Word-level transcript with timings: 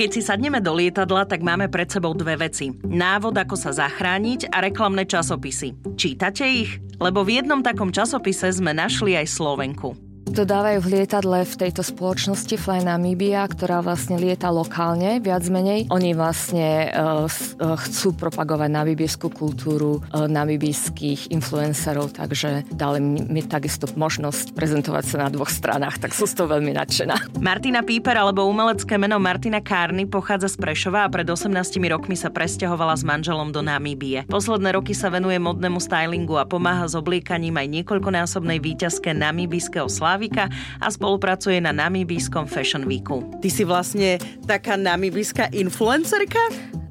Keď 0.00 0.16
si 0.16 0.24
sadneme 0.24 0.64
do 0.64 0.72
lietadla, 0.72 1.28
tak 1.28 1.44
máme 1.44 1.68
pred 1.68 1.84
sebou 1.84 2.16
dve 2.16 2.40
veci. 2.40 2.72
Návod, 2.72 3.36
ako 3.36 3.52
sa 3.52 3.68
zachrániť 3.68 4.48
a 4.48 4.64
reklamné 4.64 5.04
časopisy. 5.04 5.76
Čítate 5.92 6.48
ich? 6.48 6.80
Lebo 6.96 7.20
v 7.20 7.36
jednom 7.36 7.60
takom 7.60 7.92
časopise 7.92 8.48
sme 8.48 8.72
našli 8.72 9.12
aj 9.20 9.28
Slovenku 9.28 10.09
to 10.30 10.46
dávajú 10.46 10.78
v 10.86 10.90
lietadle 10.94 11.42
v 11.42 11.54
tejto 11.58 11.82
spoločnosti 11.82 12.54
Fly 12.54 12.86
Namibia, 12.86 13.42
ktorá 13.50 13.82
vlastne 13.82 14.14
lieta 14.14 14.46
lokálne, 14.54 15.18
viac 15.18 15.42
menej. 15.50 15.90
Oni 15.90 16.14
vlastne 16.14 16.86
uh, 16.86 17.26
chcú 17.58 18.14
propagovať 18.14 18.70
namibijskú 18.70 19.26
kultúru 19.26 19.98
uh, 19.98 20.30
namibijských 20.30 21.34
influencerov, 21.34 22.14
takže 22.14 22.62
dali 22.70 23.02
mi 23.02 23.42
takisto 23.42 23.90
možnosť 23.90 24.54
prezentovať 24.54 25.04
sa 25.04 25.16
na 25.26 25.28
dvoch 25.34 25.50
stranách, 25.50 25.98
tak 25.98 26.14
som 26.14 26.30
z 26.30 26.38
toho 26.38 26.54
veľmi 26.54 26.78
nadšená. 26.78 27.42
Martina 27.42 27.82
Píper 27.82 28.14
alebo 28.14 28.46
umelecké 28.46 28.94
meno 29.02 29.18
Martina 29.18 29.58
Kárny 29.58 30.06
pochádza 30.06 30.46
z 30.46 30.62
Prešova 30.62 31.10
a 31.10 31.12
pred 31.12 31.26
18 31.26 31.50
rokmi 31.90 32.14
sa 32.14 32.30
presťahovala 32.30 32.94
s 32.94 33.02
manželom 33.02 33.50
do 33.50 33.66
Namíbie. 33.66 34.22
Posledné 34.30 34.78
roky 34.78 34.94
sa 34.94 35.10
venuje 35.10 35.42
modnému 35.42 35.82
stylingu 35.82 36.38
a 36.38 36.46
pomáha 36.46 36.86
s 36.86 36.94
obliekaním 36.94 37.58
aj 37.58 37.66
niekoľkonásobnej 37.82 38.62
výťazke 38.62 39.10
namibijského 39.10 39.90
slávy 39.90 40.19
Slavika 40.20 40.52
a 40.80 40.92
spolupracuje 40.92 41.60
na 41.64 41.72
Namibijskom 41.72 42.44
Fashion 42.44 42.84
Weeku. 42.84 43.24
Ty 43.40 43.48
si 43.48 43.64
vlastne 43.64 44.20
taká 44.44 44.76
namibijská 44.76 45.48
influencerka? 45.48 46.44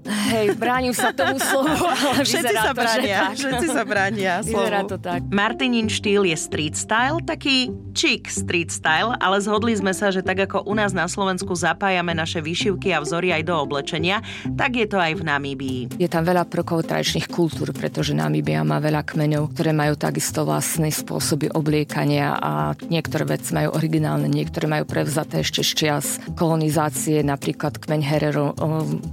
Hej, 0.09 0.57
bránim 0.57 0.91
sa 0.91 1.13
tomu 1.13 1.37
slovu, 1.53 1.85
ale 1.85 2.25
všetci 2.25 2.55
sa 2.57 2.73
bránia, 2.73 3.19
to, 3.29 3.37
všetci 3.37 3.67
sa 3.69 3.83
bránia 3.85 4.33
slovu. 4.45 4.65
Vyzerá 4.65 4.81
to 4.89 4.97
tak. 4.97 5.21
Martinin 5.29 5.85
štýl 5.85 6.25
je 6.25 6.33
street 6.33 6.73
style, 6.73 7.21
taký 7.21 7.69
chic 7.93 8.25
street 8.25 8.73
style, 8.73 9.13
ale 9.21 9.37
zhodli 9.37 9.77
sme 9.77 9.93
sa, 9.93 10.09
že 10.09 10.25
tak 10.25 10.49
ako 10.49 10.65
u 10.65 10.73
nás 10.73 10.97
na 10.97 11.05
Slovensku 11.05 11.53
zapájame 11.53 12.17
naše 12.17 12.41
vyšivky 12.41 12.89
a 12.89 13.05
vzory 13.05 13.29
aj 13.29 13.43
do 13.45 13.53
oblečenia, 13.53 14.25
tak 14.57 14.81
je 14.81 14.87
to 14.89 14.97
aj 14.97 15.13
v 15.13 15.21
Namíbii. 15.21 15.81
Je 16.01 16.09
tam 16.09 16.25
veľa 16.25 16.49
prvkov 16.49 16.89
tradičných 16.89 17.29
kultúr, 17.29 17.69
pretože 17.69 18.17
Namíbia 18.17 18.65
má 18.65 18.81
veľa 18.81 19.05
kmeňov, 19.05 19.53
ktoré 19.53 19.71
majú 19.77 19.93
takisto 19.93 20.41
vlastné 20.41 20.89
spôsoby 20.89 21.53
obliekania 21.53 22.33
a 22.39 22.73
niektoré 22.89 23.29
veci 23.29 23.53
majú 23.53 23.77
originálne, 23.77 24.25
niektoré 24.25 24.65
majú 24.65 24.89
prevzaté 24.89 25.45
ešte 25.45 25.61
z 25.61 25.71
čias 25.77 26.07
kolonizácie, 26.33 27.21
napríklad 27.21 27.77
kmeň 27.77 28.01
Herero 28.01 28.55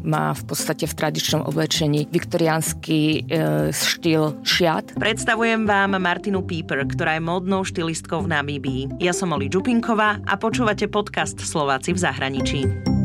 má 0.06 0.32
v 0.32 0.42
podstate 0.46 0.85
v 0.86 0.94
tradičnom 0.94 1.42
oblečení 1.44 2.08
viktoriánsky 2.08 3.26
e, 3.28 3.74
štýl 3.74 4.38
šiat. 4.46 4.96
Predstavujem 4.96 5.66
vám 5.66 5.98
Martinu 5.98 6.40
Pieper, 6.40 6.86
ktorá 6.86 7.18
je 7.18 7.22
módnou 7.26 7.66
štylistkou 7.66 8.24
v 8.24 8.32
Namíbii. 8.32 8.82
Ja 9.02 9.12
som 9.12 9.34
Oli 9.34 9.50
Čupinková 9.52 10.22
a 10.24 10.34
počúvate 10.38 10.88
podcast 10.88 11.36
Slováci 11.42 11.92
v 11.92 11.98
zahraničí. 12.00 12.95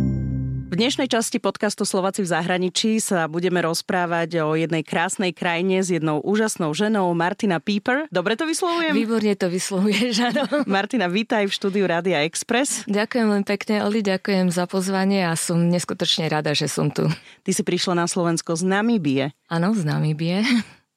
V 0.72 0.80
dnešnej 0.80 1.11
časti 1.11 1.44
podcastu 1.44 1.83
Slováci 1.83 2.23
v 2.23 2.31
zahraničí 2.31 3.03
sa 3.03 3.27
budeme 3.27 3.59
rozprávať 3.59 4.39
o 4.39 4.55
jednej 4.55 4.88
krásnej 4.88 5.36
krajine 5.36 5.83
s 5.83 5.91
jednou 5.91 6.23
úžasnou 6.23 6.72
ženou, 6.72 7.11
Martina 7.11 7.59
Pieper. 7.59 8.08
Dobre 8.08 8.39
to 8.39 8.47
vyslovujem? 8.47 8.95
Výborne 8.95 9.36
to 9.36 9.52
vyslovuješ, 9.52 10.31
áno. 10.31 10.47
Martina, 10.72 11.11
vítaj 11.11 11.44
v 11.44 11.52
štúdiu 11.52 11.83
Rádia 11.83 12.23
Express. 12.23 12.88
Ďakujem 12.88 13.27
len 13.27 13.44
pekne, 13.44 13.83
Oli, 13.83 13.99
ďakujem 13.99 14.47
za 14.47 14.64
pozvanie 14.64 15.27
a 15.27 15.36
som 15.36 15.59
neskutočne 15.59 16.31
rada, 16.31 16.55
že 16.55 16.72
som 16.72 16.88
tu. 16.88 17.03
Ty 17.44 17.52
si 17.52 17.67
prišla 17.67 17.99
na 17.99 18.08
Slovensko 18.08 18.55
z 18.55 18.64
Namíbie. 18.64 19.36
Áno, 19.52 19.75
z 19.75 19.83
Namíbie 19.83 20.47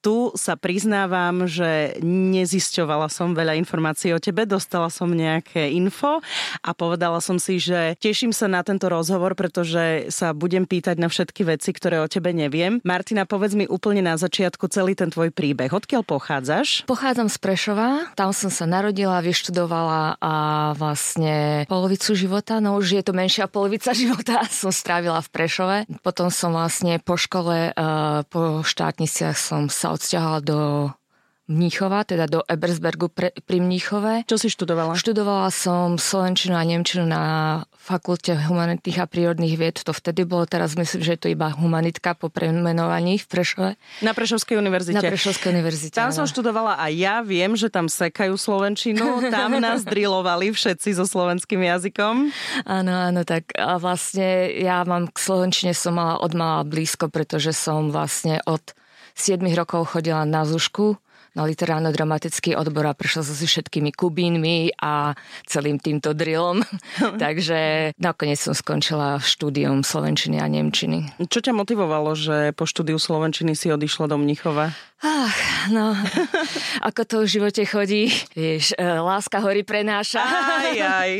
tu 0.05 0.29
sa 0.37 0.61
priznávam, 0.61 1.49
že 1.49 1.97
nezisťovala 2.05 3.09
som 3.09 3.33
veľa 3.33 3.57
informácií 3.57 4.13
o 4.13 4.21
tebe, 4.21 4.45
dostala 4.45 4.93
som 4.93 5.09
nejaké 5.09 5.73
info 5.73 6.21
a 6.61 6.71
povedala 6.77 7.25
som 7.25 7.41
si, 7.41 7.57
že 7.57 7.97
teším 7.97 8.37
sa 8.37 8.45
na 8.45 8.61
tento 8.61 8.93
rozhovor, 8.93 9.33
pretože 9.33 10.13
sa 10.13 10.37
budem 10.37 10.69
pýtať 10.69 11.01
na 11.01 11.09
všetky 11.09 11.49
veci, 11.49 11.73
ktoré 11.73 12.05
o 12.05 12.11
tebe 12.13 12.37
neviem. 12.37 12.85
Martina, 12.85 13.25
povedz 13.25 13.57
mi 13.57 13.65
úplne 13.65 14.05
na 14.05 14.21
začiatku 14.21 14.69
celý 14.69 14.93
ten 14.93 15.09
tvoj 15.09 15.33
príbeh. 15.33 15.73
Odkiaľ 15.73 16.05
pochádzaš? 16.05 16.85
Pochádzam 16.85 17.33
z 17.33 17.41
Prešova, 17.41 18.13
tam 18.13 18.37
som 18.37 18.53
sa 18.53 18.69
narodila, 18.69 19.25
vyštudovala 19.25 20.21
a 20.21 20.35
vlastne 20.77 21.65
polovicu 21.65 22.13
života, 22.13 22.61
no 22.61 22.77
už 22.77 23.01
je 23.01 23.03
to 23.09 23.17
menšia 23.17 23.49
polovica 23.49 23.97
života, 24.05 24.45
som 24.53 24.69
strávila 24.69 25.25
v 25.25 25.33
Prešove. 25.33 25.77
Potom 26.05 26.29
som 26.29 26.53
vlastne 26.53 27.01
po 27.01 27.17
škole, 27.17 27.73
eh, 27.73 28.21
po 28.29 28.61
štátniciach 28.61 29.33
som 29.33 29.73
sa 29.73 29.94
odsťahala 29.95 30.41
do 30.43 30.59
Mníchova, 31.45 32.09
teda 32.09 32.25
do 32.25 32.41
Ebersbergu 32.49 33.13
pre, 33.13 33.29
pri 33.45 33.61
Mníchove. 33.61 34.25
Čo 34.25 34.41
si 34.41 34.49
študovala? 34.49 34.97
Študovala 34.97 35.53
som 35.53 36.01
slovenčinu 36.01 36.57
a 36.57 36.65
nemčinu 36.65 37.05
na 37.05 37.23
fakulte 37.77 38.33
humanitných 38.33 38.97
a 38.97 39.05
prírodných 39.05 39.61
vied. 39.61 39.77
To 39.85 39.93
vtedy 39.93 40.25
bolo, 40.25 40.49
teraz 40.49 40.73
myslím, 40.73 41.05
že 41.05 41.13
je 41.13 41.21
to 41.21 41.29
iba 41.29 41.53
humanitka 41.53 42.17
po 42.17 42.33
premenovaní 42.33 43.21
v 43.21 43.27
Prešove. 43.29 43.71
Na 44.01 44.17
Prešovskej 44.17 44.57
univerzite. 44.57 44.97
Na 44.97 45.05
Prešovskej 45.05 45.53
univerzite. 45.53 46.01
Tam 46.01 46.17
som 46.17 46.25
študovala 46.25 46.81
a 46.81 46.89
ja 46.89 47.21
viem, 47.21 47.53
že 47.61 47.69
tam 47.69 47.93
sekajú 47.93 48.41
slovenčinu. 48.41 49.29
Tam 49.29 49.53
nás 49.61 49.85
drilovali 49.85 50.49
všetci 50.49 50.97
so 50.97 51.05
slovenským 51.05 51.61
jazykom. 51.61 52.33
Áno, 52.65 52.93
áno, 53.13 53.21
tak 53.29 53.53
a 53.61 53.77
vlastne 53.77 54.49
ja 54.49 54.81
mám 54.89 55.13
k 55.13 55.21
slovenčine 55.21 55.77
som 55.77 56.01
mala 56.01 56.17
od 56.25 56.33
mala 56.33 56.65
blízko, 56.65 57.13
pretože 57.13 57.53
som 57.53 57.93
vlastne 57.93 58.41
od 58.49 58.65
7 59.15 59.41
rokov 59.55 59.95
chodila 59.95 60.27
na 60.27 60.43
Zušku, 60.43 60.99
na 61.35 61.43
literárno-dramatický 61.43 62.55
odbor 62.55 62.87
a 62.87 62.95
prešla 62.95 63.27
som 63.27 63.35
si 63.35 63.51
všetkými 63.51 63.91
kubínmi 63.91 64.79
a 64.79 65.19
celým 65.51 65.83
týmto 65.83 66.15
drillom. 66.15 66.63
Takže 67.23 67.91
nakoniec 67.99 68.39
som 68.39 68.55
skončila 68.55 69.19
štúdium 69.19 69.83
slovenčiny 69.83 70.39
a 70.39 70.47
nemčiny. 70.47 71.11
Čo 71.27 71.43
ťa 71.43 71.53
motivovalo, 71.53 72.15
že 72.15 72.55
po 72.55 72.71
štúdiu 72.71 72.97
slovenčiny 73.03 73.59
si 73.59 73.75
odišla 73.75 74.07
do 74.07 74.17
Mnichova? 74.17 74.71
Ach, 75.05 75.69
no, 75.69 75.93
ako 76.89 77.01
to 77.05 77.17
v 77.21 77.33
živote 77.37 77.63
chodí, 77.69 78.09
vieš, 78.33 78.73
e, 78.73 78.81
láska 78.81 79.37
hory 79.45 79.61
prenáša. 79.61 80.25
Aj, 80.25 80.73
aj. 80.73 81.11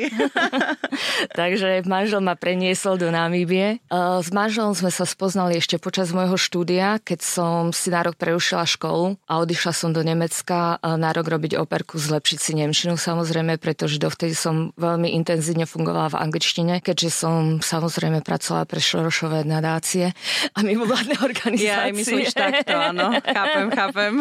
Takže 1.39 1.85
manžel 1.85 2.25
ma 2.25 2.33
preniesol 2.33 2.97
do 2.97 3.13
Namíbie. 3.13 3.77
E, 3.77 3.95
s 4.25 4.33
manželom 4.33 4.73
sme 4.73 4.89
sa 4.89 5.05
spoznali 5.05 5.61
ešte 5.61 5.77
počas 5.77 6.17
môjho 6.17 6.41
štúdia, 6.41 6.97
keď 7.05 7.21
som 7.21 7.77
si 7.77 7.93
na 7.93 8.01
rok 8.01 8.17
prerušila 8.17 8.65
školu 8.65 9.21
a 9.29 9.45
odišla 9.45 9.73
som 9.77 9.93
do 9.93 10.01
Nemecka 10.01 10.81
e, 10.81 10.97
na 10.97 11.13
rok 11.13 11.29
robiť 11.29 11.61
operku, 11.61 12.01
zlepšiť 12.01 12.39
si 12.41 12.53
nemčinu 12.57 12.97
samozrejme, 12.97 13.61
pretože 13.61 14.01
dovtedy 14.01 14.33
som 14.33 14.73
veľmi 14.81 15.13
intenzívne 15.13 15.69
fungovala 15.69 16.17
v 16.17 16.25
angličtine, 16.25 16.81
keďže 16.81 17.11
som 17.13 17.61
samozrejme 17.61 18.25
pracovala 18.25 18.65
pre 18.65 18.81
Šorošové 18.81 19.45
nadácie 19.45 20.17
a 20.57 20.59
mimovládne 20.65 21.21
organizácie. 21.21 21.69
Ja 21.69 21.93
myslíš 21.93 22.33
takto, 22.33 22.73
áno. 22.73 23.13
Chápem, 23.21 23.74
chápem. 23.75 24.13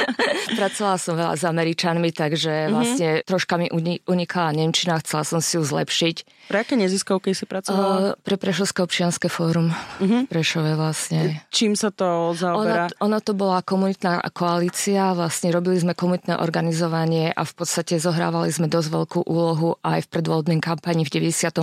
Pracovala 0.60 0.96
som 0.98 1.14
veľa 1.14 1.34
s 1.38 1.44
Američanmi, 1.46 2.10
takže 2.10 2.50
mm-hmm. 2.50 2.74
vlastne 2.74 3.08
troška 3.22 3.54
mi 3.56 3.66
unikala 4.04 4.50
Nemčina, 4.52 4.98
chcela 5.00 5.22
som 5.22 5.38
si 5.38 5.56
ju 5.56 5.62
zlepšiť. 5.62 6.16
Pre 6.48 6.58
aké 6.58 6.74
neziskovky 6.74 7.36
si 7.36 7.44
pracovala? 7.44 7.94
Uh, 7.94 8.04
pre 8.24 8.40
Prešovské 8.40 8.80
občianske 8.82 9.28
fórum. 9.28 9.70
Mm-hmm. 10.00 10.32
Prešové 10.32 10.74
vlastne. 10.74 11.44
Čím 11.52 11.76
sa 11.76 11.92
to 11.92 12.32
zaoberá? 12.34 12.88
Ono, 12.98 13.14
ono 13.14 13.18
to 13.20 13.36
bola 13.36 13.60
komunitná 13.60 14.24
koalícia, 14.32 15.12
vlastne 15.12 15.52
robili 15.52 15.76
sme 15.78 15.92
komunitné 15.92 16.40
organizovanie 16.40 17.30
a 17.30 17.42
v 17.44 17.52
podstate 17.52 18.00
zohrávali 18.00 18.48
sme 18.48 18.66
dosť 18.66 18.88
veľkú 18.88 19.20
úlohu 19.28 19.76
aj 19.84 20.08
v 20.08 20.08
predvoľbnej 20.08 20.58
kampani 20.64 21.04
v 21.04 21.10
98., 21.30 21.54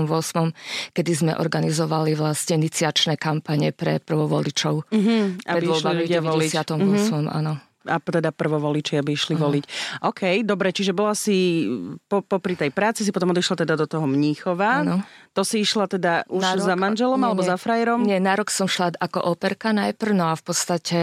kedy 0.94 1.12
sme 1.12 1.32
organizovali 1.34 2.14
vlastne 2.14 2.62
iniciačné 2.62 3.18
kampane 3.18 3.74
pre 3.74 3.98
prvovoličov. 3.98 4.94
Mm-hmm, 4.94 5.50
aby 5.50 5.66
išli 5.66 5.94
ľudia 6.06 6.22
voliť. 6.22 6.52
Mm-hmm 6.56 7.25
som, 7.26 7.34
áno 7.34 7.58
a 7.86 8.02
teda 8.02 8.34
prvovoliči, 8.34 8.98
aby 8.98 9.14
išli 9.14 9.38
uh-huh. 9.38 9.46
voliť. 9.46 9.64
OK, 10.02 10.22
dobre, 10.42 10.74
čiže 10.74 10.92
bola 10.92 11.14
si 11.14 11.70
po, 12.10 12.26
popri 12.26 12.58
tej 12.58 12.74
práci, 12.74 13.06
si 13.06 13.14
potom 13.14 13.32
odišla 13.32 13.62
teda 13.62 13.78
do 13.78 13.86
toho 13.86 14.10
Mníchova. 14.10 14.82
Áno. 14.82 15.06
To 15.38 15.46
si 15.46 15.62
išla 15.62 15.86
teda 15.86 16.26
už 16.32 16.42
rok, 16.42 16.66
za 16.66 16.76
manželom 16.80 17.20
nie, 17.20 17.28
alebo 17.28 17.44
nie, 17.44 17.50
za 17.52 17.58
frajerom? 17.60 18.00
Nie, 18.08 18.18
na 18.24 18.34
rok 18.34 18.50
som 18.50 18.66
šla 18.66 18.96
ako 18.98 19.20
operka 19.36 19.76
najprv, 19.76 20.12
no 20.16 20.32
a 20.32 20.36
v 20.36 20.44
podstate 20.44 21.00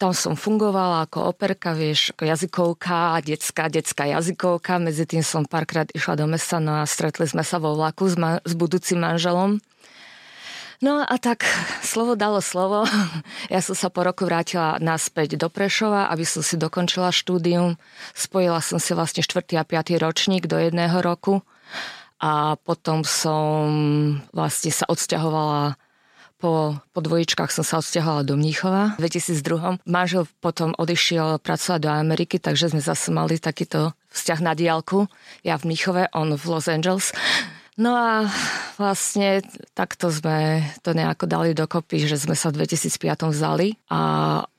tam 0.00 0.16
som 0.16 0.34
fungovala 0.34 1.06
ako 1.06 1.30
operka, 1.30 1.76
vieš, 1.76 2.16
ako 2.16 2.22
jazykovka, 2.26 3.22
detská, 3.22 3.68
detská 3.70 4.04
jazykovka. 4.08 4.82
Medzi 4.82 5.04
tým 5.06 5.22
som 5.22 5.46
párkrát 5.46 5.86
išla 5.92 6.18
do 6.18 6.26
mesta, 6.26 6.58
no 6.58 6.82
a 6.82 6.84
stretli 6.88 7.28
sme 7.28 7.46
sa 7.46 7.62
vo 7.62 7.76
vlaku 7.76 8.08
s, 8.08 8.16
ma- 8.18 8.42
s 8.42 8.52
budúcim 8.56 8.98
manželom. 8.98 9.62
No 10.82 10.98
a 11.06 11.14
tak 11.14 11.46
slovo 11.78 12.18
dalo 12.18 12.42
slovo. 12.42 12.82
Ja 13.46 13.62
som 13.62 13.78
sa 13.78 13.86
po 13.86 14.02
roku 14.02 14.26
vrátila 14.26 14.82
naspäť 14.82 15.38
do 15.38 15.46
Prešova, 15.46 16.10
aby 16.10 16.26
som 16.26 16.42
si 16.42 16.58
dokončila 16.58 17.14
štúdium. 17.14 17.78
Spojila 18.18 18.58
som 18.58 18.82
si 18.82 18.90
vlastne 18.90 19.22
4. 19.22 19.46
a 19.60 19.62
5. 19.62 20.02
ročník 20.02 20.50
do 20.50 20.58
jedného 20.58 20.98
roku 20.98 21.46
a 22.18 22.58
potom 22.66 23.06
som 23.06 23.70
vlastne 24.34 24.74
sa 24.74 24.86
odsťahovala 24.90 25.78
po, 26.42 26.74
po 26.90 26.98
dvojičkách 26.98 27.54
som 27.54 27.62
sa 27.62 27.78
odsťahovala 27.78 28.26
do 28.26 28.34
Mníchova 28.34 28.98
v 28.98 29.06
2002. 29.06 29.86
Manžel 29.86 30.26
potom 30.42 30.74
odišiel 30.74 31.38
pracovať 31.38 31.78
do 31.78 31.90
Ameriky, 31.94 32.42
takže 32.42 32.74
sme 32.74 32.82
zase 32.82 33.14
mali 33.14 33.38
takýto 33.38 33.94
vzťah 34.10 34.40
na 34.42 34.58
diálku. 34.58 35.06
Ja 35.46 35.54
v 35.62 35.70
Mníchove, 35.70 36.10
on 36.10 36.34
v 36.34 36.42
Los 36.50 36.66
Angeles. 36.66 37.14
No 37.80 37.96
a 37.96 38.28
vlastne 38.76 39.40
takto 39.72 40.12
sme 40.12 40.60
to 40.84 40.92
nejako 40.92 41.24
dali 41.24 41.56
dokopy, 41.56 42.04
že 42.04 42.20
sme 42.20 42.36
sa 42.36 42.52
v 42.52 42.68
2005 42.68 43.32
vzali 43.32 43.80
a 43.88 44.00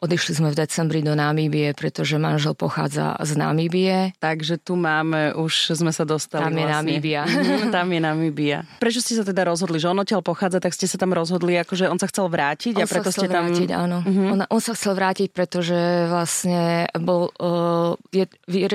odišli 0.02 0.42
sme 0.42 0.50
v 0.50 0.58
decembri 0.58 1.06
do 1.06 1.14
Namíbie, 1.14 1.78
pretože 1.78 2.18
manžel 2.18 2.58
pochádza 2.58 3.14
z 3.22 3.38
Namíbie. 3.38 4.18
Takže 4.18 4.58
tu 4.58 4.74
máme, 4.74 5.38
už 5.38 5.78
sme 5.78 5.94
sa 5.94 6.10
dostali 6.10 6.42
Tam 6.42 6.58
je 6.58 6.66
vlastne. 6.66 6.74
Namíbia. 6.74 7.22
tam 7.70 7.88
je 7.94 8.00
Namíbia. 8.10 8.58
Prečo 8.82 9.06
ste 9.06 9.14
sa 9.14 9.22
teda 9.22 9.46
rozhodli, 9.46 9.78
že 9.78 9.94
on 9.94 10.02
odtiaľ 10.02 10.26
pochádza, 10.26 10.58
tak 10.58 10.74
ste 10.74 10.90
sa 10.90 10.98
tam 10.98 11.14
rozhodli, 11.14 11.54
akože 11.62 11.86
on 11.86 12.02
sa 12.02 12.10
chcel 12.10 12.26
vrátiť 12.34 12.82
on 12.82 12.82
a 12.82 12.90
preto 12.90 13.14
sa 13.14 13.22
chcel 13.22 13.22
ste 13.22 13.28
tam... 13.30 13.46
vrátiť, 13.46 13.70
áno. 13.78 13.98
Uh-huh. 14.02 14.30
On, 14.34 14.40
on 14.42 14.62
sa 14.62 14.74
chcel 14.74 14.98
vrátiť, 14.98 15.30
pretože 15.30 16.10
vlastne 16.10 16.90
bol, 16.98 17.30
uh, 17.38 17.94
je, 18.10 18.26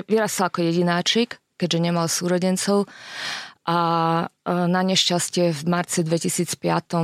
vyrastal 0.07 0.47
ako 0.47 0.63
jedináčik, 0.63 1.43
keďže 1.59 1.79
nemal 1.83 2.07
súrodencov 2.07 2.87
a 3.69 3.79
na 4.49 4.81
nešťastie 4.81 5.53
v 5.53 5.63
marci 5.69 6.01
2005 6.01 6.57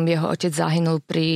jeho 0.09 0.27
otec 0.33 0.49
zahynul 0.49 1.05
pri 1.05 1.29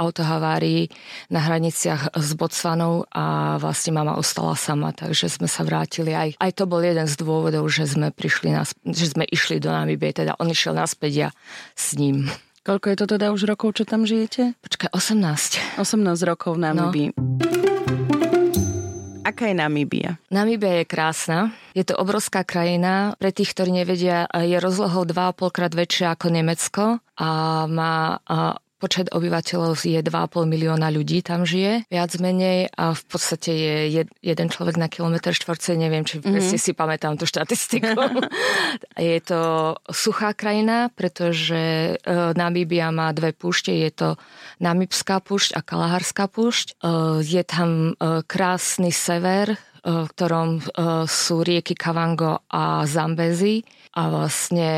autohavárii 0.00 0.88
na 1.28 1.44
hraniciach 1.44 2.16
s 2.16 2.28
Botswanou 2.32 3.04
a 3.12 3.56
vlastne 3.60 3.92
mama 3.92 4.16
ostala 4.16 4.56
sama, 4.56 4.96
takže 4.96 5.28
sme 5.28 5.44
sa 5.44 5.60
vrátili. 5.60 6.16
Aj, 6.16 6.32
aj 6.40 6.52
to 6.56 6.64
bol 6.64 6.80
jeden 6.80 7.04
z 7.04 7.20
dôvodov, 7.20 7.68
že 7.68 7.84
sme, 7.84 8.08
prišli 8.08 8.56
na, 8.56 8.64
že 8.88 9.12
sme 9.12 9.28
išli 9.28 9.60
do 9.60 9.68
Namibie, 9.68 10.16
teda 10.16 10.40
on 10.40 10.48
išiel 10.48 10.72
naspäť 10.72 11.12
ja 11.12 11.30
s 11.76 11.92
ním. 12.00 12.32
Koľko 12.64 12.86
je 12.90 12.96
to 12.96 13.06
teda 13.12 13.30
už 13.36 13.44
rokov, 13.44 13.76
čo 13.76 13.84
tam 13.84 14.08
žijete? 14.08 14.56
Počkaj, 14.64 14.90
18. 14.90 15.78
18 15.78 16.00
rokov 16.24 16.56
v 16.56 16.60
Namibii. 16.64 17.08
No. 17.12 17.55
Aká 19.26 19.50
je 19.50 19.58
Namíbia? 19.58 20.22
Namíbia 20.30 20.78
je 20.80 20.84
krásna. 20.86 21.50
Je 21.74 21.82
to 21.82 21.98
obrovská 21.98 22.46
krajina. 22.46 23.18
Pre 23.18 23.34
tých, 23.34 23.58
ktorí 23.58 23.74
nevedia, 23.74 24.30
je 24.30 24.54
rozlohou 24.62 25.02
2,5 25.02 25.50
krát 25.50 25.74
väčšia 25.74 26.14
ako 26.14 26.26
Nemecko 26.30 26.84
a 27.18 27.30
má 27.66 28.22
Počet 28.76 29.08
obyvateľov 29.08 29.88
je 29.88 30.04
2,5 30.04 30.44
milióna 30.44 30.92
ľudí 30.92 31.24
tam 31.24 31.48
žije, 31.48 31.88
viac 31.88 32.12
menej 32.20 32.68
a 32.76 32.92
v 32.92 33.02
podstate 33.08 33.48
je 33.48 33.76
jed, 33.88 34.08
jeden 34.20 34.52
človek 34.52 34.76
na 34.76 34.92
kilometr 34.92 35.32
štvorce, 35.32 35.80
neviem, 35.80 36.04
či 36.04 36.20
mm-hmm. 36.20 36.28
presne 36.28 36.58
si 36.60 36.76
pamätám 36.76 37.16
tú 37.16 37.24
štatistiku. 37.24 37.96
je 39.00 39.18
to 39.24 39.40
suchá 39.88 40.36
krajina, 40.36 40.92
pretože 40.92 41.96
e, 41.96 42.14
Namíbia 42.36 42.92
má 42.92 43.16
dve 43.16 43.32
púšte, 43.32 43.72
je 43.72 43.88
to 43.88 44.08
Namibská 44.60 45.24
púšť 45.24 45.56
a 45.56 45.64
Kalaharská 45.64 46.28
púšť. 46.28 46.76
E, 46.76 47.24
je 47.24 47.42
tam 47.48 47.96
e, 47.96 48.20
krásny 48.28 48.92
sever, 48.92 49.56
v 49.86 50.10
ktorom 50.18 50.66
sú 51.06 51.46
rieky 51.46 51.78
Kavango 51.78 52.42
a 52.50 52.82
Zambezi 52.90 53.62
a 53.94 54.10
vlastne 54.10 54.70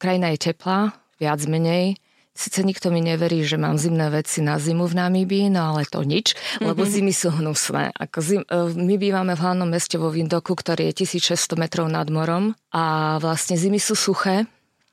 krajina 0.00 0.32
je 0.32 0.48
teplá, 0.48 0.96
viac 1.20 1.44
menej 1.44 2.00
Sice 2.30 2.62
nikto 2.62 2.94
mi 2.94 3.02
neverí, 3.02 3.42
že 3.42 3.58
mám 3.58 3.74
zimné 3.74 4.06
veci 4.08 4.38
na 4.40 4.56
zimu 4.56 4.86
v 4.86 4.94
Namíbii, 4.96 5.46
no 5.50 5.74
ale 5.74 5.82
to 5.84 6.06
nič, 6.06 6.38
lebo 6.62 6.86
mm-hmm. 6.86 6.94
zimy 6.94 7.12
sú 7.12 7.28
hnusné. 7.34 7.90
Ako 7.90 8.18
zim, 8.22 8.42
e, 8.46 8.70
my 8.70 8.94
bývame 8.96 9.34
v 9.34 9.42
hlavnom 9.42 9.66
meste 9.66 9.98
vo 9.98 10.14
Vindoku, 10.14 10.54
ktorý 10.54 10.94
je 10.94 11.04
1600 11.04 11.58
metrov 11.58 11.90
nad 11.90 12.06
morom 12.06 12.54
a 12.70 13.18
vlastne 13.18 13.58
zimy 13.58 13.82
sú 13.82 13.98
suché, 13.98 14.46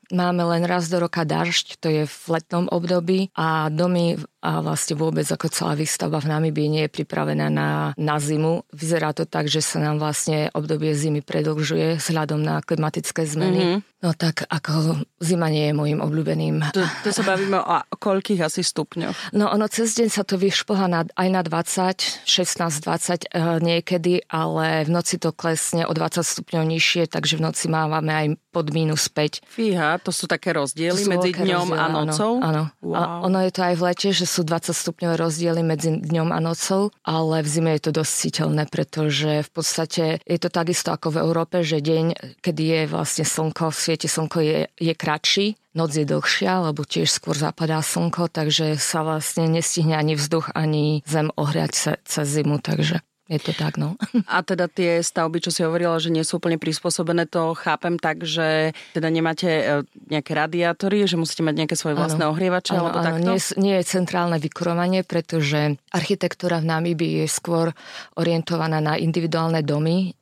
Máme 0.08 0.40
len 0.40 0.64
raz 0.64 0.88
do 0.88 1.04
roka 1.04 1.20
dažď, 1.28 1.76
to 1.84 1.88
je 1.92 2.02
v 2.08 2.24
letnom 2.32 2.64
období 2.72 3.28
a 3.36 3.68
domy 3.68 4.16
a 4.38 4.62
vlastne 4.62 4.94
vôbec 4.94 5.26
ako 5.26 5.50
celá 5.50 5.74
výstavba 5.74 6.22
v 6.22 6.30
Namibii 6.30 6.68
nie 6.70 6.82
je 6.86 6.94
pripravená 7.02 7.50
na, 7.50 7.90
na 7.98 8.16
zimu. 8.22 8.62
Vyzerá 8.70 9.10
to 9.10 9.26
tak, 9.26 9.50
že 9.50 9.58
sa 9.58 9.82
nám 9.82 9.98
vlastne 9.98 10.46
obdobie 10.54 10.94
zimy 10.94 11.26
predlžuje 11.26 11.98
vzhľadom 11.98 12.38
na 12.38 12.62
klimatické 12.62 13.26
zmeny. 13.26 13.58
Mm-hmm. 13.58 13.80
No 13.98 14.14
tak 14.14 14.46
ako 14.46 15.02
zima 15.18 15.50
nie 15.50 15.66
je 15.66 15.74
môjim 15.74 15.98
obľúbeným. 15.98 16.70
To, 16.70 16.86
to 17.02 17.10
sa 17.10 17.26
bavíme 17.26 17.58
o 17.58 17.82
koľkých 17.98 18.46
asi 18.46 18.62
stupňoch? 18.62 19.34
No 19.34 19.50
ono 19.50 19.66
cez 19.66 19.98
deň 19.98 20.06
sa 20.06 20.22
to 20.22 20.38
vyšplha 20.38 20.86
na, 20.86 21.02
aj 21.18 21.28
na 21.34 21.42
20, 21.42 22.22
16, 22.22 22.86
20 22.86 23.26
e, 23.26 23.58
niekedy, 23.58 24.22
ale 24.30 24.86
v 24.86 24.90
noci 24.94 25.18
to 25.18 25.34
klesne 25.34 25.82
o 25.82 25.90
20 25.90 26.22
stupňov 26.22 26.62
nižšie, 26.62 27.10
takže 27.10 27.42
v 27.42 27.50
noci 27.50 27.66
máme 27.66 28.14
aj 28.14 28.26
pod 28.54 28.70
minus 28.70 29.10
5. 29.10 29.42
Fíha, 29.50 29.98
to 29.98 30.14
sú 30.14 30.30
také 30.30 30.54
rozdiely 30.54 31.02
sú 31.02 31.10
medzi 31.10 31.34
dňom 31.34 31.74
rozdiely, 31.74 31.82
a 31.82 31.86
nocou? 31.90 32.32
Áno, 32.38 32.46
áno. 32.46 32.62
Wow. 32.78 32.94
A 32.94 33.00
ono 33.26 33.38
je 33.42 33.50
to 33.50 33.60
aj 33.66 33.74
v 33.74 33.82
lete, 33.82 34.08
že 34.14 34.26
sú 34.28 34.44
20 34.44 34.76
stupňové 34.76 35.16
rozdiely 35.16 35.64
medzi 35.64 35.96
dňom 35.96 36.28
a 36.36 36.38
nocou, 36.44 36.92
ale 37.00 37.40
v 37.40 37.48
zime 37.48 37.70
je 37.80 37.88
to 37.88 38.04
dosť 38.04 38.12
citeľné, 38.28 38.68
pretože 38.68 39.40
v 39.40 39.50
podstate 39.50 40.04
je 40.28 40.38
to 40.38 40.52
takisto 40.52 40.92
ako 40.92 41.16
v 41.16 41.20
Európe, 41.24 41.64
že 41.64 41.80
deň, 41.80 42.36
kedy 42.44 42.62
je 42.68 42.80
vlastne 42.92 43.24
slnko, 43.24 43.72
v 43.72 43.80
sviete 43.80 44.08
slnko 44.12 44.38
je, 44.44 44.58
je 44.76 44.92
kratší, 44.92 45.56
noc 45.72 45.96
je 45.96 46.04
dlhšia, 46.04 46.68
lebo 46.68 46.84
tiež 46.84 47.08
skôr 47.08 47.32
zapadá 47.32 47.80
slnko, 47.80 48.28
takže 48.28 48.76
sa 48.76 49.00
vlastne 49.00 49.48
nestihne 49.48 49.96
ani 49.96 50.12
vzduch, 50.18 50.52
ani 50.52 51.00
zem 51.08 51.32
ohriať 51.32 51.72
ce, 51.72 51.92
cez 52.04 52.26
zimu, 52.28 52.60
takže 52.60 53.00
je 53.28 53.36
to 53.44 53.52
tak, 53.52 53.76
no. 53.76 53.92
A 54.24 54.40
teda 54.40 54.72
tie 54.72 55.04
stavby, 55.04 55.44
čo 55.44 55.52
si 55.52 55.60
hovorila, 55.60 56.00
že 56.00 56.08
nie 56.08 56.24
sú 56.24 56.40
úplne 56.40 56.56
prispôsobené, 56.56 57.28
to 57.28 57.52
chápem 57.52 58.00
tak, 58.00 58.24
že 58.24 58.72
teda 58.96 59.12
nemáte 59.12 59.48
e, 59.48 59.64
nejaké 60.08 60.32
radiátory, 60.32 61.04
že 61.04 61.20
musíte 61.20 61.44
mať 61.44 61.54
nejaké 61.60 61.76
svoje 61.76 62.00
vlastné 62.00 62.24
ano. 62.24 62.32
ohrievače, 62.32 62.72
ano, 62.72 62.80
alebo 62.88 62.98
ano, 63.04 63.06
takto? 63.12 63.28
Nie, 63.28 63.40
nie 63.60 63.74
je 63.76 63.84
centrálne 63.84 64.40
vykurovanie, 64.40 65.04
pretože 65.04 65.76
architektúra 65.92 66.64
v 66.64 66.72
Namibii 66.72 67.24
je 67.24 67.28
skôr 67.28 67.76
orientovaná 68.16 68.80
na 68.80 68.96
individuálne 68.96 69.60
domy, 69.60 70.16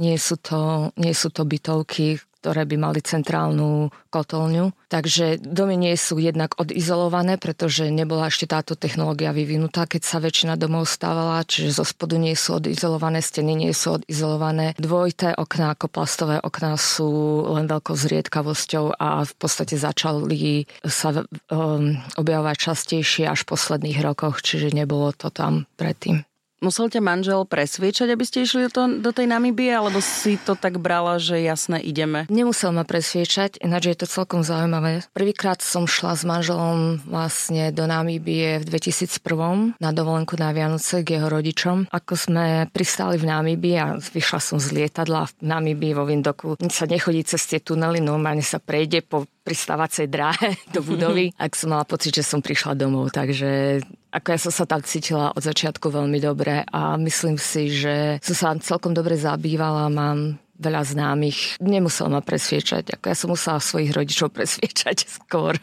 nie 0.00 0.16
sú 0.16 0.40
to, 0.40 0.90
nie 0.96 1.12
sú 1.12 1.28
to 1.28 1.44
bytovky, 1.44 2.18
ktoré 2.40 2.64
by 2.64 2.76
mali 2.80 3.04
centrálnu 3.04 3.92
kotolňu. 4.08 4.72
Takže 4.88 5.44
domy 5.44 5.76
nie 5.76 5.92
sú 5.94 6.16
jednak 6.16 6.56
odizolované, 6.56 7.36
pretože 7.36 7.92
nebola 7.92 8.32
ešte 8.32 8.48
táto 8.48 8.74
technológia 8.74 9.30
vyvinutá, 9.36 9.84
keď 9.84 10.02
sa 10.02 10.18
väčšina 10.18 10.56
domov 10.56 10.88
stávala, 10.88 11.44
čiže 11.44 11.76
zo 11.76 11.84
spodu 11.84 12.16
nie 12.16 12.32
sú 12.32 12.58
odizolované, 12.58 13.20
steny 13.20 13.68
nie 13.68 13.72
sú 13.76 14.00
odizolované. 14.00 14.72
Dvojité 14.80 15.36
okná 15.36 15.76
ako 15.76 15.86
plastové 15.92 16.40
okná 16.40 16.80
sú 16.80 17.44
len 17.52 17.68
veľkou 17.68 17.92
zriedkavosťou 17.92 18.96
a 18.96 19.28
v 19.28 19.34
podstate 19.36 19.76
začali 19.76 20.64
sa 20.88 21.12
um, 21.52 22.00
objavovať 22.16 22.56
častejšie 22.56 23.28
až 23.28 23.44
v 23.44 23.50
posledných 23.52 24.00
rokoch, 24.00 24.40
čiže 24.40 24.72
nebolo 24.72 25.12
to 25.12 25.28
tam 25.28 25.68
predtým. 25.76 26.24
Musel 26.60 26.92
ťa 26.92 27.00
manžel 27.00 27.48
presviečať, 27.48 28.12
aby 28.12 28.24
ste 28.28 28.44
išli 28.44 28.68
do, 28.68 29.00
do 29.00 29.10
tej 29.16 29.24
Namibie, 29.24 29.72
alebo 29.72 30.04
si 30.04 30.36
to 30.36 30.52
tak 30.52 30.76
brala, 30.76 31.16
že 31.16 31.40
jasné, 31.40 31.80
ideme? 31.80 32.28
Nemusel 32.28 32.76
ma 32.76 32.84
presviečať, 32.84 33.64
ináč 33.64 33.88
je 33.88 34.04
to 34.04 34.06
celkom 34.06 34.44
zaujímavé. 34.44 35.00
Prvýkrát 35.16 35.64
som 35.64 35.88
šla 35.88 36.12
s 36.20 36.28
manželom 36.28 37.00
vlastne 37.08 37.72
do 37.72 37.88
Namíbie 37.88 38.60
v 38.60 38.76
2001 38.76 39.80
na 39.80 39.90
dovolenku 39.96 40.36
na 40.36 40.52
Vianoce 40.52 41.00
k 41.00 41.16
jeho 41.16 41.32
rodičom. 41.32 41.88
Ako 41.88 42.12
sme 42.12 42.68
pristáli 42.68 43.16
v 43.16 43.24
Namíbii 43.32 43.76
a 43.80 43.96
vyšla 43.96 44.40
som 44.44 44.60
z 44.60 44.76
lietadla 44.76 45.32
v 45.32 45.32
Namíbii 45.40 45.96
vo 45.96 46.04
Vindoku. 46.04 46.60
Sa 46.68 46.84
nechodí 46.84 47.24
cez 47.24 47.40
tie 47.48 47.64
tunely, 47.64 48.04
normálne 48.04 48.44
sa 48.44 48.60
prejde 48.60 49.00
po 49.00 49.24
pristávacej 49.42 50.06
dráhe 50.06 50.56
do 50.70 50.84
budovy. 50.84 51.32
Ak 51.40 51.56
som 51.56 51.72
mala 51.72 51.88
pocit, 51.88 52.12
že 52.12 52.26
som 52.26 52.44
prišla 52.44 52.76
domov, 52.76 53.10
takže 53.12 53.80
ako 54.10 54.26
ja 54.34 54.38
som 54.42 54.52
sa 54.52 54.64
tam 54.66 54.82
cítila 54.82 55.30
od 55.30 55.42
začiatku 55.42 55.86
veľmi 55.86 56.18
dobre 56.18 56.66
a 56.66 56.98
myslím 56.98 57.38
si, 57.38 57.70
že 57.70 58.18
som 58.20 58.34
sa 58.34 58.48
celkom 58.58 58.90
dobre 58.90 59.14
zabývala, 59.14 59.86
mám 59.86 60.34
veľa 60.60 60.84
známych. 60.84 61.56
Nemusel 61.58 62.12
ma 62.12 62.20
presviečať, 62.20 62.94
ako 63.00 63.04
ja 63.08 63.16
som 63.16 63.32
musela 63.32 63.58
svojich 63.58 63.96
rodičov 63.96 64.28
presviečať 64.36 65.08
skôr. 65.08 65.56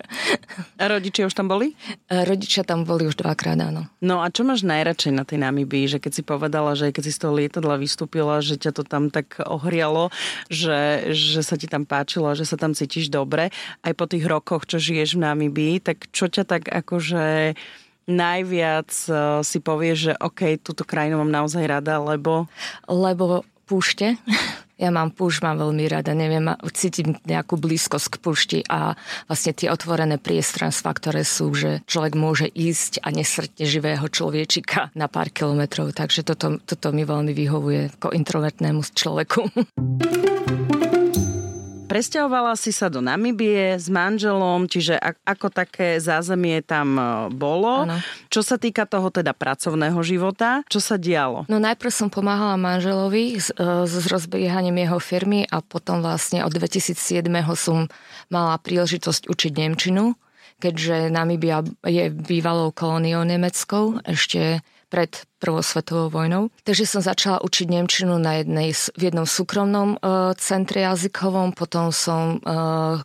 A 0.81 0.83
rodičia 0.89 1.29
už 1.29 1.37
tam 1.37 1.45
boli? 1.45 1.77
A 2.09 2.25
rodičia 2.25 2.65
tam 2.65 2.83
boli 2.83 3.05
už 3.05 3.21
dvakrát, 3.21 3.61
áno. 3.61 3.85
No 4.01 4.25
a 4.25 4.33
čo 4.33 4.41
máš 4.41 4.65
najradšej 4.65 5.13
na 5.13 5.23
tej 5.23 5.37
Namibii, 5.45 5.85
že 5.85 6.01
keď 6.01 6.11
si 6.11 6.23
povedala, 6.25 6.73
že 6.73 6.89
keď 6.89 7.03
si 7.05 7.13
z 7.13 7.21
toho 7.21 7.33
lietadla 7.37 7.77
vystúpila, 7.77 8.41
že 8.41 8.57
ťa 8.57 8.71
to 8.73 8.83
tam 8.83 9.13
tak 9.13 9.37
ohrialo, 9.45 10.09
že, 10.49 11.13
že 11.13 11.45
sa 11.45 11.55
ti 11.55 11.69
tam 11.69 11.85
páčilo, 11.85 12.33
že 12.33 12.49
sa 12.49 12.57
tam 12.57 12.73
cítiš 12.73 13.13
dobre, 13.13 13.53
aj 13.85 13.93
po 13.93 14.09
tých 14.09 14.25
rokoch, 14.25 14.65
čo 14.65 14.81
žiješ 14.81 15.15
v 15.15 15.23
Namibii, 15.23 15.75
tak 15.85 16.09
čo 16.09 16.25
ťa 16.25 16.43
tak 16.49 16.65
akože 16.65 17.53
najviac 18.07 18.89
uh, 19.11 19.43
si 19.43 19.59
povie, 19.59 19.93
že 19.93 20.15
OK, 20.17 20.63
túto 20.63 20.87
krajinu 20.87 21.19
mám 21.19 21.43
naozaj 21.43 21.63
rada, 21.67 21.99
lebo... 21.99 22.47
Lebo 22.87 23.43
púšte. 23.67 24.15
Ja 24.77 24.93
mám 24.93 25.09
púšť, 25.09 25.41
mám 25.41 25.57
veľmi 25.57 25.89
rada, 25.89 26.13
neviem, 26.13 26.53
cítim 26.69 27.17
nejakú 27.25 27.57
blízkosť 27.57 28.07
k 28.13 28.21
púšti 28.21 28.59
a 28.69 28.93
vlastne 29.25 29.57
tie 29.57 29.73
otvorené 29.73 30.21
priestranstva, 30.21 30.93
ktoré 30.93 31.25
sú, 31.25 31.49
že 31.57 31.81
človek 31.89 32.13
môže 32.13 32.45
ísť 32.45 33.01
a 33.01 33.09
nesrtne 33.09 33.65
živého 33.65 34.05
človečika 34.05 34.93
na 34.93 35.09
pár 35.09 35.33
kilometrov, 35.33 35.97
takže 35.97 36.21
toto, 36.21 36.61
toto 36.61 36.93
mi 36.93 37.09
veľmi 37.09 37.33
vyhovuje 37.33 37.97
ako 37.97 38.13
introvertnému 38.13 38.85
človeku. 38.93 39.41
Presťahovala 41.97 42.53
si 42.53 42.69
sa 42.69 42.93
do 42.93 43.01
Namibie 43.01 43.73
s 43.73 43.89
manželom, 43.89 44.69
čiže 44.69 45.01
ako 45.25 45.49
také 45.49 45.97
zázemie 45.97 46.61
tam 46.61 46.93
e, 46.93 47.03
bolo. 47.33 47.89
Ano. 47.89 47.97
Čo 48.29 48.45
sa 48.45 48.61
týka 48.61 48.85
toho 48.85 49.09
teda 49.09 49.33
pracovného 49.33 49.97
života, 50.05 50.61
čo 50.69 50.77
sa 50.77 51.01
dialo? 51.01 51.49
No 51.49 51.57
najprv 51.57 51.89
som 51.89 52.13
pomáhala 52.13 52.53
manželovi 52.53 53.41
s, 53.41 53.49
e, 53.49 53.89
s 53.89 54.05
rozbiehaním 54.13 54.77
jeho 54.85 55.01
firmy 55.01 55.49
a 55.49 55.65
potom 55.65 56.05
vlastne 56.05 56.45
od 56.45 56.53
2007 56.53 57.25
som 57.57 57.89
mala 58.29 58.61
príležitosť 58.61 59.25
učiť 59.25 59.51
Nemčinu, 59.57 60.13
keďže 60.61 61.09
Namibia 61.09 61.65
je 61.81 62.13
bývalou 62.13 62.69
kolóniou 62.69 63.25
nemeckou 63.25 63.97
ešte 64.05 64.61
pred 64.87 65.11
Prvou 65.37 65.61
svetovou 65.61 66.09
vojnou. 66.09 66.49
Takže 66.65 66.89
som 66.89 67.01
začala 67.05 67.37
učiť 67.45 67.69
Nemčinu 67.69 68.17
na 68.17 68.41
jednej, 68.41 68.73
v 68.73 69.01
jednom 69.05 69.29
súkromnom 69.29 69.93
e, 69.93 70.33
centre 70.41 70.81
jazykovom, 70.81 71.53
potom 71.53 71.93
som 71.93 72.41
e, 72.41 72.49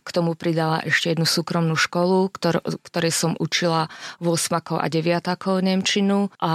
k 0.01 0.09
tomu 0.09 0.33
pridala 0.33 0.81
ešte 0.81 1.13
jednu 1.13 1.29
súkromnú 1.29 1.77
školu, 1.77 2.33
ktor, 2.33 2.65
ktorej 2.89 3.13
som 3.13 3.31
učila 3.37 3.85
8 4.17 4.81
a 4.81 4.87
9 4.89 5.61
Nemčinu 5.61 6.33
a 6.41 6.53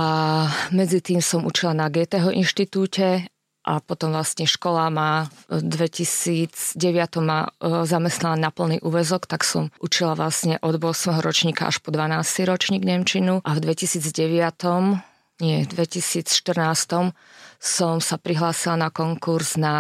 medzi 0.75 0.99
tým 0.99 1.23
som 1.23 1.47
učila 1.47 1.79
na 1.79 1.87
Goetheho 1.87 2.35
inštitúte 2.35 3.31
a 3.69 3.85
potom 3.85 4.17
vlastne 4.17 4.49
škola 4.49 4.89
ma 4.89 5.29
v 5.53 5.61
2009 5.61 6.75
ma 7.21 7.47
e, 7.47 7.87
zamestnala 7.87 8.35
na 8.35 8.51
plný 8.51 8.81
úvezok, 8.81 9.29
tak 9.29 9.45
som 9.45 9.69
učila 9.79 10.17
vlastne 10.17 10.57
od 10.59 10.81
8. 10.81 11.21
ročníka 11.21 11.69
až 11.69 11.85
po 11.85 11.93
12. 11.93 12.19
ročník 12.49 12.83
Nemčinu 12.83 13.45
a 13.45 13.51
v 13.55 13.63
2009 13.63 15.07
nie, 15.39 15.63
v 15.63 15.71
2014 15.71 17.15
som 17.59 17.99
sa 17.99 18.17
prihlásila 18.19 18.79
na 18.79 18.91
konkurs 18.91 19.59
na 19.59 19.75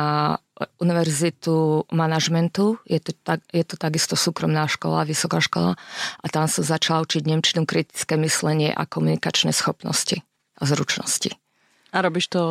univerzitu 0.83 1.87
manažmentu. 1.95 2.79
Je 2.87 2.99
to, 2.99 3.15
tak, 3.15 3.43
je 3.55 3.63
to 3.63 3.79
takisto 3.79 4.19
súkromná 4.19 4.67
škola, 4.67 5.07
vysoká 5.07 5.39
škola. 5.39 5.79
A 6.23 6.27
tam 6.27 6.51
som 6.51 6.67
začala 6.67 7.03
učiť 7.07 7.23
nemčinu 7.27 7.63
kritické 7.67 8.19
myslenie 8.19 8.75
a 8.75 8.83
komunikačné 8.87 9.55
schopnosti 9.55 10.23
a 10.59 10.63
zručnosti. 10.67 11.35
A 11.89 12.05
robíš 12.05 12.29
to... 12.29 12.43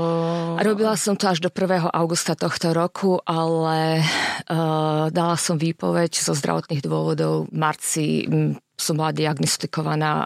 A 0.57 0.61
robila 0.65 0.97
som 0.97 1.13
to 1.13 1.29
až 1.29 1.39
do 1.43 1.53
1. 1.53 1.93
augusta 1.93 2.33
tohto 2.33 2.73
roku, 2.73 3.21
ale 3.21 4.01
uh, 4.01 5.13
dala 5.13 5.37
som 5.37 5.61
výpoveď 5.61 6.17
zo 6.17 6.33
zdravotných 6.33 6.81
dôvodov. 6.81 7.45
V 7.45 7.53
marci 7.53 8.25
som 8.73 8.97
bola 8.97 9.13
diagnostikovaná 9.13 10.11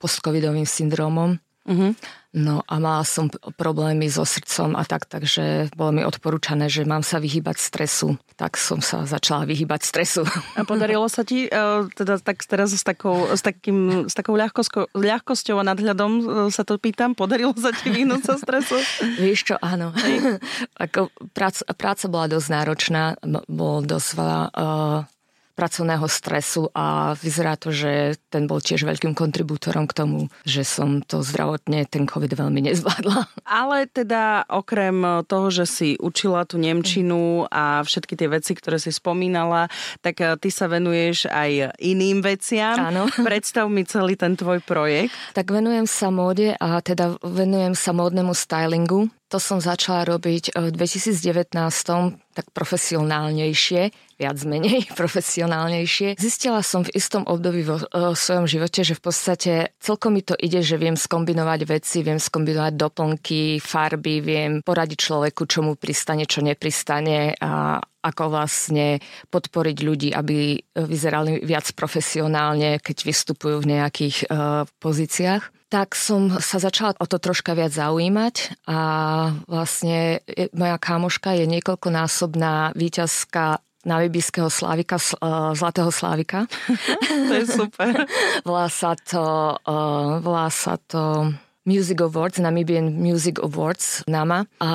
postcovidovým 0.00 0.64
syndromom 0.64 1.36
Uh-huh. 1.66 1.92
No 2.36 2.60
a 2.68 2.76
mala 2.76 3.00
som 3.08 3.32
problémy 3.56 4.12
so 4.12 4.28
srdcom 4.28 4.76
a 4.76 4.84
tak, 4.84 5.08
takže 5.08 5.72
bolo 5.72 5.96
mi 5.96 6.02
odporúčané, 6.04 6.68
že 6.68 6.84
mám 6.84 7.00
sa 7.00 7.16
vyhybať 7.16 7.56
stresu. 7.56 8.20
Tak 8.36 8.60
som 8.60 8.84
sa 8.84 9.08
začala 9.08 9.48
vyhybať 9.48 9.80
stresu. 9.80 10.22
A 10.52 10.62
podarilo 10.68 11.08
sa 11.08 11.24
ti, 11.24 11.48
e, 11.48 11.50
teda 11.96 12.20
tak 12.20 12.44
teraz 12.44 12.76
s 12.76 12.84
takou, 12.84 13.32
s 13.32 13.40
takým, 13.40 14.04
s 14.04 14.12
takou 14.12 14.36
ľahkosťou, 14.36 14.92
ľahkosťou 14.92 15.56
a 15.56 15.64
nadhľadom 15.64 16.12
e, 16.12 16.22
sa 16.52 16.60
to 16.60 16.76
pýtam, 16.76 17.16
podarilo 17.16 17.56
sa 17.56 17.72
ti 17.72 17.88
vyhnúť 17.88 18.22
sa 18.28 18.34
stresu? 18.36 18.76
Vieš 19.16 19.40
čo, 19.50 19.54
áno. 19.56 19.96
Ako 20.84 21.08
práca, 21.32 21.64
práca 21.72 22.04
bola 22.12 22.28
dosť 22.28 22.48
náročná, 22.52 23.16
bolo 23.48 23.80
dosť 23.80 24.08
veľa 24.12 24.40
uh, 24.52 24.98
pracovného 25.56 26.04
stresu 26.06 26.68
a 26.76 27.16
vyzerá 27.16 27.56
to, 27.56 27.72
že 27.72 28.20
ten 28.28 28.44
bol 28.44 28.60
tiež 28.60 28.84
veľkým 28.84 29.16
kontribútorom 29.16 29.88
k 29.88 29.96
tomu, 29.96 30.18
že 30.44 30.62
som 30.68 31.00
to 31.00 31.24
zdravotne 31.24 31.88
ten 31.88 32.04
COVID 32.04 32.36
veľmi 32.36 32.68
nezvládla. 32.68 33.24
Ale 33.48 33.88
teda 33.88 34.44
okrem 34.52 35.24
toho, 35.24 35.48
že 35.48 35.64
si 35.64 35.88
učila 35.96 36.44
tú 36.44 36.60
Nemčinu 36.60 37.48
a 37.48 37.80
všetky 37.80 38.14
tie 38.20 38.28
veci, 38.28 38.52
ktoré 38.52 38.76
si 38.76 38.92
spomínala, 38.92 39.72
tak 40.04 40.20
eh, 40.20 40.36
ty 40.36 40.52
sa 40.52 40.68
venuješ 40.68 41.32
aj 41.32 41.80
iným 41.80 42.20
veciam. 42.20 42.76
Áno. 42.76 43.08
Predstav 43.26 43.72
mi 43.72 43.88
celý 43.88 44.14
ten 44.20 44.36
tvoj 44.36 44.60
projekt. 44.60 45.16
Tak 45.32 45.48
venujem 45.48 45.88
sa 45.88 46.12
móde 46.12 46.52
a 46.60 46.84
teda 46.84 47.16
venujem 47.24 47.72
sa 47.72 47.96
módnemu 47.96 48.36
stylingu. 48.36 49.08
To 49.34 49.42
som 49.42 49.58
začala 49.58 50.06
robiť 50.06 50.54
v 50.54 50.70
2019 50.70 51.50
tak 52.30 52.46
profesionálnejšie, 52.52 53.82
viac 54.22 54.38
menej 54.46 54.86
profesionálnejšie. 55.00 56.14
Zistila 56.14 56.62
som 56.62 56.86
v 56.86 56.94
istom 56.94 57.26
období 57.26 57.66
vo 57.66 57.82
v 57.90 58.14
svojom 58.14 58.46
živote, 58.46 58.86
že 58.86 58.94
v 58.94 59.02
podstate 59.02 59.52
celkom 59.82 60.14
mi 60.14 60.22
to 60.22 60.38
ide, 60.38 60.62
že 60.62 60.78
viem 60.78 60.94
skombinovať 60.94 61.60
veci, 61.66 62.06
viem 62.06 62.22
skombinovať 62.22 62.72
doplnky, 62.78 63.58
farby, 63.58 64.22
viem 64.22 64.52
poradiť 64.62 64.98
človeku, 65.00 65.42
čo 65.48 65.66
mu 65.66 65.74
pristane, 65.74 66.28
čo 66.28 66.44
nepristane 66.44 67.34
a 67.40 67.82
ako 67.82 68.30
vlastne 68.30 69.02
podporiť 69.34 69.76
ľudí, 69.82 70.08
aby 70.14 70.54
vyzerali 70.78 71.42
viac 71.42 71.66
profesionálne, 71.74 72.78
keď 72.78 72.96
vystupujú 73.02 73.66
v 73.66 73.70
nejakých 73.74 74.30
pozíciách 74.78 75.55
tak 75.66 75.98
som 75.98 76.30
sa 76.38 76.62
začala 76.62 76.94
o 77.02 77.06
to 77.10 77.18
troška 77.18 77.58
viac 77.58 77.74
zaujímať 77.74 78.66
a 78.70 78.78
vlastne 79.50 80.22
moja 80.54 80.78
kámoška 80.78 81.34
je 81.34 81.44
niekoľkonásobná 81.50 82.76
výťazka 82.78 83.58
namibijského 83.86 84.50
slávika, 84.50 84.98
e, 84.98 85.14
Zlatého 85.54 85.90
slávika. 85.94 86.50
to 87.30 87.32
je 87.38 87.46
super. 87.46 87.94
volá 88.48 88.66
sa 88.66 88.98
to, 88.98 89.54
e, 89.62 89.72
volá 90.20 90.50
sa 90.50 90.74
to 90.90 91.30
Music 91.66 91.98
Awards, 91.98 92.38
Namibian 92.38 92.94
Music 92.94 93.42
Awards, 93.42 94.06
NAMA. 94.06 94.46
A 94.62 94.72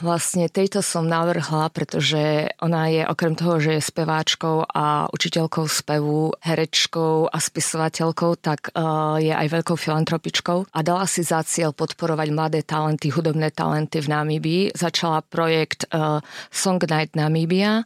vlastne 0.00 0.48
tejto 0.48 0.80
som 0.80 1.04
navrhla, 1.04 1.68
pretože 1.68 2.48
ona 2.64 2.88
je 2.88 3.04
okrem 3.04 3.36
toho, 3.36 3.60
že 3.60 3.76
je 3.76 3.88
speváčkou 3.92 4.72
a 4.72 5.12
učiteľkou 5.12 5.68
spevu, 5.68 6.32
herečkou 6.40 7.28
a 7.28 7.36
spisovateľkou, 7.36 8.40
tak 8.40 8.72
uh, 8.72 9.20
je 9.20 9.36
aj 9.36 9.52
veľkou 9.52 9.76
filantropičkou 9.76 10.72
a 10.72 10.78
dala 10.80 11.04
si 11.04 11.20
za 11.20 11.44
cieľ 11.44 11.76
podporovať 11.76 12.28
mladé 12.32 12.60
talenty, 12.64 13.12
hudobné 13.12 13.52
talenty 13.52 14.00
v 14.00 14.08
Namibii. 14.08 14.62
Začala 14.72 15.20
projekt 15.20 15.84
uh, 15.92 16.24
Song 16.48 16.80
Night 16.88 17.12
Namibia, 17.12 17.84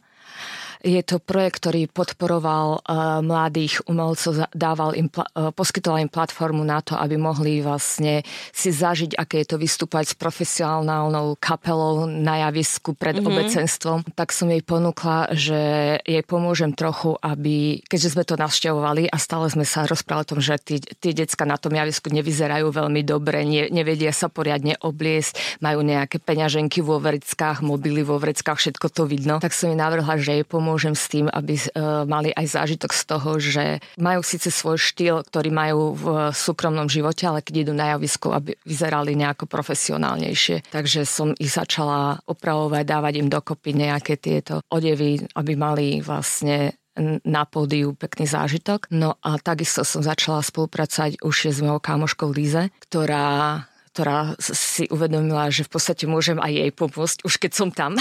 je 0.83 0.99
to 0.99 1.23
projekt, 1.23 1.63
ktorý 1.63 1.87
podporoval 1.87 2.83
uh, 2.83 3.23
mladých 3.23 3.79
umelcov, 3.87 4.51
dával 4.51 4.91
im, 4.99 5.07
uh, 5.07 5.55
poskytoval 5.55 6.03
im 6.03 6.11
platformu 6.11 6.59
na 6.67 6.83
to, 6.83 6.99
aby 6.99 7.15
mohli 7.15 7.63
vlastne 7.63 8.19
si 8.51 8.69
zažiť, 8.75 9.15
aké 9.15 9.41
je 9.41 9.55
to 9.55 9.57
vystúpať 9.57 10.11
s 10.11 10.15
profesionálnou 10.19 11.39
kapelou 11.39 12.03
na 12.03 12.43
javisku 12.43 12.99
pred 12.99 13.15
mm-hmm. 13.15 13.31
obecenstvom. 13.31 13.99
Tak 14.11 14.35
som 14.35 14.51
jej 14.51 14.59
ponúkla, 14.59 15.31
že 15.31 15.59
jej 16.03 16.23
pomôžem 16.27 16.75
trochu, 16.75 17.15
aby, 17.23 17.79
keďže 17.87 18.19
sme 18.19 18.27
to 18.27 18.35
navštevovali 18.35 19.07
a 19.07 19.15
stále 19.15 19.47
sme 19.47 19.63
sa 19.63 19.87
rozprávali 19.87 20.27
o 20.27 20.31
tom, 20.35 20.41
že 20.43 20.59
tí, 20.59 20.83
tí 20.83 21.15
decka 21.15 21.47
na 21.47 21.55
tom 21.55 21.71
javisku 21.71 22.11
nevyzerajú 22.11 22.67
veľmi 22.75 23.07
dobre, 23.07 23.47
ne, 23.47 23.71
nevedia 23.71 24.11
sa 24.11 24.27
poriadne 24.27 24.75
obliesť, 24.83 25.63
majú 25.63 25.79
nejaké 25.79 26.19
peňaženky 26.19 26.83
vo 26.83 26.99
vreckách, 26.99 27.63
mobily 27.63 28.03
vo 28.03 28.19
vreckách, 28.19 28.59
všetko 28.59 28.87
to 28.91 29.07
vidno. 29.07 29.39
Tak 29.39 29.55
som 29.55 29.71
jej 29.71 29.79
navrhla, 29.79 30.19
že 30.19 30.43
jej 30.43 30.45
pomôžem 30.45 30.72
pomôžem 30.73 30.97
s 30.97 31.05
tým, 31.05 31.29
aby 31.29 31.53
e, 31.53 31.69
mali 32.09 32.33
aj 32.33 32.57
zážitok 32.57 32.97
z 32.97 33.03
toho, 33.05 33.29
že 33.37 33.65
majú 34.01 34.25
síce 34.25 34.49
svoj 34.49 34.81
štýl, 34.81 35.21
ktorý 35.21 35.53
majú 35.53 35.93
v 35.93 36.05
súkromnom 36.33 36.89
živote, 36.89 37.29
ale 37.29 37.45
keď 37.45 37.69
idú 37.69 37.73
na 37.77 37.93
javisku, 37.93 38.33
aby 38.33 38.57
vyzerali 38.65 39.13
nejako 39.13 39.45
profesionálnejšie. 39.45 40.73
Takže 40.73 41.05
som 41.05 41.37
ich 41.37 41.53
začala 41.53 42.17
opravovať, 42.25 42.83
dávať 42.89 43.13
im 43.21 43.29
dokopy 43.29 43.77
nejaké 43.77 44.17
tieto 44.17 44.65
odevy, 44.73 45.21
aby 45.37 45.53
mali 45.53 46.01
vlastne 46.01 46.73
na 47.21 47.45
pódiu 47.45 47.93
pekný 47.93 48.25
zážitok. 48.25 48.89
No 48.89 49.21
a 49.21 49.37
takisto 49.37 49.85
som 49.85 50.01
začala 50.01 50.41
spolupracovať 50.41 51.21
už 51.21 51.53
s 51.53 51.61
mojou 51.61 51.81
kámoškou 51.81 52.33
Líze, 52.33 52.73
ktorá 52.89 53.65
ktorá 53.93 54.33
si 54.41 54.89
uvedomila, 54.89 55.53
že 55.53 55.69
v 55.69 55.77
podstate 55.77 56.09
môžem 56.09 56.41
aj 56.41 56.49
jej 56.49 56.71
pomôcť, 56.73 57.17
už 57.21 57.33
keď 57.37 57.51
som 57.53 57.69
tam. 57.69 57.93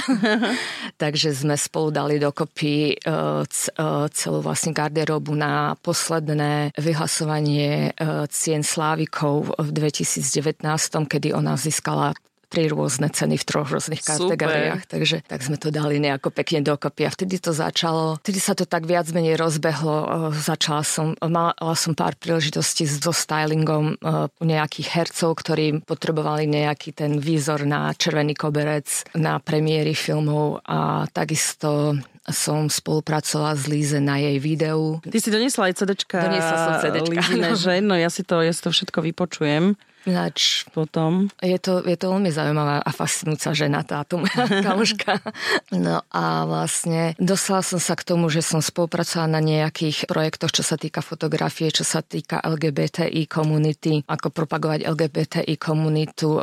Takže 1.03 1.37
sme 1.37 1.53
spolu 1.61 1.93
dali 1.93 2.17
dokopy 2.17 2.97
e, 2.97 3.05
e, 3.05 3.69
celú 4.09 4.39
vlastne 4.41 4.73
garderobu 4.73 5.37
na 5.37 5.77
posledné 5.85 6.73
vyhlasovanie 6.81 7.93
e, 7.93 8.25
cien 8.33 8.65
Slávikov 8.65 9.53
v 9.61 9.69
2019, 9.69 10.65
kedy 11.13 11.37
ona 11.37 11.61
získala 11.61 12.17
tri 12.53 12.69
rôzne 12.69 13.09
ceny 13.09 13.41
v 13.41 13.45
troch 13.49 13.73
rôznych 13.73 14.05
kategóriách, 14.05 14.85
takže 14.85 15.25
tak 15.25 15.41
sme 15.41 15.57
to 15.57 15.73
dali 15.73 15.97
nejako 15.97 16.29
pekne 16.29 16.61
dokopy 16.61 17.09
a 17.09 17.11
vtedy 17.11 17.41
to 17.41 17.57
začalo, 17.57 18.21
vtedy 18.21 18.37
sa 18.37 18.53
to 18.53 18.69
tak 18.69 18.85
viac 18.85 19.09
menej 19.09 19.41
rozbehlo, 19.41 20.29
začala 20.37 20.85
som, 20.85 21.17
mala 21.25 21.73
som 21.73 21.97
pár 21.97 22.13
príležitostí 22.21 22.85
so 22.85 23.17
stylingom 23.17 23.97
u 24.37 24.45
nejakých 24.45 24.93
hercov, 24.93 25.41
ktorí 25.41 25.81
potrebovali 25.89 26.45
nejaký 26.45 26.93
ten 26.93 27.17
výzor 27.17 27.65
na 27.65 27.97
červený 27.97 28.37
koberec, 28.37 29.09
na 29.17 29.41
premiéry 29.41 29.97
filmov 29.97 30.61
a 30.69 31.09
takisto 31.09 31.97
som 32.23 32.71
spolupracovala 32.71 33.59
s 33.59 33.67
Líze 33.67 33.99
na 33.99 34.15
jej 34.21 34.39
videu. 34.39 35.03
Ty 35.03 35.19
si 35.19 35.31
donesla 35.33 35.73
aj 35.73 35.75
CDčka 35.83 36.23
Doniesla 36.23 36.55
som 36.55 36.75
CDčka, 36.79 37.11
Lízine, 37.11 37.49
že? 37.59 37.83
No 37.83 37.99
ja 37.99 38.07
si, 38.15 38.23
to, 38.23 38.39
ja 38.45 38.55
si 38.55 38.63
to 38.63 38.71
všetko 38.71 39.03
vypočujem. 39.11 39.75
Ináč 40.03 40.67
potom. 40.75 41.31
Je 41.39 41.55
to, 41.63 41.79
je 41.87 41.95
to 41.95 42.11
veľmi 42.11 42.35
zaujímavá 42.35 42.83
a 42.83 42.91
fascinujúca 42.91 43.55
žena 43.55 43.87
táto 43.87 44.19
moja 44.19 44.51
kamoška. 44.67 45.23
No 45.71 46.03
a 46.11 46.43
vlastne 46.47 47.15
dostala 47.23 47.63
som 47.63 47.79
sa 47.79 47.95
k 47.95 48.03
tomu, 48.03 48.27
že 48.27 48.43
som 48.43 48.59
spolupracovala 48.59 49.39
na 49.39 49.41
nejakých 49.41 50.11
projektoch, 50.11 50.51
čo 50.51 50.67
sa 50.67 50.75
týka 50.75 51.07
fotografie, 51.07 51.71
čo 51.71 51.87
sa 51.87 52.03
týka 52.03 52.43
LGBTI 52.43 53.31
komunity, 53.31 54.03
ako 54.11 54.35
propagovať 54.35 54.91
LGBTI 54.91 55.55
komunitu 55.55 56.35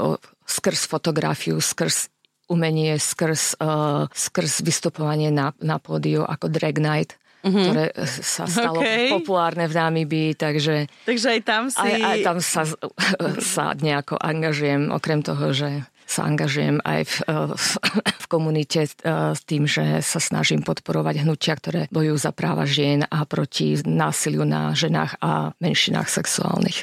skrz 0.48 0.88
fotografiu, 0.88 1.60
skrz 1.60 2.10
umenie, 2.50 2.98
skrz, 2.98 3.62
uh, 3.62 4.10
skrz 4.10 4.66
vystupovanie 4.66 5.30
na, 5.30 5.54
na 5.62 5.78
pódiu 5.78 6.25
ako 6.25 6.50
drag 6.50 6.82
night 6.82 7.20
mm-hmm. 7.43 7.65
ktoré 7.65 7.86
sa 8.08 8.43
stalo 8.46 8.79
okay. 8.81 9.12
populárne 9.12 9.65
v 9.69 9.74
Namibii, 9.74 10.31
takže... 10.36 10.89
Takže 11.08 11.27
aj 11.38 11.41
tam 11.46 11.63
si... 11.72 11.79
Aj, 11.79 11.93
aj 12.15 12.17
tam 12.25 12.38
sa, 12.43 12.63
sa 13.58 13.65
nejako 13.75 14.19
angažujem, 14.19 14.91
okrem 14.91 15.24
toho, 15.24 15.51
že 15.55 15.84
sa 16.10 16.25
angažujem 16.25 16.81
aj 16.81 17.05
v, 17.05 17.15
v, 17.53 17.65
v 18.01 18.25
komunite 18.25 18.81
s 19.05 19.41
tým, 19.46 19.69
že 19.69 20.01
sa 20.01 20.17
snažím 20.17 20.65
podporovať 20.65 21.22
hnutia, 21.22 21.53
ktoré 21.53 21.86
bojujú 21.93 22.17
za 22.17 22.34
práva 22.34 22.65
žien 22.65 23.05
a 23.05 23.29
proti 23.29 23.77
násiliu 23.86 24.41
na 24.41 24.74
ženách 24.74 25.22
a 25.22 25.53
menšinách 25.62 26.10
sexuálnych. 26.10 26.81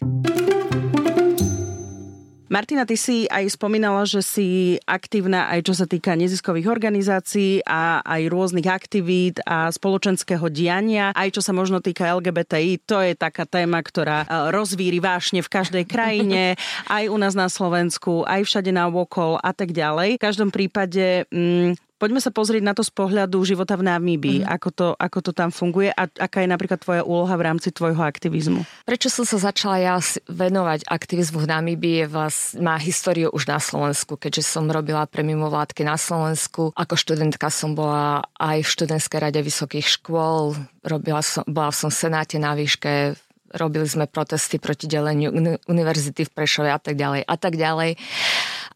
Martina, 2.47 2.87
ty 2.87 2.95
si 2.95 3.27
aj 3.27 3.59
spomínala, 3.59 4.07
že 4.07 4.23
si 4.23 4.79
aktívna 4.87 5.51
aj 5.51 5.67
čo 5.67 5.75
sa 5.75 5.83
týka 5.83 6.15
neziskových 6.15 6.71
organizácií 6.71 7.67
a 7.67 7.99
aj 8.07 8.23
rôznych 8.31 8.71
aktivít 8.71 9.43
a 9.43 9.67
spoločenského 9.67 10.47
diania, 10.47 11.11
aj 11.11 11.35
čo 11.35 11.43
sa 11.43 11.51
možno 11.51 11.83
týka 11.83 12.07
LGBTI. 12.07 12.87
To 12.87 13.03
je 13.03 13.19
taká 13.19 13.51
téma, 13.51 13.83
ktorá 13.83 14.23
e, 14.23 14.27
rozvíri 14.55 15.03
vášne 15.03 15.43
v 15.43 15.51
každej 15.51 15.85
krajine, 15.91 16.55
aj 16.87 17.11
u 17.11 17.19
nás 17.19 17.35
na 17.35 17.51
Slovensku, 17.51 18.23
aj 18.23 18.47
všade 18.47 18.71
na 18.71 18.87
okol 18.87 19.43
a 19.43 19.51
tak 19.51 19.75
ďalej. 19.75 20.15
V 20.15 20.25
každom 20.31 20.55
prípade 20.55 21.27
mm, 21.35 21.86
Poďme 21.97 22.21
sa 22.21 22.29
pozrieť 22.29 22.61
na 22.61 22.77
to 22.77 22.85
z 22.85 22.93
pohľadu 22.93 23.41
života 23.49 23.73
v 23.73 23.89
Namíbii, 23.89 24.45
mm. 24.45 24.49
ako, 24.53 24.69
to, 24.69 24.87
ako 25.01 25.19
to 25.25 25.33
tam 25.33 25.49
funguje 25.49 25.89
a 25.89 26.05
aká 26.05 26.45
je 26.45 26.53
napríklad 26.53 26.77
tvoja 26.77 27.01
úloha 27.01 27.33
v 27.41 27.47
rámci 27.49 27.73
tvojho 27.73 28.05
aktivizmu. 28.05 28.69
Prečo 28.85 29.09
som 29.09 29.25
sa 29.25 29.41
začala 29.41 29.81
ja 29.81 29.97
venovať 30.29 30.85
aktivizmu 30.85 31.41
v 31.41 31.49
Namíbii, 31.49 32.05
vás, 32.05 32.53
má 32.61 32.77
históriu 32.77 33.33
už 33.33 33.49
na 33.49 33.57
Slovensku, 33.57 34.21
keďže 34.21 34.45
som 34.45 34.69
robila 34.69 35.09
pre 35.09 35.25
mimovládky 35.25 35.89
na 35.89 35.97
Slovensku. 35.97 36.77
Ako 36.77 37.01
študentka 37.01 37.49
som 37.49 37.73
bola 37.73 38.29
aj 38.37 38.61
v 38.61 38.73
študentskej 38.77 39.33
rade 39.33 39.41
vysokých 39.41 39.89
škôl, 39.89 40.53
robila 40.85 41.25
som, 41.25 41.49
bola 41.49 41.73
som 41.73 41.89
v 41.89 41.97
Senáte 41.97 42.37
na 42.37 42.53
výške, 42.53 43.17
robili 43.57 43.89
sme 43.89 44.05
protesty 44.05 44.61
proti 44.61 44.85
deleniu 44.85 45.33
univerzity 45.65 46.29
v 46.29 46.35
Prešove 46.35 46.69
a 46.69 46.77
tak 46.77 47.01
ďalej 47.01 47.25
a 47.25 47.35
tak 47.41 47.57
ďalej 47.57 47.97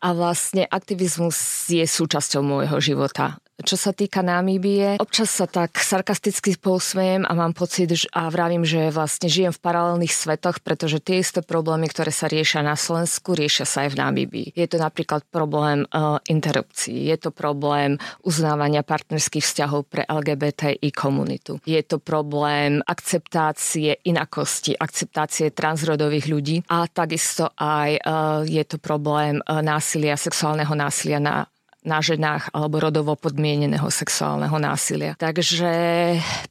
a 0.00 0.08
vlastne 0.16 0.64
aktivizmus 0.64 1.68
je 1.68 1.84
súčasťou 1.84 2.40
môjho 2.40 2.80
života. 2.80 3.38
Čo 3.60 3.76
sa 3.76 3.92
týka 3.92 4.24
Namíbie, 4.24 4.96
občas 4.96 5.28
sa 5.36 5.44
tak 5.44 5.76
sarkasticky 5.76 6.56
posmejem 6.56 7.28
a 7.28 7.32
mám 7.36 7.52
pocit 7.52 7.92
a 8.16 8.32
vravím, 8.32 8.64
že 8.64 8.88
vlastne 8.88 9.28
žijem 9.28 9.52
v 9.52 9.60
paralelných 9.60 10.14
svetoch, 10.14 10.64
pretože 10.64 11.02
tie 11.04 11.20
isté 11.20 11.44
problémy, 11.44 11.90
ktoré 11.92 12.08
sa 12.08 12.30
riešia 12.30 12.64
na 12.64 12.72
Slovensku, 12.72 13.36
riešia 13.36 13.68
sa 13.68 13.84
aj 13.84 13.92
v 13.92 13.98
Namíbii. 14.00 14.48
Je 14.56 14.64
to 14.64 14.80
napríklad 14.80 15.28
problém 15.28 15.84
uh, 15.92 16.16
interrupcií, 16.24 17.12
je 17.12 17.16
to 17.20 17.30
problém 17.34 18.00
uznávania 18.24 18.80
partnerských 18.80 19.44
vzťahov 19.44 19.92
pre 19.92 20.08
LGBTI 20.08 20.88
komunitu. 20.96 21.60
Je 21.68 21.80
to 21.84 22.00
problém 22.00 22.80
akceptácie 22.88 24.00
inakosti, 24.08 24.72
akceptácie 24.72 25.52
transrodových 25.52 26.26
ľudí 26.32 26.56
a 26.72 26.88
takisto 26.88 27.52
aj 27.60 27.90
uh, 28.00 28.40
je 28.48 28.64
to 28.64 28.80
problém 28.80 29.44
uh, 29.44 29.60
násilia, 29.60 30.16
sexuálneho 30.16 30.72
násilia 30.72 31.20
na 31.20 31.44
na 31.84 32.04
ženách 32.04 32.52
alebo 32.52 32.80
rodovo 32.80 33.16
podmieneného 33.16 33.88
sexuálneho 33.88 34.56
násilia. 34.60 35.16
Takže 35.16 35.72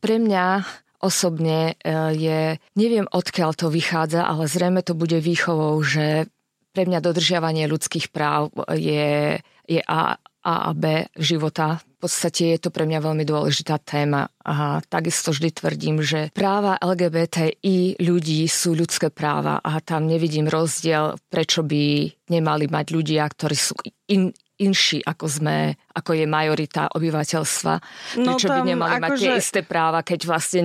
pre 0.01 0.15
mňa 0.17 0.65
osobne 0.99 1.73
e, 1.79 1.93
je, 2.15 2.41
neviem 2.75 3.07
odkiaľ 3.07 3.55
to 3.55 3.71
vychádza, 3.71 4.25
ale 4.27 4.51
zrejme 4.51 4.83
to 4.83 4.93
bude 4.93 5.15
výchovou, 5.15 5.79
že 5.81 6.27
pre 6.75 6.85
mňa 6.85 6.99
dodržiavanie 7.01 7.65
ľudských 7.65 8.13
práv 8.13 8.53
je, 8.75 9.39
je 9.65 9.81
A, 9.89 10.19
A 10.43 10.55
a 10.69 10.71
B 10.71 11.07
života. 11.17 11.81
V 11.99 12.07
podstate 12.07 12.55
je 12.55 12.59
to 12.63 12.69
pre 12.71 12.87
mňa 12.87 13.03
veľmi 13.03 13.27
dôležitá 13.27 13.75
téma 13.83 14.31
a 14.39 14.79
takisto 14.87 15.35
vždy 15.35 15.51
tvrdím, 15.51 15.99
že 15.99 16.31
práva 16.31 16.79
LGBTI 16.79 17.99
ľudí 17.99 18.47
sú 18.47 18.71
ľudské 18.71 19.11
práva 19.11 19.59
a 19.59 19.83
tam 19.83 20.07
nevidím 20.07 20.47
rozdiel, 20.47 21.19
prečo 21.27 21.59
by 21.59 22.07
nemali 22.31 22.71
mať 22.71 22.85
ľudia, 22.95 23.27
ktorí 23.27 23.55
sú 23.59 23.75
in, 24.07 24.31
inší, 24.59 24.99
ako 25.07 25.25
sme, 25.31 25.79
ako 25.95 26.11
je 26.13 26.25
majorita 26.27 26.91
obyvateľstva. 26.91 27.73
No 28.19 28.35
Prečo 28.35 28.47
by 28.51 28.61
nemali 28.67 28.95
mať 28.99 29.11
že... 29.15 29.19
tie 29.23 29.31
akože- 29.31 29.41
isté 29.41 29.59
práva, 29.63 29.99
keď 30.03 30.19
vlastne, 30.27 30.61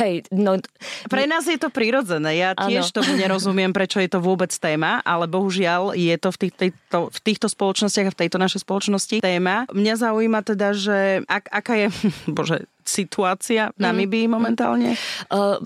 hej, 0.00 0.22
no... 0.30 0.62
Pre 1.10 1.24
nás 1.26 1.44
je 1.50 1.58
to 1.58 1.68
prirodzené. 1.68 2.38
Ja 2.38 2.54
tiež 2.54 2.94
ano. 2.94 2.96
tomu 3.02 3.18
nerozumiem, 3.18 3.74
prečo 3.74 3.98
je 3.98 4.08
to 4.08 4.22
vôbec 4.22 4.54
téma, 4.54 5.02
ale 5.02 5.26
bohužiaľ 5.26 5.98
je 5.98 6.14
to 6.16 6.30
v, 6.30 6.38
tých, 6.46 6.54
tejto, 6.54 6.98
v 7.10 7.18
týchto 7.20 7.46
spoločnostiach 7.50 8.08
a 8.08 8.14
v 8.14 8.20
tejto 8.24 8.38
našej 8.38 8.62
spoločnosti 8.62 9.18
téma. 9.18 9.66
Mňa 9.74 9.94
zaujíma 9.98 10.40
teda, 10.46 10.70
že 10.72 11.26
ak, 11.26 11.50
aká 11.50 11.74
je, 11.74 11.86
bože, 12.38 12.70
situácia 12.84 13.72
v 13.74 13.80
mhm. 13.80 13.84
Namibii 13.90 14.26
momentálne? 14.28 14.94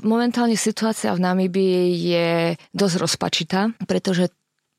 Momentálne 0.07 0.55
situácia 0.55 1.13
v 1.13 1.21
Namibii 1.21 1.85
je 2.15 2.29
dosť 2.73 2.97
rozpačitá, 2.97 3.61
pretože 3.85 4.31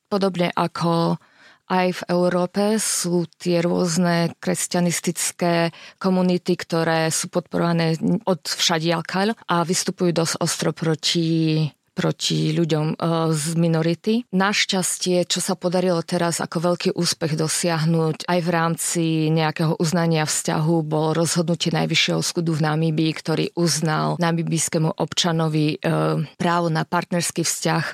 podobne 0.10 0.50
ako 0.56 1.22
aj 1.70 2.02
v 2.02 2.06
Európe 2.10 2.64
sú 2.82 3.30
tie 3.38 3.62
rôzne 3.62 4.34
kresťanistické 4.42 5.70
komunity, 6.02 6.58
ktoré 6.58 7.14
sú 7.14 7.30
podporované 7.30 7.96
od 8.26 8.42
všadialkaľ 8.42 9.38
a 9.46 9.56
vystupujú 9.62 10.12
dosť 10.12 10.36
ostro 10.42 10.74
proti 10.74 11.70
proti 12.00 12.56
ľuďom 12.56 12.96
e, 12.96 13.06
z 13.36 13.46
minority. 13.60 14.14
Našťastie, 14.32 15.28
čo 15.28 15.44
sa 15.44 15.60
podarilo 15.60 16.00
teraz 16.00 16.40
ako 16.40 16.72
veľký 16.72 16.90
úspech 16.96 17.36
dosiahnuť 17.36 18.24
aj 18.24 18.40
v 18.40 18.50
rámci 18.50 19.04
nejakého 19.28 19.76
uznania 19.84 20.24
vzťahu, 20.24 20.76
bol 20.88 21.12
rozhodnutie 21.12 21.76
Najvyššieho 21.76 22.24
súdu 22.24 22.56
v 22.56 22.64
Namíbii, 22.64 23.12
ktorý 23.20 23.46
uznal 23.60 24.16
namibijskému 24.16 24.96
občanovi 24.96 25.76
e, 25.76 25.78
právo 26.40 26.72
na 26.72 26.88
partnerský 26.88 27.44
vzťah 27.44 27.86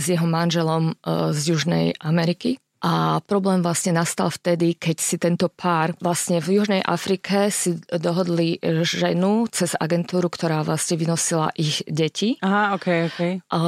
s 0.00 0.04
jeho 0.08 0.24
manželom 0.24 0.96
e, 0.96 1.34
z 1.36 1.40
Južnej 1.52 1.86
Ameriky. 2.00 2.56
A 2.82 3.22
problém 3.22 3.62
vlastne 3.62 3.94
nastal 3.94 4.26
vtedy, 4.26 4.74
keď 4.74 4.96
si 4.98 5.14
tento 5.14 5.46
pár 5.46 5.94
vlastne 6.02 6.42
v 6.42 6.58
Južnej 6.58 6.82
Afrike 6.82 7.46
si 7.54 7.78
dohodli 7.86 8.58
ženu 8.82 9.46
cez 9.54 9.78
agentúru, 9.78 10.26
ktorá 10.26 10.66
vlastne 10.66 10.98
vynosila 10.98 11.54
ich 11.54 11.86
deti. 11.86 12.42
Aha, 12.42 12.74
ok, 12.74 12.86
ok. 13.06 13.20
A 13.54 13.58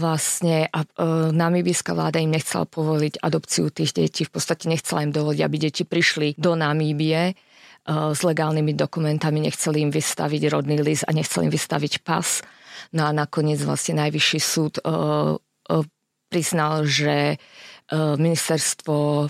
vlastne 0.00 0.72
a, 0.72 0.88
e, 0.88 1.36
namíbijská 1.36 1.92
vláda 1.92 2.16
im 2.24 2.32
nechcela 2.32 2.64
povoliť 2.64 3.20
adopciu 3.20 3.68
tých 3.68 3.92
detí. 3.92 4.24
V 4.24 4.40
podstate 4.40 4.72
nechcela 4.72 5.04
im 5.04 5.12
dovoliť, 5.12 5.40
aby 5.44 5.56
deti 5.60 5.84
prišli 5.84 6.40
do 6.40 6.56
Namíbie 6.56 7.20
e, 7.28 7.32
s 7.84 8.20
legálnymi 8.24 8.72
dokumentami, 8.72 9.52
nechceli 9.52 9.84
im 9.84 9.92
vystaviť 9.92 10.48
rodný 10.48 10.80
list 10.80 11.04
a 11.04 11.12
nechceli 11.12 11.52
im 11.52 11.52
vystaviť 11.52 12.00
pas. 12.08 12.40
No 12.96 13.04
a 13.04 13.12
nakoniec 13.12 13.60
vlastne 13.60 14.00
najvyšší 14.00 14.40
súd 14.40 14.80
e, 14.80 14.88
e, 14.88 15.76
priznal, 16.32 16.88
že 16.88 17.36
ministerstvo 17.92 19.28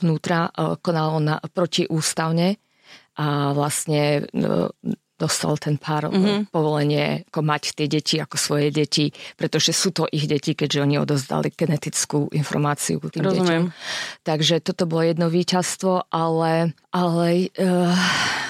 vnútra 0.00 0.48
e, 0.48 0.76
konalo 0.80 1.18
na, 1.20 1.36
protiústavne 1.40 2.60
a 3.16 3.54
vlastne 3.56 4.26
e, 4.28 4.42
dostal 5.14 5.54
ten 5.62 5.78
pár 5.78 6.10
mm-hmm. 6.10 6.50
povolenie 6.50 7.22
ako 7.30 7.40
mať 7.46 7.62
tie 7.78 7.86
deti 7.86 8.18
ako 8.18 8.34
svoje 8.34 8.74
deti, 8.74 9.14
pretože 9.38 9.70
sú 9.70 9.94
to 9.94 10.10
ich 10.10 10.26
deti, 10.26 10.58
keďže 10.58 10.82
oni 10.82 10.98
odozdali 10.98 11.54
genetickú 11.54 12.28
informáciu 12.34 12.98
tým 12.98 13.22
Rozumiem. 13.22 13.70
deťom. 13.70 14.26
Takže 14.26 14.58
toto 14.58 14.90
bolo 14.90 15.06
jedno 15.06 15.30
víťazstvo, 15.30 16.10
ale, 16.10 16.74
ale 16.90 17.54
uh, 17.62 17.94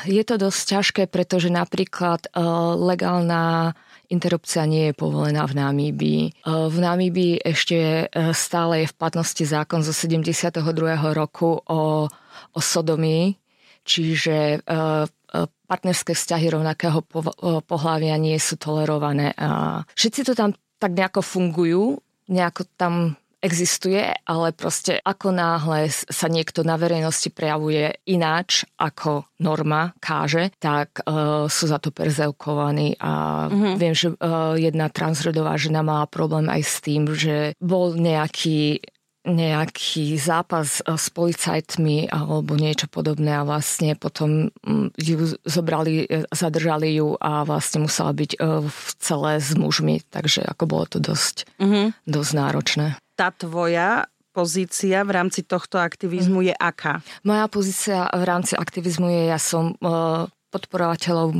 je 0.08 0.24
to 0.24 0.40
dosť 0.40 0.60
ťažké, 0.72 1.02
pretože 1.12 1.52
napríklad 1.52 2.32
uh, 2.32 2.72
legálna 2.80 3.76
interrupcia 4.14 4.62
nie 4.70 4.90
je 4.90 4.94
povolená 4.94 5.42
v 5.50 5.58
Namíbii. 5.58 6.22
E, 6.30 6.30
v 6.46 6.78
Namíbii 6.78 7.42
ešte 7.42 8.06
e, 8.06 8.30
stále 8.30 8.86
je 8.86 8.90
v 8.90 8.98
platnosti 8.98 9.44
zákon 9.44 9.82
zo 9.82 9.90
72. 9.90 10.62
roku 11.10 11.58
o, 11.58 12.06
o 12.54 12.60
sodomii, 12.62 13.34
čiže 13.82 14.62
e, 14.62 15.08
partnerské 15.66 16.14
vzťahy 16.14 16.46
rovnakého 16.54 17.02
pohľavia 17.66 18.14
nie 18.22 18.38
sú 18.38 18.54
tolerované. 18.54 19.34
Všetci 19.98 20.30
to 20.30 20.38
tam 20.38 20.54
tak 20.78 20.94
nejako 20.94 21.26
fungujú, 21.26 21.98
nejako 22.30 22.70
tam 22.78 23.18
existuje, 23.44 24.00
ale 24.24 24.56
proste 24.56 24.96
ako 25.04 25.36
náhle 25.36 25.92
sa 25.92 26.32
niekto 26.32 26.64
na 26.64 26.80
verejnosti 26.80 27.28
prejavuje 27.28 28.00
ináč 28.08 28.64
ako 28.80 29.28
norma 29.44 29.92
káže, 30.00 30.48
tak 30.56 31.04
uh, 31.04 31.44
sú 31.52 31.68
za 31.68 31.76
to 31.76 31.92
perzevkovaní 31.92 32.96
a 32.96 33.46
mm-hmm. 33.52 33.74
viem, 33.76 33.92
že 33.92 34.16
uh, 34.16 34.56
jedna 34.56 34.88
transrodová 34.88 35.60
žena 35.60 35.84
mala 35.84 36.08
problém 36.08 36.48
aj 36.48 36.62
s 36.64 36.76
tým, 36.80 37.12
že 37.12 37.52
bol 37.60 37.92
nejaký 37.92 38.80
nejaký 39.24 40.20
zápas 40.20 40.84
e, 40.84 41.00
s 41.00 41.08
policajtmi 41.08 42.12
alebo 42.12 42.60
niečo 42.60 42.92
podobné 42.92 43.32
a 43.32 43.48
vlastne 43.48 43.96
potom 43.96 44.52
ju 45.00 45.16
zobrali, 45.48 46.04
zadržali 46.28 47.00
ju 47.00 47.16
a 47.16 47.48
vlastne 47.48 47.88
musela 47.88 48.12
byť 48.12 48.36
v 48.68 48.80
celé 49.00 49.32
s 49.40 49.56
mužmi, 49.56 50.04
takže 50.12 50.44
ako 50.44 50.64
bolo 50.68 50.84
to 50.84 51.00
dosť, 51.00 51.48
mm-hmm. 51.56 52.04
dosť 52.04 52.32
náročné. 52.36 52.86
Tá 53.14 53.30
tvoja 53.30 54.10
pozícia 54.34 55.06
v 55.06 55.10
rámci 55.14 55.46
tohto 55.46 55.78
aktivizmu 55.78 56.42
mm. 56.42 56.46
je 56.50 56.54
aká? 56.58 56.94
Moja 57.22 57.46
pozícia 57.46 58.10
v 58.10 58.24
rámci 58.26 58.58
aktivizmu 58.58 59.06
je, 59.06 59.22
ja 59.30 59.38
som 59.38 59.78
podporovateľov 60.54 61.28
e, 61.34 61.38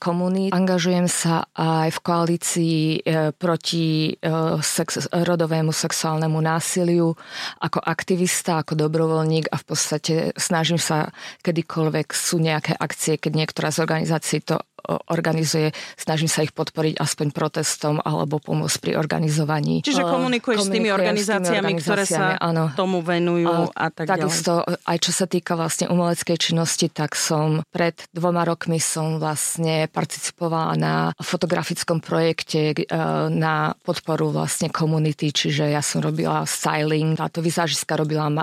komunít. 0.00 0.56
Angažujem 0.56 1.04
sa 1.12 1.44
aj 1.52 1.92
v 1.92 2.00
koalícii 2.00 2.78
e, 2.96 2.98
proti 3.36 4.16
e, 4.16 4.32
sex, 4.64 5.12
rodovému 5.12 5.76
sexuálnemu 5.76 6.40
násiliu 6.40 7.12
ako 7.60 7.84
aktivista, 7.84 8.64
ako 8.64 8.88
dobrovoľník 8.88 9.52
a 9.52 9.60
v 9.60 9.64
podstate 9.68 10.14
snažím 10.40 10.80
sa 10.80 11.12
kedykoľvek 11.44 12.08
sú 12.16 12.40
nejaké 12.40 12.72
akcie, 12.72 13.20
keď 13.20 13.32
niektorá 13.44 13.68
z 13.68 13.84
organizácií 13.84 14.40
to 14.40 14.56
organizuje, 14.86 15.74
snažím 15.98 16.30
sa 16.30 16.46
ich 16.46 16.54
podporiť 16.54 16.98
aspoň 17.02 17.34
protestom 17.34 17.98
alebo 17.98 18.38
pomôcť 18.38 18.78
pri 18.78 18.92
organizovaní. 18.94 19.82
Čiže 19.82 20.06
komunikuješ 20.06 20.58
s 20.62 20.70
tými 20.70 20.90
organizáciami, 20.94 21.42
s 21.42 21.50
tými 21.50 21.58
organizáciami 21.58 21.82
ktoré 21.82 22.04
sa 22.06 22.24
áno. 22.38 22.64
tomu 22.78 23.02
venujú 23.02 23.74
a, 23.74 23.90
a 23.90 23.90
tak 23.90 24.06
Takisto 24.06 24.62
ďalej. 24.62 24.86
aj 24.86 24.98
čo 25.02 25.12
sa 25.12 25.26
týka 25.26 25.52
vlastne 25.58 25.86
umeleckej 25.90 26.36
činnosti, 26.38 26.86
tak 26.86 27.18
som 27.18 27.66
pred 27.74 27.98
dvoma 28.14 28.45
rokmi 28.46 28.78
som 28.78 29.18
vlastne 29.18 29.90
participovala 29.90 30.72
na 30.78 30.94
fotografickom 31.18 31.98
projekte 31.98 32.72
e, 32.72 32.82
na 33.34 33.74
podporu 33.82 34.30
vlastne 34.30 34.70
komunity, 34.70 35.34
čiže 35.34 35.66
ja 35.66 35.82
som 35.82 35.98
robila 35.98 36.46
styling, 36.46 37.18
táto 37.18 37.42
vizážiska 37.42 37.98
robila 37.98 38.30
e, 38.30 38.34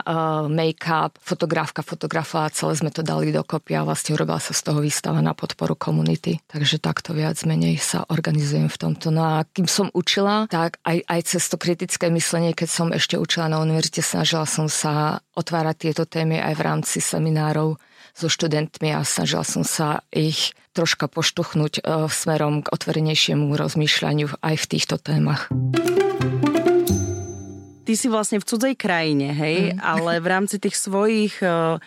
make-up, 0.51 1.15
fotografka 1.23 1.79
fotografovala, 1.79 2.51
celé 2.51 2.75
sme 2.75 2.91
to 2.91 2.99
dali 2.99 3.31
dokopy 3.31 3.79
a 3.79 3.87
vlastne 3.87 4.19
robila 4.19 4.43
sa 4.43 4.51
z 4.51 4.61
toho 4.67 4.83
výstava 4.83 5.23
na 5.23 5.31
podporu 5.31 5.79
komunity. 5.79 6.43
Takže 6.51 6.83
takto 6.83 7.15
viac 7.15 7.39
menej 7.47 7.79
sa 7.79 8.03
organizujem 8.11 8.67
v 8.67 8.77
tomto. 8.77 9.07
No 9.09 9.23
a 9.23 9.47
kým 9.47 9.71
som 9.71 9.87
učila, 9.95 10.51
tak 10.51 10.83
aj, 10.83 11.07
aj 11.07 11.19
cez 11.23 11.43
to 11.47 11.55
kritické 11.55 12.11
myslenie, 12.11 12.51
keď 12.51 12.69
som 12.69 12.87
ešte 12.91 13.15
učila 13.15 13.47
na 13.47 13.63
univerzite, 13.63 14.03
snažila 14.03 14.43
som 14.43 14.67
sa 14.67 15.23
otvárať 15.33 15.89
tieto 15.89 16.03
témy 16.03 16.41
aj 16.43 16.53
v 16.59 16.65
rámci 16.65 16.97
seminárov 16.99 17.79
so 18.13 18.29
študentmi 18.29 18.93
a 18.93 19.01
snažila 19.01 19.43
som 19.45 19.65
sa 19.65 20.05
ich 20.13 20.53
troška 20.73 21.05
poštuchnúť 21.09 21.81
e, 21.81 22.09
smerom 22.09 22.65
k 22.65 22.71
otvorenejšiemu 22.73 23.53
rozmýšľaniu 23.53 24.41
aj 24.41 24.55
v 24.57 24.65
týchto 24.69 24.97
témach 24.97 25.49
ty 27.83 27.99
si 27.99 28.07
vlastne 28.07 28.39
v 28.39 28.47
cudzej 28.47 28.73
krajine, 28.79 29.35
hej, 29.35 29.75
mm. 29.75 29.83
ale 29.83 30.17
v 30.23 30.27
rámci 30.27 30.57
tých 30.57 30.79
svojich 30.79 31.37
uh, 31.43 31.77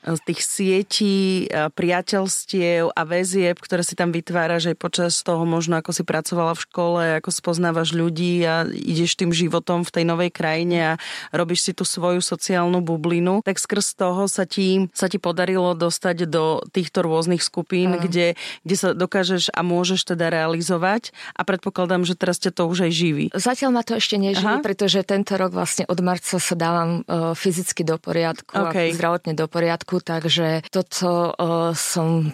z 0.00 0.20
tých 0.24 0.40
sietí, 0.40 1.18
priateľstiev 1.50 2.96
a 2.96 3.02
väzieb, 3.04 3.60
ktoré 3.60 3.84
si 3.84 3.92
tam 3.92 4.12
vytváraš 4.12 4.72
aj 4.72 4.76
počas 4.80 5.12
toho 5.20 5.44
možno, 5.44 5.76
ako 5.76 5.92
si 5.92 6.02
pracovala 6.04 6.56
v 6.56 6.64
škole, 6.64 7.02
ako 7.20 7.30
spoznávaš 7.32 7.92
ľudí 7.92 8.40
a 8.48 8.64
ideš 8.64 9.20
tým 9.20 9.32
životom 9.34 9.84
v 9.84 9.92
tej 9.92 10.04
novej 10.08 10.30
krajine 10.32 10.96
a 10.96 10.98
robíš 11.36 11.68
si 11.68 11.72
tú 11.76 11.84
svoju 11.84 12.24
sociálnu 12.24 12.80
bublinu, 12.80 13.44
tak 13.44 13.60
skrz 13.60 13.98
toho 14.00 14.24
sa 14.24 14.48
ti, 14.48 14.88
sa 14.96 15.12
ti 15.12 15.20
podarilo 15.20 15.76
dostať 15.76 16.24
do 16.30 16.64
týchto 16.72 17.04
rôznych 17.04 17.44
skupín, 17.44 17.96
kde, 18.00 18.40
kde 18.64 18.76
sa 18.76 18.96
dokážeš 18.96 19.52
a 19.52 19.60
môžeš 19.60 20.16
teda 20.16 20.32
realizovať 20.32 21.12
a 21.36 21.44
predpokladám, 21.44 22.08
že 22.08 22.16
teraz 22.16 22.40
ťa 22.40 22.56
to 22.56 22.62
už 22.70 22.88
aj 22.88 22.92
živí. 22.92 23.26
Zatiaľ 23.36 23.70
ma 23.76 23.82
to 23.84 23.98
ešte 23.98 24.16
neživí, 24.16 24.60
Aha. 24.60 24.64
pretože 24.64 25.04
tento 25.04 25.36
rok 25.36 25.52
vlastne 25.52 25.84
od 25.90 26.00
marca 26.00 26.40
sa 26.40 26.54
dávam 26.56 27.02
uh, 27.04 27.36
fyzicky 27.36 27.84
do 27.84 28.00
poriadku 28.00 28.54
okay. 28.56 28.90
a 28.90 28.96
zdravotne 28.96 29.34
do 29.36 29.44
poriadku 29.50 29.89
poriadku, 29.90 30.06
takže 30.06 30.62
toto 30.70 31.34
som 31.74 32.30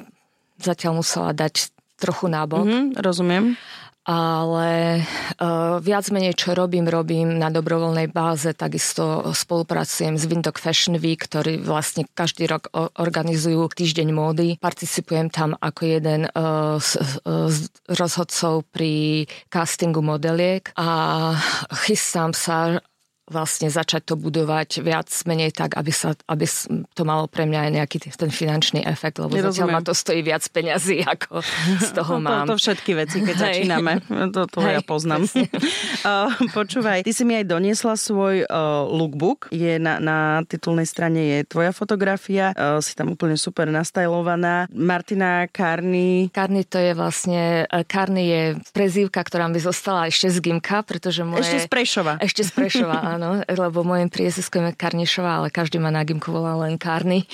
zatiaľ 0.60 1.00
musela 1.00 1.32
dať 1.32 1.72
trochu 1.96 2.28
nábok. 2.28 2.68
Mm-hmm, 2.68 3.00
rozumiem 3.00 3.56
ale 4.06 5.02
uh, 5.02 5.82
viac 5.82 6.06
menej, 6.14 6.38
čo 6.38 6.54
robím, 6.54 6.86
robím 6.86 7.42
na 7.42 7.50
dobrovoľnej 7.50 8.06
báze. 8.14 8.54
Takisto 8.54 9.34
spolupracujem 9.34 10.14
s 10.14 10.30
Windhoek 10.30 10.62
Fashion 10.62 10.94
Week, 11.02 11.18
ktorý 11.18 11.58
vlastne 11.58 12.06
každý 12.14 12.46
rok 12.46 12.70
organizujú 12.70 13.66
týždeň 13.66 14.08
módy. 14.14 14.62
Participujem 14.62 15.26
tam 15.34 15.58
ako 15.58 15.82
jeden 15.82 16.30
uh, 16.30 16.78
z, 16.78 17.02
uh, 17.26 17.50
z 17.50 17.66
rozhodcov 17.90 18.62
pri 18.70 19.26
castingu 19.50 20.06
modeliek 20.06 20.70
a 20.78 21.34
chystám 21.82 22.30
sa 22.30 22.78
vlastne 23.26 23.66
začať 23.66 24.12
to 24.12 24.14
budovať 24.14 24.86
viac 24.86 25.10
menej 25.26 25.50
tak, 25.50 25.74
aby, 25.74 25.90
sa, 25.90 26.14
aby 26.30 26.46
to 26.94 27.02
malo 27.02 27.26
pre 27.26 27.42
mňa 27.42 27.60
aj 27.66 27.70
nejaký 27.82 27.96
ten 28.14 28.30
finančný 28.30 28.86
efekt, 28.86 29.18
lebo 29.18 29.34
Nerozumiem. 29.34 29.50
zatiaľ 29.50 29.68
ma 29.74 29.82
to 29.82 29.94
stojí 29.94 30.20
viac 30.22 30.46
peňazí, 30.46 31.02
ako 31.02 31.42
z 31.82 31.90
toho 31.90 32.22
mám. 32.22 32.46
To, 32.46 32.54
to 32.54 32.62
všetky 32.62 32.92
veci, 32.94 33.18
keď 33.26 33.36
Hej. 33.36 33.42
začíname. 33.42 33.92
To, 34.30 34.46
to 34.46 34.58
Hej, 34.62 34.78
ja 34.78 34.82
poznám. 34.86 35.26
uh, 35.26 36.30
počúvaj, 36.58 37.02
ty 37.02 37.10
si 37.10 37.26
mi 37.26 37.34
aj 37.34 37.50
doniesla 37.50 37.98
svoj 37.98 38.46
uh, 38.46 38.86
lookbook. 38.86 39.50
Je 39.50 39.82
na, 39.82 39.98
na 39.98 40.18
titulnej 40.46 40.86
strane 40.86 41.18
je 41.18 41.38
tvoja 41.50 41.74
fotografia. 41.74 42.54
Uh, 42.54 42.78
si 42.78 42.94
tam 42.94 43.10
úplne 43.10 43.34
super 43.34 43.66
nastajlovaná. 43.66 44.70
Martina 44.70 45.50
Karny. 45.50 46.30
Karny 46.30 46.62
to 46.62 46.78
je 46.78 46.92
vlastne, 46.94 47.66
Karny 47.90 48.24
je 48.30 48.42
prezývka, 48.70 49.18
ktorá 49.26 49.50
mi 49.50 49.58
zostala 49.58 50.06
ešte 50.06 50.30
z 50.30 50.38
Gimka, 50.38 50.86
pretože 50.86 51.26
moje... 51.26 51.42
Ešte 51.42 51.66
z 51.66 51.68
Prešova. 51.68 52.12
Ešte 52.22 52.42
z 52.46 52.50
Prešova, 52.54 52.98
áno, 53.16 53.40
lebo 53.42 53.82
môjim 53.82 54.12
priezviskom 54.12 54.68
je 54.68 54.76
Karnišová, 54.76 55.42
ale 55.42 55.48
každý 55.48 55.80
ma 55.80 55.88
na 55.88 56.04
gimku 56.04 56.28
volá 56.28 56.54
len 56.68 56.76
Karny. 56.76 57.24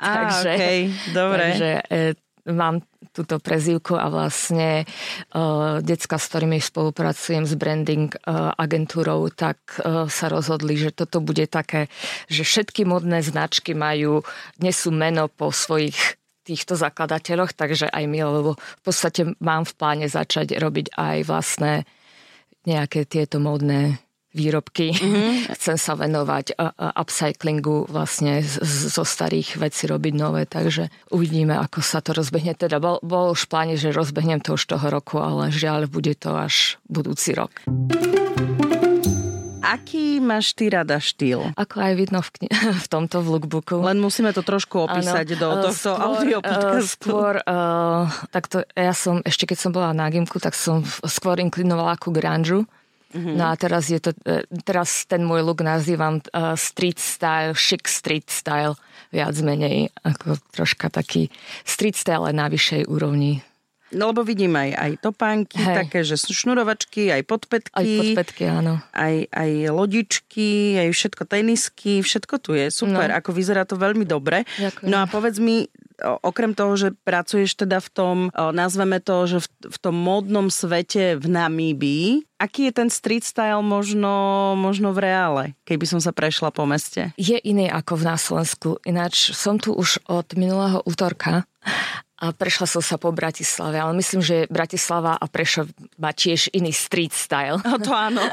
Á, 0.00 0.08
takže, 0.16 0.52
okay, 0.56 0.78
dobre. 1.12 1.44
Takže 1.52 1.72
e, 1.86 2.00
mám 2.48 2.80
túto 3.12 3.42
prezývku 3.42 3.98
a 3.98 4.06
vlastne 4.08 4.86
uh, 5.34 5.82
decka, 5.82 6.16
s 6.16 6.28
ktorými 6.30 6.62
spolupracujem 6.62 7.44
s 7.44 7.54
branding 7.58 8.14
uh, 8.14 8.54
agentúrou, 8.54 9.26
tak 9.32 9.58
uh, 9.82 10.06
sa 10.06 10.30
rozhodli, 10.30 10.78
že 10.78 10.94
toto 10.94 11.18
bude 11.18 11.50
také, 11.50 11.90
že 12.30 12.46
všetky 12.46 12.86
modné 12.86 13.20
značky 13.26 13.74
majú, 13.74 14.22
nesú 14.62 14.94
meno 14.94 15.26
po 15.26 15.50
svojich 15.50 16.18
týchto 16.46 16.80
zakladateľoch, 16.80 17.52
takže 17.52 17.92
aj 17.92 18.04
my, 18.08 18.18
lebo 18.24 18.56
v 18.56 18.82
podstate 18.86 19.36
mám 19.42 19.68
v 19.68 19.76
pláne 19.76 20.06
začať 20.08 20.56
robiť 20.56 20.96
aj 20.96 21.16
vlastné 21.28 21.84
nejaké 22.64 23.04
tieto 23.04 23.36
modné 23.36 24.00
výrobky. 24.38 24.94
Mm-hmm. 24.94 25.30
Chcem 25.58 25.74
sa 25.74 25.98
venovať 25.98 26.54
upcyclingu 26.94 27.90
vlastne 27.90 28.46
zo 28.94 29.02
starých 29.02 29.58
vecí 29.58 29.90
robiť 29.90 30.14
nové, 30.14 30.46
takže 30.46 30.86
uvidíme, 31.10 31.58
ako 31.58 31.82
sa 31.82 31.98
to 31.98 32.14
rozbehne. 32.14 32.54
Teda 32.54 32.78
bol, 32.78 33.02
bol 33.02 33.34
už 33.34 33.50
pláne, 33.50 33.74
že 33.74 33.90
rozbehnem 33.90 34.38
to 34.38 34.54
už 34.54 34.70
toho 34.70 34.86
roku, 34.86 35.18
ale 35.18 35.50
žiaľ, 35.50 35.90
bude 35.90 36.14
to 36.14 36.30
až 36.38 36.78
budúci 36.86 37.34
rok. 37.34 37.66
Aký 39.68 40.16
máš 40.16 40.56
ty 40.56 40.72
rada 40.72 40.96
štýl? 40.96 41.52
Ako 41.52 41.76
aj 41.84 41.92
vidno 41.92 42.24
v, 42.24 42.30
kni- 42.32 42.52
v 42.84 42.86
tomto 42.88 43.20
v 43.20 43.36
lookbooku. 43.36 43.84
Len 43.84 44.00
musíme 44.00 44.32
to 44.32 44.40
trošku 44.40 44.88
opísať 44.88 45.36
ano, 45.36 45.40
do 45.40 45.48
tohto 45.68 45.92
skôr, 45.92 46.00
audio 46.00 46.38
podcastu. 46.40 47.04
Skôr, 47.04 47.34
uh, 47.44 48.08
takto, 48.32 48.64
ja 48.72 48.96
som, 48.96 49.20
ešte 49.28 49.44
keď 49.44 49.58
som 49.60 49.70
bola 49.76 49.92
na 49.92 50.08
gimku, 50.08 50.40
tak 50.40 50.56
som 50.56 50.80
skôr 51.04 51.36
inklinovala 51.44 52.00
ku 52.00 52.08
grunge 52.08 52.64
Mm-hmm. 53.08 53.34
No 53.40 53.44
a 53.48 53.56
teraz 53.56 53.88
je 53.88 54.00
to, 54.04 54.12
e, 54.28 54.44
teraz 54.68 55.08
ten 55.08 55.24
môj 55.24 55.40
look 55.40 55.64
nazývam 55.64 56.20
uh, 56.36 56.52
street 56.60 57.00
style, 57.00 57.56
chic 57.56 57.88
street 57.88 58.28
style, 58.28 58.76
viac 59.08 59.32
menej, 59.40 59.88
ako 60.04 60.36
troška 60.52 60.92
taký 60.92 61.32
street 61.64 61.96
style 61.96 62.28
na 62.36 62.52
vyššej 62.52 62.84
úrovni. 62.84 63.40
No 63.88 64.12
lebo 64.12 64.20
vidím 64.20 64.52
aj, 64.52 64.70
aj 64.76 64.92
topánky, 65.00 65.56
Hej. 65.56 65.76
také, 65.84 66.04
že 66.04 66.20
sú 66.20 66.36
šnurovačky, 66.36 67.08
aj 67.08 67.24
podpetky. 67.24 67.72
Aj 67.72 67.88
podpetky, 67.88 68.44
áno. 68.44 68.84
Aj, 68.92 69.16
aj 69.32 69.50
lodičky, 69.72 70.76
aj 70.76 70.88
všetko 70.92 71.24
tenisky, 71.24 72.04
všetko 72.04 72.34
tu 72.36 72.52
je. 72.52 72.68
Super, 72.68 73.08
no. 73.08 73.16
ako 73.16 73.32
vyzerá 73.32 73.64
to 73.64 73.80
veľmi 73.80 74.04
dobre. 74.04 74.44
Ďakujem. 74.60 74.92
No 74.92 75.00
a 75.00 75.08
povedz 75.08 75.40
mi, 75.40 75.72
okrem 76.02 76.54
toho, 76.54 76.78
že 76.78 76.88
pracuješ 77.02 77.58
teda 77.58 77.82
v 77.82 77.88
tom, 77.90 78.16
nazveme 78.34 79.02
to, 79.02 79.26
že 79.26 79.38
v, 79.42 79.48
v 79.72 79.76
tom 79.82 79.96
módnom 79.98 80.46
svete 80.48 81.18
v 81.18 81.26
Namíbii, 81.26 82.08
aký 82.38 82.70
je 82.70 82.72
ten 82.72 82.88
street 82.88 83.26
style 83.26 83.60
možno, 83.60 84.54
možno 84.54 84.94
v 84.94 85.10
reále, 85.10 85.44
keby 85.66 85.84
som 85.90 86.00
sa 86.00 86.14
prešla 86.14 86.54
po 86.54 86.64
meste? 86.64 87.10
Je 87.18 87.36
iný 87.42 87.66
ako 87.66 87.98
v 87.98 88.06
Náslovensku. 88.14 88.68
Ináč 88.86 89.34
som 89.34 89.58
tu 89.58 89.74
už 89.74 89.98
od 90.06 90.26
minulého 90.38 90.80
útorka 90.86 91.44
a 92.18 92.34
prešla 92.34 92.66
som 92.66 92.82
sa 92.82 92.98
po 92.98 93.14
Bratislave, 93.14 93.78
ale 93.78 93.94
myslím, 94.02 94.18
že 94.18 94.50
Bratislava 94.50 95.14
a 95.14 95.26
Prešov 95.30 95.70
má 96.02 96.10
tiež 96.10 96.50
iný 96.50 96.74
street 96.74 97.14
style. 97.14 97.62
No 97.62 97.78
to 97.78 97.94
áno. 97.94 98.26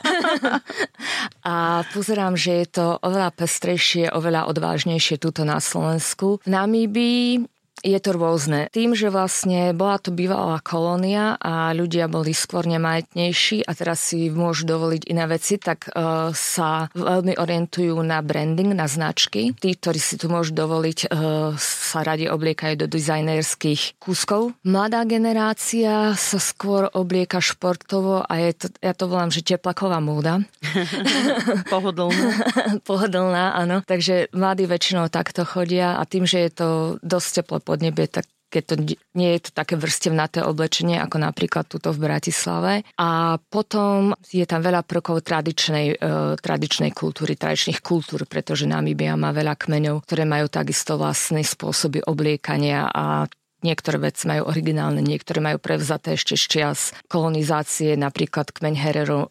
a 1.46 1.86
pozerám, 1.94 2.34
že 2.34 2.66
je 2.66 2.68
to 2.82 2.98
oveľa 3.06 3.30
pestrejšie, 3.38 4.10
oveľa 4.10 4.50
odvážnejšie 4.50 5.22
tuto 5.22 5.46
na 5.46 5.62
Slovensku. 5.62 6.42
V 6.42 6.50
Namíbii 6.50 7.46
je 7.84 8.00
to 8.00 8.16
rôzne. 8.16 8.72
Tým, 8.72 8.96
že 8.96 9.12
vlastne 9.12 9.76
bola 9.76 10.00
to 10.00 10.16
bývalá 10.16 10.64
kolónia 10.64 11.36
a 11.38 11.76
ľudia 11.76 12.08
boli 12.08 12.32
skôr 12.32 12.64
nemajetnejší 12.66 13.68
a 13.68 13.72
teraz 13.76 14.12
si 14.12 14.32
môžu 14.32 14.66
dovoliť 14.70 15.12
iné 15.12 15.26
veci, 15.28 15.60
tak 15.60 15.92
uh, 15.92 16.32
sa 16.32 16.88
veľmi 16.96 17.36
orientujú 17.36 18.00
na 18.06 18.24
branding, 18.24 18.72
na 18.74 18.88
značky. 18.88 19.52
Tí, 19.58 19.70
ktorí 19.76 20.00
si 20.00 20.16
tu 20.16 20.32
môžu 20.32 20.56
dovoliť, 20.56 21.12
uh, 21.12 21.54
sa 21.60 22.02
radi 22.02 22.32
obliekajú 22.32 22.86
do 22.86 22.88
dizajnerských 22.88 24.00
kúskov. 24.00 24.56
Mladá 24.64 25.04
generácia 25.04 26.16
sa 26.16 26.40
skôr 26.40 26.88
oblieka 26.96 27.44
športovo 27.44 28.24
a 28.24 28.34
je 28.40 28.52
to, 28.56 28.68
ja 28.80 28.94
to 28.96 29.06
volám, 29.12 29.30
že 29.30 29.44
teplaková 29.44 30.00
móda. 30.00 30.42
Pohodlná. 31.74 32.28
Pohodlná, 32.90 33.56
áno. 33.56 33.84
Takže 33.86 34.32
mladí 34.34 34.66
väčšinou 34.66 35.08
takto 35.12 35.46
chodia 35.46 36.00
a 36.00 36.04
tým, 36.08 36.24
že 36.26 36.48
je 36.48 36.52
to 36.52 36.68
dosť 37.04 37.44
teplo 37.44 37.58
podnebie, 37.76 38.08
tak 38.08 38.26
keď 38.56 38.64
to 38.64 38.76
nie 39.20 39.36
je 39.36 39.50
to 39.50 39.52
také 39.52 39.76
vrstevnaté 39.76 40.40
oblečenie 40.40 40.96
ako 41.04 41.20
napríklad 41.20 41.68
tuto 41.68 41.92
v 41.92 42.08
Bratislave. 42.08 42.88
A 42.96 43.36
potom 43.52 44.16
je 44.32 44.48
tam 44.48 44.64
veľa 44.64 44.88
prvkov 44.88 45.28
tradičnej, 45.28 46.00
e, 46.00 46.40
tradičnej 46.40 46.96
kultúry, 46.96 47.36
tradičných 47.36 47.84
kultúr, 47.84 48.24
pretože 48.24 48.64
Namibia 48.64 49.20
má 49.20 49.36
veľa 49.36 49.60
kmeňov, 49.60 50.08
ktoré 50.08 50.24
majú 50.24 50.48
takisto 50.48 50.96
vlastné 50.96 51.44
spôsoby 51.44 52.00
obliekania 52.08 52.88
a 52.88 53.28
Niektoré 53.66 53.98
veci 53.98 54.30
majú 54.30 54.46
originálne, 54.46 55.02
niektoré 55.02 55.42
majú 55.42 55.58
prevzaté 55.58 56.14
ešte 56.14 56.38
z 56.38 56.44
čias 56.46 56.80
kolonizácie. 57.10 57.98
Napríklad 57.98 58.54
kmeň 58.54 58.76
Herero 58.78 59.26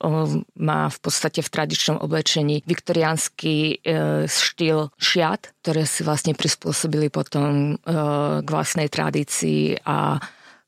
má 0.59 0.91
v 0.91 0.99
podstate 0.99 1.39
v 1.39 1.53
tradičnom 1.55 2.03
oblečení 2.03 2.67
viktoriánsky 2.67 3.79
e, 3.79 4.27
štýl 4.27 4.91
šiat, 4.99 5.55
ktoré 5.63 5.87
si 5.87 6.03
vlastne 6.03 6.35
prispôsobili 6.35 7.15
potom 7.15 7.79
e, 7.79 7.95
k 8.43 8.49
vlastnej 8.51 8.91
tradícii 8.91 9.87
a 9.87 10.19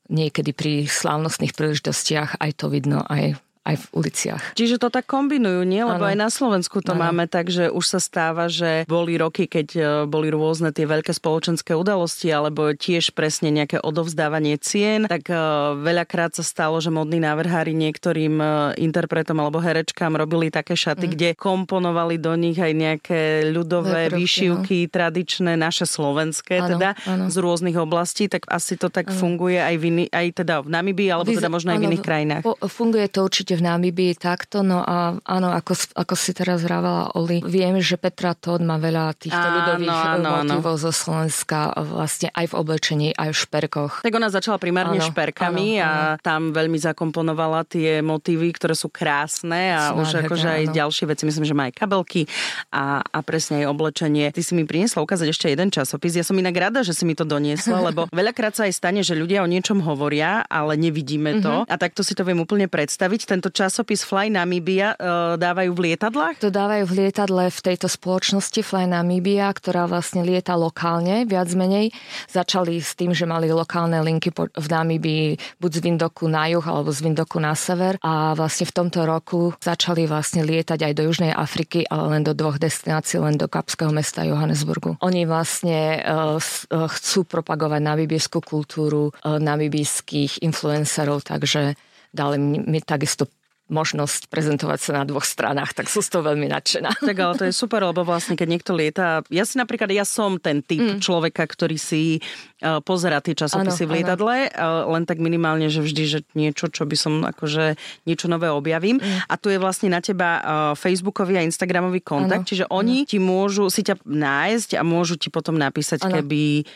niekedy 0.07 0.55
pri 0.55 0.87
slávnostných 0.87 1.51
príležitostiach 1.51 2.39
aj 2.39 2.51
to 2.55 2.71
vidno 2.71 3.03
aj 3.03 3.35
aj 3.67 3.75
v 3.75 3.85
uliciach. 3.99 4.43
Čiže 4.55 4.79
to 4.79 4.87
tak 4.87 5.03
kombinujú, 5.11 5.67
nie? 5.67 5.83
Lebo 5.83 6.07
ano. 6.07 6.11
aj 6.15 6.17
na 6.17 6.29
Slovensku 6.31 6.79
to 6.79 6.95
ano. 6.95 7.03
máme 7.03 7.27
tak, 7.27 7.51
že 7.51 7.67
už 7.67 7.83
sa 7.83 7.99
stáva, 7.99 8.47
že 8.47 8.87
boli 8.87 9.19
roky, 9.19 9.51
keď 9.51 9.67
e, 9.75 9.81
boli 10.07 10.31
rôzne 10.31 10.71
tie 10.71 10.87
veľké 10.87 11.11
spoločenské 11.11 11.75
udalosti, 11.75 12.31
alebo 12.31 12.71
tiež 12.71 13.11
presne 13.11 13.51
nejaké 13.51 13.83
odovzdávanie 13.83 14.55
cien, 14.63 15.11
tak 15.11 15.27
e, 15.27 15.35
veľakrát 15.83 16.39
sa 16.39 16.43
stalo, 16.47 16.79
že 16.79 16.87
modní 16.87 17.19
návrhári 17.19 17.75
niektorým 17.75 18.39
e, 18.39 18.45
interpretom 18.79 19.35
alebo 19.43 19.59
herečkám 19.59 20.15
robili 20.15 20.47
také 20.47 20.79
šaty, 20.79 21.11
mm. 21.11 21.11
kde 21.11 21.29
komponovali 21.35 22.15
do 22.15 22.31
nich 22.39 22.55
aj 22.55 22.71
nejaké 22.71 23.21
ľudové 23.51 24.07
Veľkrovky, 24.07 24.15
výšivky, 24.23 24.77
no. 24.87 24.91
tradičné, 24.95 25.51
naše 25.59 25.83
slovenské 25.83 26.63
ano, 26.63 26.69
teda, 26.77 26.89
ano. 27.03 27.27
z 27.27 27.35
rôznych 27.35 27.75
oblastí, 27.75 28.31
tak 28.31 28.47
asi 28.47 28.79
to 28.79 28.87
tak 28.87 29.11
ano. 29.11 29.17
funguje 29.19 29.59
aj, 29.59 29.75
v 29.75 29.83
iný, 29.91 30.05
aj 30.07 30.27
teda 30.39 30.63
v 30.63 30.69
Namibii, 30.71 31.09
alebo 31.11 31.29
teda 31.33 31.51
možno 31.51 31.75
aj 31.75 31.79
v 31.83 31.85
iných 31.91 32.05
krajinách. 32.05 32.43
Funguje 32.67 33.05
to 33.11 33.25
určite 33.25 33.56
v 33.57 33.61
Namibii 33.65 34.13
takto, 34.15 34.61
no 34.61 34.85
a 34.85 35.17
áno, 35.17 35.49
ako, 35.49 35.97
ako 35.97 36.13
si 36.13 36.31
teraz 36.37 36.61
hrávala 36.61 37.09
Oli, 37.17 37.41
viem, 37.41 37.81
že 37.81 37.97
Petra 37.97 38.37
Todd 38.37 38.61
má 38.61 38.77
veľa 38.77 39.17
týchto 39.17 39.41
áno, 39.41 39.55
ľudových 39.57 39.97
áno, 39.97 40.29
motivov 40.45 40.75
áno. 40.77 40.83
zo 40.85 40.91
Slovenska 40.93 41.73
vlastne 41.81 42.29
aj 42.37 42.45
v 42.49 42.53
oblečení, 42.53 43.07
aj 43.17 43.33
v 43.33 43.37
šperkoch. 43.37 43.93
Tak 44.05 44.13
ona 44.13 44.29
začala 44.29 44.61
primárne 44.61 45.01
áno, 45.01 45.07
šperkami 45.09 45.81
áno, 45.81 45.85
a 45.85 45.89
áno. 45.89 46.21
tam 46.21 46.41
veľmi 46.53 46.77
zakomponovala 46.77 47.65
tie 47.65 48.05
motívy, 48.05 48.53
ktoré 48.53 48.77
sú 48.77 48.93
krásne 48.93 49.73
a 49.73 49.91
Snáhľa, 49.91 50.01
už 50.01 50.07
akože 50.27 50.47
aj 50.47 50.63
ďalšie 50.71 51.05
veci, 51.09 51.23
myslím, 51.25 51.45
že 51.49 51.57
má 51.57 51.63
aj 51.71 51.73
kabelky 51.73 52.29
a, 52.69 53.01
a 53.01 53.19
presne 53.25 53.65
aj 53.65 53.73
oblečenie. 53.73 54.29
Ty 54.29 54.41
si 54.45 54.53
mi 54.53 54.63
priniesla 54.67 55.01
ukázať 55.01 55.27
ešte 55.33 55.47
jeden 55.49 55.73
časopis. 55.73 56.13
Ja 56.13 56.23
som 56.23 56.37
inak 56.37 56.53
rada, 56.53 56.85
že 56.85 56.93
si 56.93 57.03
mi 57.07 57.17
to 57.17 57.25
doniesla, 57.25 57.81
lebo 57.89 58.05
veľakrát 58.13 58.53
sa 58.53 58.69
aj 58.69 58.73
stane, 58.75 59.01
že 59.01 59.17
ľudia 59.17 59.41
o 59.41 59.49
niečom 59.49 59.81
hovoria, 59.81 60.45
ale 60.45 60.77
nevidíme 60.77 61.41
to. 61.41 61.63
Mm-hmm. 61.63 61.71
A 61.71 61.75
takto 61.79 62.05
si 62.05 62.13
to 62.13 62.27
viem 62.27 62.37
úplne 62.37 62.67
predstaviť. 62.67 63.25
Tento 63.25 63.46
tento 63.47 63.63
časopis 63.63 64.03
Fly 64.03 64.27
Namibia 64.27 64.91
uh, 64.99 65.39
dávajú 65.39 65.71
v 65.71 65.79
lietadlách? 65.87 66.43
To 66.43 66.51
dávajú 66.51 66.83
v 66.83 66.93
lietadle 66.99 67.47
v 67.47 67.59
tejto 67.63 67.87
spoločnosti 67.87 68.59
Fly 68.59 68.91
Namibia, 68.91 69.47
ktorá 69.55 69.87
vlastne 69.87 70.19
lieta 70.27 70.59
lokálne, 70.59 71.23
viac 71.23 71.47
menej. 71.55 71.95
Začali 72.27 72.75
s 72.83 72.99
tým, 72.99 73.15
že 73.15 73.23
mali 73.23 73.47
lokálne 73.47 74.03
linky 74.03 74.35
v 74.35 74.67
Namibii 74.67 75.39
buď 75.63 75.71
z 75.71 75.79
Vindoku 75.79 76.27
na 76.27 76.51
juh 76.51 76.65
alebo 76.67 76.91
z 76.91 76.99
Vindoku 77.07 77.39
na 77.39 77.55
sever 77.55 77.95
a 78.03 78.35
vlastne 78.35 78.67
v 78.67 78.75
tomto 78.75 79.07
roku 79.07 79.55
začali 79.63 80.03
vlastne 80.11 80.43
lietať 80.43 80.83
aj 80.83 80.93
do 80.99 81.07
Južnej 81.07 81.31
Afriky, 81.31 81.87
ale 81.87 82.19
len 82.19 82.27
do 82.27 82.35
dvoch 82.35 82.59
destinácií, 82.59 83.23
len 83.23 83.39
do 83.39 83.47
kapského 83.47 83.95
mesta 83.95 84.27
Johannesburgu. 84.27 84.99
Oni 84.99 85.23
vlastne 85.23 86.03
uh, 86.03 86.35
chcú 86.67 87.23
propagovať 87.23 87.79
namibijskú 87.79 88.43
kultúru 88.43 89.15
namibijských 89.23 90.43
influencerov, 90.43 91.23
takže 91.23 91.79
dali 92.11 92.41
mi, 92.41 92.57
mi 92.65 92.79
takisto 92.81 93.29
možnosť 93.67 94.31
prezentovať 94.31 94.79
sa 94.79 94.91
na 94.95 95.03
dvoch 95.03 95.27
stranách, 95.27 95.75
tak 95.75 95.91
sú 95.91 95.99
z 95.99 96.09
toho 96.11 96.23
veľmi 96.23 96.47
nadšená. 96.47 96.91
Tak 97.07 97.23
ale 97.23 97.39
to 97.39 97.45
je 97.47 97.55
super, 97.55 97.79
lebo 97.87 98.03
vlastne 98.03 98.35
keď 98.35 98.47
niekto 98.51 98.71
lieta, 98.75 99.23
ja 99.31 99.47
si 99.47 99.55
napríklad, 99.55 99.87
ja 99.95 100.03
som 100.03 100.35
ten 100.35 100.59
typ 100.59 100.99
mm. 100.99 100.99
človeka, 100.99 101.47
ktorý 101.47 101.79
si 101.79 102.19
uh, 102.19 102.83
pozera 102.83 103.23
tie 103.23 103.31
časopisy 103.31 103.87
ano, 103.87 103.89
v 103.89 103.93
lietadle, 103.95 104.35
uh, 104.51 104.91
len 104.91 105.07
tak 105.07 105.23
minimálne, 105.23 105.71
že 105.71 105.79
vždy, 105.79 106.03
že 106.03 106.19
niečo, 106.35 106.67
čo 106.67 106.83
by 106.83 106.97
som 106.99 107.23
akože 107.23 107.79
niečo 108.03 108.27
nové 108.27 108.51
objavím. 108.51 108.99
Mm. 108.99 109.23
A 109.23 109.33
tu 109.39 109.47
je 109.47 109.59
vlastne 109.59 109.87
na 109.87 110.03
teba 110.03 110.29
uh, 110.39 110.43
Facebookový 110.75 111.39
a 111.39 111.47
Instagramový 111.47 112.03
kontakt, 112.03 112.43
ano, 112.43 112.49
čiže 112.49 112.65
oni 112.67 113.03
ano. 113.03 113.07
ti 113.07 113.17
môžu 113.23 113.71
si 113.71 113.87
ťa 113.87 114.03
nájsť 114.03 114.75
a 114.75 114.83
môžu 114.83 115.15
ti 115.15 115.31
potom 115.31 115.55
napísať, 115.55 116.03
ano. 116.03 116.19
keby 116.19 116.67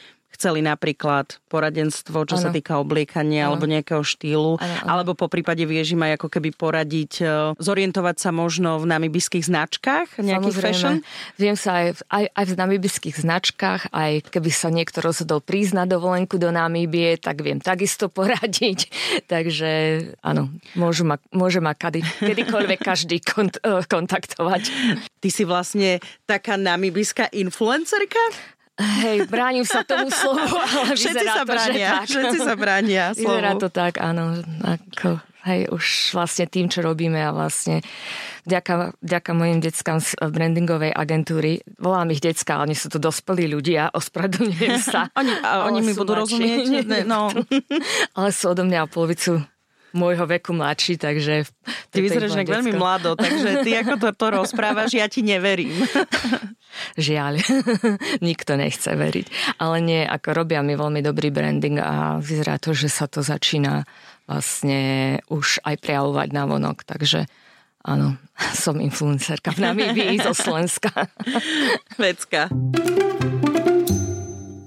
chceli 0.42 0.66
napríklad 0.66 1.38
poradenstvo, 1.54 2.26
čo 2.26 2.42
ano. 2.42 2.44
sa 2.44 2.50
týka 2.50 2.82
obliekania 2.82 3.46
ano. 3.46 3.54
alebo 3.54 3.70
nejakého 3.70 4.02
štýlu, 4.02 4.58
ano, 4.58 4.74
ano. 4.82 4.90
alebo 4.90 5.14
po 5.14 5.30
prípade 5.30 5.62
vieš 5.70 5.94
im 5.94 6.02
aj 6.02 6.18
ako 6.18 6.28
keby 6.34 6.50
poradiť, 6.58 7.12
e, 7.22 7.26
zorientovať 7.62 8.18
sa 8.18 8.34
možno 8.34 8.82
v 8.82 8.90
namibiských 8.90 9.46
značkách, 9.46 10.18
nejaký 10.18 10.50
Samozrejme. 10.50 10.66
fashion? 10.66 10.96
Viem 11.38 11.54
sa 11.54 11.86
aj, 11.86 12.02
aj, 12.10 12.26
aj 12.34 12.46
v 12.50 12.54
namibiských 12.58 13.16
značkách, 13.22 13.94
aj 13.94 14.34
keby 14.34 14.50
sa 14.50 14.74
niekto 14.74 15.06
rozhodol 15.06 15.46
prísť 15.46 15.78
na 15.78 15.86
dovolenku 15.86 16.42
do 16.42 16.50
Namíbie, 16.50 17.22
tak 17.22 17.46
viem 17.46 17.62
takisto 17.62 18.10
poradiť. 18.10 18.90
Takže 19.34 19.72
áno, 20.26 20.50
môžu 20.74 21.06
ma, 21.06 21.22
môže 21.30 21.62
ma 21.62 21.78
kedy, 21.78 22.02
kedykoľvek 22.18 22.80
každý 22.90 23.22
kont, 23.22 23.62
e, 23.62 23.86
kontaktovať. 23.86 24.64
Ty 25.22 25.30
si 25.30 25.46
vlastne 25.46 26.02
taká 26.26 26.58
namibiská 26.58 27.30
influencerka? 27.30 28.18
Hej, 28.82 29.18
bránim 29.30 29.66
sa 29.68 29.86
tomu 29.86 30.10
slovu, 30.10 30.58
ale 30.58 30.98
všetci 30.98 31.26
sa 31.30 31.44
to, 31.46 31.50
bránia, 31.50 31.90
tak. 32.02 32.10
Všetci 32.10 32.38
sa 32.42 32.54
bránia 32.58 33.06
slovu. 33.16 33.38
Vyzerá 33.38 33.52
to 33.62 33.70
tak, 33.70 34.02
áno. 34.02 34.42
Ako, 34.66 35.22
hej, 35.46 35.70
už 35.70 36.18
vlastne 36.18 36.50
tým, 36.50 36.66
čo 36.68 36.82
robíme 36.82 37.22
a 37.22 37.30
vlastne 37.30 37.86
vďaka, 38.50 38.98
vďaka 39.02 39.32
mojim 39.38 39.60
deckám 39.62 40.02
z 40.02 40.18
brandingovej 40.18 40.92
agentúry, 40.94 41.62
volám 41.78 42.10
ich 42.14 42.24
decka, 42.24 42.58
ale 42.58 42.74
oni 42.74 42.76
sú 42.78 42.90
to 42.90 42.98
dospelí 42.98 43.46
ľudia, 43.46 43.94
ospravedlňujem 43.94 44.78
sa. 44.92 45.14
oni, 45.14 45.34
a 45.46 45.70
oni 45.70 45.80
mi 45.86 45.94
budú 45.94 46.18
rozumieť. 46.18 46.86
Ne, 46.86 47.02
no. 47.06 47.30
ale 48.18 48.30
sú 48.34 48.52
odo 48.52 48.66
mňa 48.66 48.86
o 48.86 48.92
polovicu 48.92 49.42
môjho 49.92 50.24
veku 50.28 50.56
mladší, 50.56 50.96
takže... 50.96 51.48
Ty 51.92 52.00
vyzeráš 52.00 52.36
nejak 52.36 52.52
veľmi 52.52 52.74
mlado, 52.76 53.16
takže 53.20 53.68
ty 53.68 53.76
ako 53.76 53.96
to, 54.00 54.10
to 54.16 54.28
rozprávaš, 54.32 54.96
ja 54.96 55.08
ti 55.12 55.22
neverím. 55.24 55.76
Žiaľ, 56.96 57.44
nikto 58.28 58.56
nechce 58.56 58.96
veriť. 58.96 59.58
Ale 59.60 59.78
nie, 59.84 60.02
ako 60.08 60.44
robia 60.44 60.64
mi 60.64 60.80
veľmi 60.80 61.04
dobrý 61.04 61.30
branding 61.30 61.80
a 61.80 62.18
vyzerá 62.24 62.58
to, 62.58 62.72
že 62.72 62.88
sa 62.88 63.12
to 63.12 63.20
začína 63.20 63.84
vlastne 64.28 65.20
už 65.28 65.60
aj 65.68 65.76
prejavovať 65.84 66.30
na 66.32 66.44
vonok, 66.48 66.88
takže 66.88 67.28
áno, 67.84 68.16
som 68.64 68.80
influencerka 68.80 69.52
v 69.52 69.68
Namíbii 69.68 70.16
zo 70.24 70.32
Slovenska. 70.32 71.12
Vecka. 72.00 72.48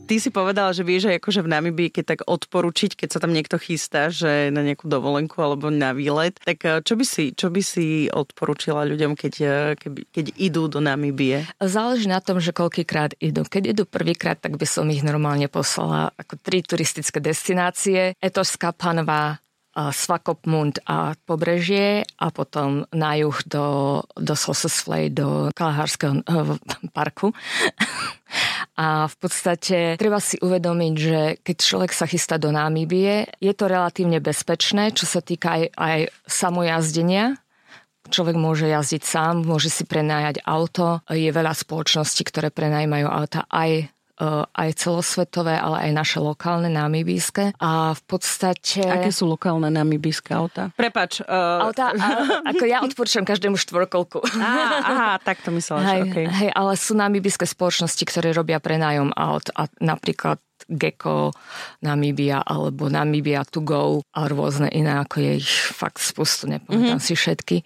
Ty 0.05 0.21
si 0.21 0.29
povedala, 0.29 0.77
že 0.77 0.85
vieš 0.85 1.09
aj 1.09 1.17
akože 1.17 1.41
v 1.41 1.49
Namibii, 1.49 1.89
keď 1.89 2.05
tak 2.05 2.21
odporučiť, 2.29 2.93
keď 2.93 3.09
sa 3.09 3.19
tam 3.25 3.33
niekto 3.33 3.57
chystá, 3.57 4.13
že 4.13 4.53
na 4.53 4.61
nejakú 4.61 4.85
dovolenku 4.85 5.41
alebo 5.41 5.73
na 5.73 5.97
výlet, 5.97 6.37
tak 6.45 6.61
eh, 6.69 6.85
čo 6.85 7.01
by 7.01 7.05
si, 7.09 7.33
čo 7.33 7.49
by 7.49 7.63
si 7.65 8.13
odporúčila 8.13 8.85
ľuďom, 8.85 9.17
keď, 9.17 9.35
eh, 9.41 9.53
keby, 9.81 10.01
keď 10.13 10.27
idú 10.37 10.69
do 10.69 10.85
Namibie? 10.85 11.49
Záleží 11.57 12.05
na 12.05 12.21
tom, 12.21 12.37
že 12.37 12.53
koľkýkrát 12.53 13.17
idú. 13.17 13.49
Keď 13.49 13.73
idú 13.73 13.83
prvýkrát, 13.89 14.37
tak 14.37 14.61
by 14.61 14.67
som 14.69 14.85
ich 14.93 15.01
normálne 15.01 15.49
poslala 15.49 16.13
ako 16.21 16.37
tri 16.37 16.61
turistické 16.61 17.25
destinácie. 17.25 18.13
Etošská 18.21 18.77
panová, 18.77 19.41
Svakopmund 19.75 20.79
a 20.87 21.19
pobrežie 21.27 22.07
a 22.23 22.31
potom 22.31 22.87
na 22.95 23.19
juh 23.19 23.35
do, 23.43 23.67
do 24.15 24.39
Sosesflej, 24.39 25.11
do 25.11 25.51
Kalahárskeho 25.51 26.23
uh, 26.23 26.55
parku. 26.95 27.35
A 28.75 29.07
v 29.07 29.17
podstate 29.23 29.95
treba 29.95 30.19
si 30.19 30.35
uvedomiť, 30.43 30.95
že 30.99 31.21
keď 31.47 31.57
človek 31.63 31.93
sa 31.95 32.11
chystá 32.11 32.43
do 32.43 32.51
Namíbie, 32.51 33.31
je 33.39 33.53
to 33.55 33.71
relatívne 33.71 34.19
bezpečné, 34.19 34.91
čo 34.91 35.07
sa 35.07 35.23
týka 35.23 35.55
aj, 35.55 35.63
aj 35.79 35.99
samojazdenia. 36.27 37.39
Človek 38.11 38.37
môže 38.37 38.67
jazdiť 38.67 39.03
sám, 39.07 39.47
môže 39.47 39.71
si 39.71 39.87
prenájať 39.87 40.43
auto. 40.43 41.01
Je 41.07 41.31
veľa 41.31 41.55
spoločností, 41.55 42.27
ktoré 42.27 42.51
prenajímajú 42.51 43.07
auta 43.07 43.47
aj 43.47 43.94
aj 44.55 44.69
celosvetové, 44.79 45.59
ale 45.59 45.91
aj 45.91 45.91
naše 45.91 46.19
lokálne 46.23 46.71
namibijské. 46.71 47.59
A 47.59 47.95
v 47.99 48.03
podstate... 48.07 48.87
Aké 48.87 49.11
sú 49.11 49.27
lokálne 49.27 49.67
namibijské 49.71 50.35
auta? 50.35 50.71
Prepač. 50.79 51.23
Uh... 51.27 51.71
Auta, 51.71 51.91
a, 51.91 52.07
ako 52.55 52.65
ja 52.65 52.79
odporúčam 52.87 53.27
každému 53.27 53.59
štvorkolku. 53.59 54.23
Aha, 54.39 54.79
aha 54.83 55.11
tak 55.19 55.43
to 55.43 55.51
myslela. 55.51 55.83
Hej, 55.83 56.01
okay. 56.11 56.27
hej, 56.31 56.51
ale 56.55 56.79
sú 56.79 56.95
namibijské 56.95 57.47
spoločnosti, 57.47 58.03
ktoré 58.07 58.31
robia 58.31 58.63
prenájom 58.63 59.11
aut 59.15 59.51
a 59.55 59.67
napríklad 59.83 60.39
Gecko, 60.69 61.33
Namibia 61.85 62.41
alebo 62.41 62.89
Namibia 62.89 63.45
to 63.45 63.61
go 63.61 64.01
a 64.15 64.27
rôzne 64.27 64.69
iné, 64.73 65.01
ako 65.01 65.17
je 65.21 65.33
ich 65.45 65.53
fakt 65.73 66.01
spustu, 66.01 66.49
nepamätám 66.49 66.99
mm-hmm. 66.99 67.05
si 67.05 67.15
všetky. 67.15 67.57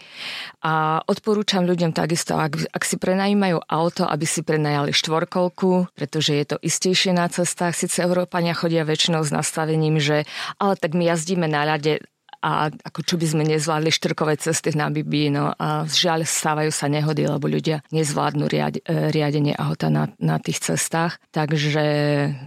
A 0.67 1.03
odporúčam 1.07 1.63
ľuďom 1.65 1.95
takisto, 1.95 2.35
ak, 2.35 2.75
ak 2.75 2.83
si 2.83 2.99
prenajímajú 2.99 3.63
auto, 3.65 4.05
aby 4.07 4.27
si 4.27 4.43
prenajali 4.43 4.91
štvorkolku, 4.91 5.95
pretože 5.95 6.35
je 6.35 6.45
to 6.45 6.57
istejšie 6.59 7.15
na 7.15 7.31
cestách. 7.31 7.79
Sice 7.79 8.03
Európania 8.03 8.53
chodia 8.59 8.83
väčšinou 8.83 9.23
s 9.23 9.31
nastavením, 9.31 10.03
že 10.03 10.27
ale 10.59 10.75
tak 10.75 10.99
my 10.99 11.07
jazdíme 11.07 11.47
na 11.47 11.63
ľade, 11.65 12.03
a 12.39 12.71
ako 12.71 13.01
čo 13.03 13.15
by 13.19 13.27
sme 13.27 13.43
nezvládli 13.47 13.91
štrkové 13.91 14.39
cesty 14.39 14.71
v 14.71 14.81
Namibii, 14.81 15.29
no 15.35 15.51
a 15.55 15.83
žiaľ 15.85 16.23
stávajú 16.23 16.71
sa 16.71 16.87
nehody, 16.87 17.27
lebo 17.27 17.51
ľudia 17.51 17.83
nezvládnu 17.91 18.45
riad, 18.47 18.75
e, 18.83 19.11
riadenie 19.11 19.59
auta 19.59 19.91
na, 19.91 20.11
na 20.23 20.39
tých 20.39 20.63
cestách. 20.63 21.19
Takže 21.35 21.85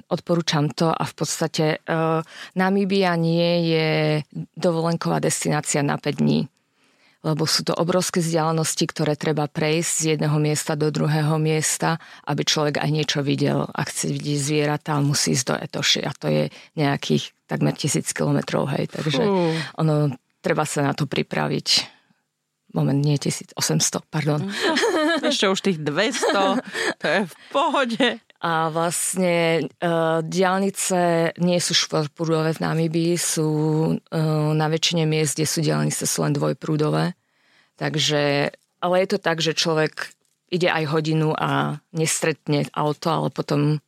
odporúčam 0.07 0.71
to 0.71 0.91
a 0.91 1.03
v 1.03 1.13
podstate 1.13 1.65
uh, 1.85 2.23
Namibia 2.55 3.15
nie 3.19 3.71
je 3.71 3.89
dovolenková 4.55 5.19
destinácia 5.19 5.83
na 5.83 5.99
5 5.99 6.23
dní 6.23 6.51
lebo 7.21 7.45
sú 7.45 7.61
to 7.61 7.77
obrovské 7.77 8.17
vzdialenosti, 8.19 8.85
ktoré 8.89 9.13
treba 9.13 9.45
prejsť 9.45 9.93
z 9.93 10.05
jedného 10.17 10.37
miesta 10.41 10.73
do 10.73 10.89
druhého 10.89 11.37
miesta, 11.37 12.01
aby 12.25 12.41
človek 12.41 12.81
aj 12.81 12.89
niečo 12.89 13.19
videl. 13.21 13.69
Ak 13.69 13.93
chce 13.93 14.09
vidieť 14.09 14.39
zvieratá, 14.41 14.97
musí 15.05 15.37
ísť 15.37 15.45
do 15.45 15.55
Etoši 15.61 16.01
a 16.01 16.11
to 16.17 16.27
je 16.33 16.43
nejakých 16.73 17.29
takmer 17.51 17.75
tisíc 17.75 18.15
kilometrov, 18.15 18.71
hej. 18.71 18.87
Takže 18.87 19.27
Fú. 19.27 19.51
ono, 19.83 20.15
treba 20.39 20.63
sa 20.63 20.87
na 20.87 20.95
to 20.95 21.03
pripraviť. 21.03 21.99
Moment, 22.71 23.03
nie 23.03 23.19
1800, 23.19 23.59
pardon. 24.07 24.39
No, 24.39 24.73
ešte 25.27 25.51
už 25.51 25.59
tých 25.59 25.83
200, 25.83 26.63
to 27.03 27.05
je 27.05 27.21
v 27.27 27.35
pohode. 27.51 28.07
A 28.41 28.71
vlastne 28.73 29.67
uh, 29.83 30.23
diálnice 30.23 31.29
nie 31.37 31.59
sú 31.61 31.75
štvorprúdové 31.75 32.55
v 32.57 32.63
Namibii, 32.63 33.13
sú 33.19 33.49
uh, 33.93 34.51
na 34.55 34.65
väčšine 34.71 35.03
miest, 35.03 35.35
kde 35.35 35.45
sú 35.45 35.59
diálnice, 35.61 36.07
sú 36.07 36.23
len 36.25 36.33
dvojprúdové. 36.33 37.13
Takže, 37.75 38.49
ale 38.81 38.95
je 39.03 39.07
to 39.11 39.19
tak, 39.19 39.43
že 39.43 39.53
človek 39.53 40.15
ide 40.49 40.71
aj 40.71 40.89
hodinu 40.89 41.35
a 41.35 41.83
nestretne 41.91 42.65
auto, 42.71 43.07
ale 43.11 43.29
potom 43.29 43.83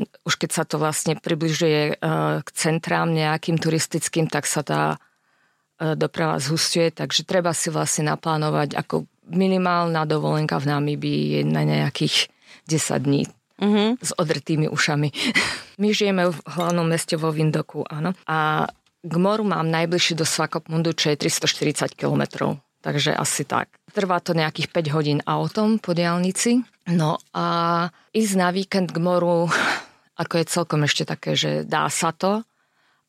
už 0.00 0.34
keď 0.40 0.50
sa 0.50 0.64
to 0.64 0.80
vlastne 0.80 1.18
približuje 1.20 2.00
uh, 2.00 2.40
k 2.40 2.48
centrám 2.56 3.12
nejakým 3.12 3.60
turistickým, 3.60 4.26
tak 4.26 4.48
sa 4.48 4.64
tá 4.64 4.82
uh, 4.96 5.94
doprava 5.94 6.40
zhustuje, 6.40 6.90
takže 6.90 7.28
treba 7.28 7.52
si 7.52 7.68
vlastne 7.68 8.08
naplánovať 8.08 8.76
ako 8.78 9.04
minimálna 9.28 10.08
dovolenka 10.08 10.58
v 10.58 10.68
Namibii 10.72 11.22
je 11.38 11.40
na 11.46 11.62
nejakých 11.62 12.32
10 12.66 13.06
dní 13.06 13.22
mm-hmm. 13.60 13.88
s 14.02 14.10
odrtými 14.16 14.66
ušami. 14.66 15.08
My 15.80 15.88
žijeme 15.94 16.30
v 16.30 16.38
hlavnom 16.46 16.86
meste 16.86 17.14
vo 17.16 17.30
Vindoku, 17.30 17.86
áno. 17.86 18.12
A 18.28 18.68
k 19.02 19.14
moru 19.18 19.42
mám 19.42 19.66
najbližšie 19.66 20.14
do 20.14 20.22
Svakopmundu, 20.22 20.94
čo 20.94 21.10
je 21.10 21.26
340 21.26 21.98
km. 21.98 22.54
Takže 22.82 23.14
asi 23.14 23.46
tak. 23.46 23.70
Trvá 23.94 24.18
to 24.18 24.34
nejakých 24.34 24.68
5 24.74 24.94
hodín 24.94 25.18
autom 25.22 25.78
po 25.78 25.94
diálnici. 25.94 26.66
No 26.90 27.22
a 27.30 27.86
ísť 28.10 28.34
na 28.34 28.50
víkend 28.50 28.90
k 28.90 28.98
moru, 28.98 29.46
ako 30.22 30.34
je 30.42 30.50
celkom 30.50 30.82
ešte 30.82 31.06
také, 31.06 31.38
že 31.38 31.62
dá 31.62 31.86
sa 31.86 32.10
to, 32.10 32.42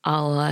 ale 0.06 0.50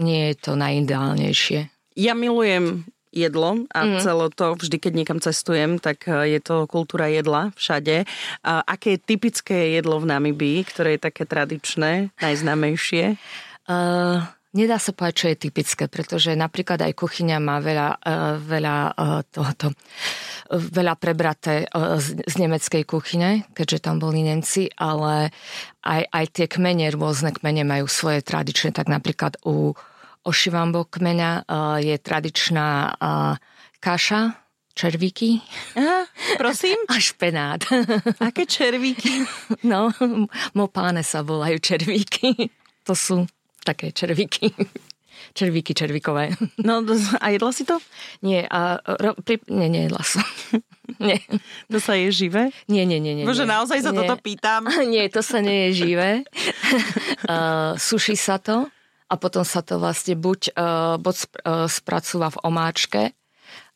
nie 0.00 0.32
je 0.32 0.34
to 0.40 0.56
najideálnejšie. 0.56 1.68
Ja 1.92 2.16
milujem 2.16 2.88
jedlo 3.12 3.68
a 3.68 3.80
mm. 3.84 4.00
celo 4.00 4.32
to, 4.32 4.56
vždy 4.56 4.80
keď 4.80 4.92
niekam 4.96 5.20
cestujem, 5.20 5.76
tak 5.76 6.08
e, 6.08 6.32
je 6.32 6.40
to 6.40 6.64
kultúra 6.64 7.12
jedla 7.12 7.52
všade. 7.52 8.08
A 8.40 8.64
aké 8.64 8.96
je 8.96 9.04
typické 9.04 9.76
jedlo 9.76 10.00
v 10.00 10.08
Namibii, 10.08 10.64
ktoré 10.64 10.96
je 10.96 11.04
také 11.04 11.28
tradičné, 11.28 12.08
najznámejšie? 12.16 13.20
Uh, 13.68 14.24
nedá 14.52 14.76
sa 14.78 14.92
povedať, 14.92 15.14
čo 15.16 15.26
je 15.32 15.36
typické, 15.48 15.84
pretože 15.88 16.32
napríklad 16.36 16.80
aj 16.80 16.92
kuchyňa 16.96 17.36
má 17.40 17.60
veľa, 17.60 17.88
uh, 18.00 18.36
veľa 18.40 18.76
uh, 18.92 19.20
tohoto 19.28 19.74
veľa 20.52 21.00
prebraté 21.00 21.64
z, 21.72 22.28
z 22.28 22.34
nemeckej 22.36 22.84
kuchyne, 22.84 23.48
keďže 23.56 23.88
tam 23.88 23.96
boli 23.96 24.20
Nemci, 24.20 24.68
ale 24.76 25.32
aj, 25.80 26.02
aj 26.12 26.24
tie 26.28 26.44
kmene, 26.44 26.92
rôzne 26.92 27.32
kmene 27.32 27.64
majú 27.64 27.88
svoje 27.88 28.20
tradičné, 28.20 28.76
tak 28.76 28.92
napríklad 28.92 29.40
u 29.48 29.72
Ošivambo 30.28 30.92
kmeňa 30.92 31.48
je 31.80 31.96
tradičná 31.96 33.00
kaša, 33.80 34.42
červíky. 34.74 35.40
Aha, 35.76 36.08
prosím? 36.36 36.76
A 36.92 36.96
špenát. 37.00 37.64
Aké 38.28 38.48
červíky? 38.48 39.24
No, 39.64 39.92
mopáne 40.58 41.04
sa 41.04 41.20
volajú 41.20 41.60
červíky. 41.60 42.50
To 42.88 42.96
sú 42.96 43.28
také 43.64 43.94
červíky. 43.94 44.52
Červíky 45.32 45.72
červíkové. 45.72 46.34
No 46.66 46.82
a 47.20 47.26
jedla 47.30 47.52
si 47.54 47.64
to? 47.64 47.78
Nie, 48.26 48.44
a, 48.50 48.82
ro, 48.82 49.14
pri, 49.22 49.38
nie, 49.48 49.70
nejedla 49.70 50.02
som. 50.02 50.26
nie. 51.06 51.22
To 51.70 51.78
sa 51.78 51.94
je 51.94 52.10
živé? 52.10 52.50
Nie, 52.66 52.84
nie, 52.84 52.98
nie. 52.98 53.14
nie 53.14 53.24
Bože, 53.24 53.46
naozaj 53.46 53.86
sa 53.86 53.94
nie. 53.94 54.02
toto 54.02 54.18
pýtam. 54.18 54.66
nie, 54.84 55.06
to 55.08 55.22
sa 55.22 55.38
nie 55.38 55.70
je 55.70 55.86
živé. 55.86 56.26
uh, 57.30 57.78
suší 57.78 58.18
sa 58.18 58.42
to 58.42 58.68
a 59.08 59.14
potom 59.14 59.46
sa 59.46 59.62
to 59.62 59.78
vlastne 59.78 60.18
buď, 60.18 60.58
uh, 60.58 60.96
buď 60.98 61.16
uh, 61.22 61.70
spracúva 61.70 62.32
v 62.32 62.42
omáčke, 62.42 63.02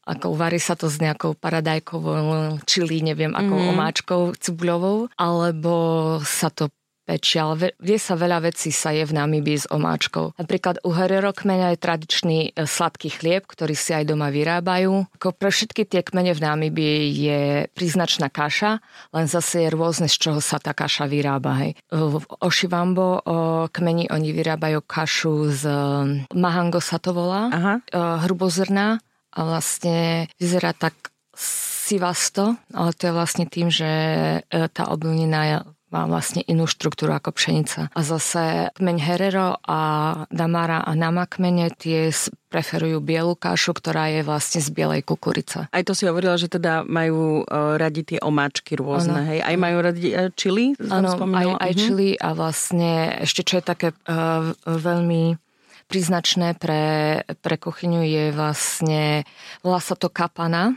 ako 0.07 0.39
uvarí 0.39 0.63
sa 0.63 0.79
to 0.79 0.87
s 0.87 1.03
nejakou 1.03 1.35
paradajkovou 1.35 2.63
čili, 2.63 3.03
neviem, 3.03 3.35
akou 3.35 3.59
mm. 3.59 3.71
omáčkou 3.75 4.23
cibuľovou, 4.39 5.11
alebo 5.19 5.75
sa 6.23 6.47
to 6.47 6.71
pečia, 7.07 7.47
ale 7.47 7.79
vie 7.79 7.97
sa 8.03 8.19
veľa 8.19 8.51
vecí 8.51 8.75
sa 8.75 8.91
je 8.91 9.07
v 9.07 9.15
Namibii 9.15 9.63
s 9.63 9.71
omáčkou. 9.71 10.35
Napríklad 10.35 10.83
u 10.83 10.91
Herero 10.91 11.31
kmeňa 11.31 11.73
je 11.73 11.79
tradičný 11.79 12.39
e, 12.51 12.67
sladký 12.67 13.15
chlieb, 13.15 13.47
ktorý 13.47 13.79
si 13.79 13.95
aj 13.95 14.11
doma 14.11 14.35
vyrábajú. 14.35 15.07
Ako 15.23 15.31
pre 15.31 15.55
všetky 15.55 15.87
tie 15.87 16.03
kmene 16.03 16.35
v 16.35 16.43
Namibii 16.43 17.01
je 17.15 17.41
príznačná 17.71 18.27
kaša, 18.27 18.83
len 19.15 19.31
zase 19.31 19.65
je 19.65 19.69
rôzne, 19.71 20.11
z 20.11 20.19
čoho 20.19 20.43
sa 20.43 20.59
tá 20.59 20.75
kaša 20.75 21.07
vyrába. 21.07 21.55
Hej. 21.63 21.79
V 21.95 22.19
Ošivambo 22.43 23.23
kmeni 23.71 24.11
oni 24.11 24.35
vyrábajú 24.35 24.83
kašu 24.83 25.55
z 25.55 25.63
mahango 26.35 26.83
sa 26.83 26.99
to 26.99 27.15
volá, 27.15 27.49
Aha. 27.55 27.75
hrubozrná 28.27 28.99
a 29.37 29.41
vlastne 29.45 30.27
vyzerá 30.41 30.73
tak 30.73 31.15
sivasto, 31.87 32.57
ale 32.75 32.91
to 32.97 33.09
je 33.09 33.13
vlastne 33.15 33.45
tým, 33.47 33.71
že 33.71 33.87
e, 33.87 34.39
tá 34.73 34.91
obilnina 34.91 35.63
má 35.95 36.03
vlastne 36.11 36.43
inú 36.45 36.67
štruktúru 36.67 37.15
ako 37.15 37.31
pšenica. 37.31 37.95
A 37.95 38.01
zase 38.03 38.75
kmeň 38.75 38.99
Herero 38.99 39.63
a 39.63 39.81
Damara 40.35 40.83
a 40.83 40.91
Nama 40.99 41.31
kmene 41.31 41.71
tie 41.71 42.11
preferujú 42.51 42.99
bielu 42.99 43.39
kašu, 43.39 43.77
ktorá 43.77 44.11
je 44.11 44.27
vlastne 44.27 44.59
z 44.59 44.71
bielej 44.75 45.07
kukurice. 45.07 45.71
Aj 45.71 45.83
to 45.87 45.95
si 45.95 46.09
hovorila, 46.09 46.35
že 46.41 46.51
teda 46.51 46.83
majú 46.83 47.45
uh, 47.45 47.79
radi 47.79 48.03
tie 48.03 48.19
omáčky 48.19 48.75
rôzne, 48.75 49.19
ano. 49.23 49.29
hej? 49.31 49.39
Aj 49.45 49.57
majú 49.59 49.79
radi 49.83 50.09
uh, 50.11 50.33
čili? 50.35 50.75
Áno, 50.91 51.15
aj, 51.15 51.47
aj 51.55 51.73
uh-huh. 51.73 51.85
čili 51.87 52.09
a 52.19 52.29
vlastne 52.35 53.23
ešte 53.23 53.47
čo 53.47 53.61
je 53.61 53.65
také 53.67 53.89
uh, 53.93 54.57
veľmi 54.65 55.39
príznačné 55.87 56.59
pre, 56.59 57.23
pre 57.39 57.57
kuchyňu 57.63 58.03
je 58.03 58.25
vlastne, 58.35 59.23
volá 59.63 59.79
sa 59.79 59.95
to 59.95 60.11
kapana, 60.11 60.75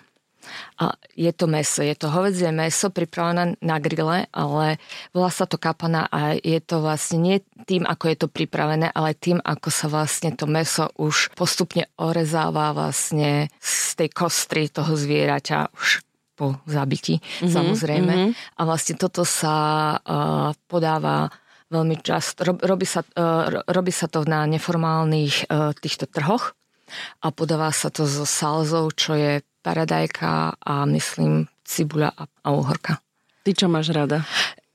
a 0.79 0.95
je 1.15 1.31
to 1.35 1.45
meso, 1.47 1.83
je 1.83 1.95
to 1.95 2.07
hovedzie 2.11 2.51
meso 2.51 2.89
pripravené 2.89 3.59
na 3.59 3.77
grille, 3.77 4.27
ale 4.31 4.81
volá 5.11 5.29
sa 5.29 5.45
to 5.49 5.59
kapana 5.59 6.07
a 6.09 6.35
je 6.39 6.59
to 6.63 6.79
vlastne 6.79 7.19
nie 7.19 7.37
tým, 7.67 7.83
ako 7.85 8.03
je 8.09 8.17
to 8.19 8.27
pripravené, 8.27 8.89
ale 8.93 9.17
tým, 9.17 9.43
ako 9.43 9.69
sa 9.69 9.87
vlastne 9.91 10.33
to 10.33 10.47
meso 10.49 10.89
už 10.95 11.33
postupne 11.35 11.85
orezáva 11.99 12.71
vlastne 12.73 13.51
z 13.59 13.99
tej 13.99 14.09
kostry 14.11 14.71
toho 14.71 14.95
zvieraťa 14.95 15.75
už 15.75 16.03
po 16.39 16.55
zabití, 16.63 17.19
mm-hmm, 17.19 17.51
samozrejme. 17.51 18.13
Mm-hmm. 18.15 18.31
A 18.55 18.61
vlastne 18.63 18.95
toto 18.95 19.27
sa 19.27 19.55
uh, 19.99 20.55
podáva 20.71 21.27
veľmi 21.67 21.99
často. 21.99 22.47
Rob, 22.47 22.63
robí, 22.63 22.87
sa, 22.87 23.03
uh, 23.03 23.59
robí 23.67 23.91
sa 23.91 24.07
to 24.07 24.23
na 24.23 24.47
neformálnych 24.47 25.51
uh, 25.51 25.75
týchto 25.75 26.07
trhoch 26.07 26.55
a 27.21 27.27
podáva 27.29 27.69
sa 27.75 27.91
to 27.91 28.07
so 28.07 28.23
salzou, 28.23 28.89
čo 28.95 29.13
je 29.19 29.43
paradajka 29.61 30.55
a 30.59 30.73
myslím 30.89 31.47
cibuľa 31.63 32.15
a, 32.15 32.23
a 32.25 32.49
uhorka. 32.55 33.03
Ty 33.43 33.51
čo 33.55 33.67
máš 33.71 33.93
rada? 33.93 34.25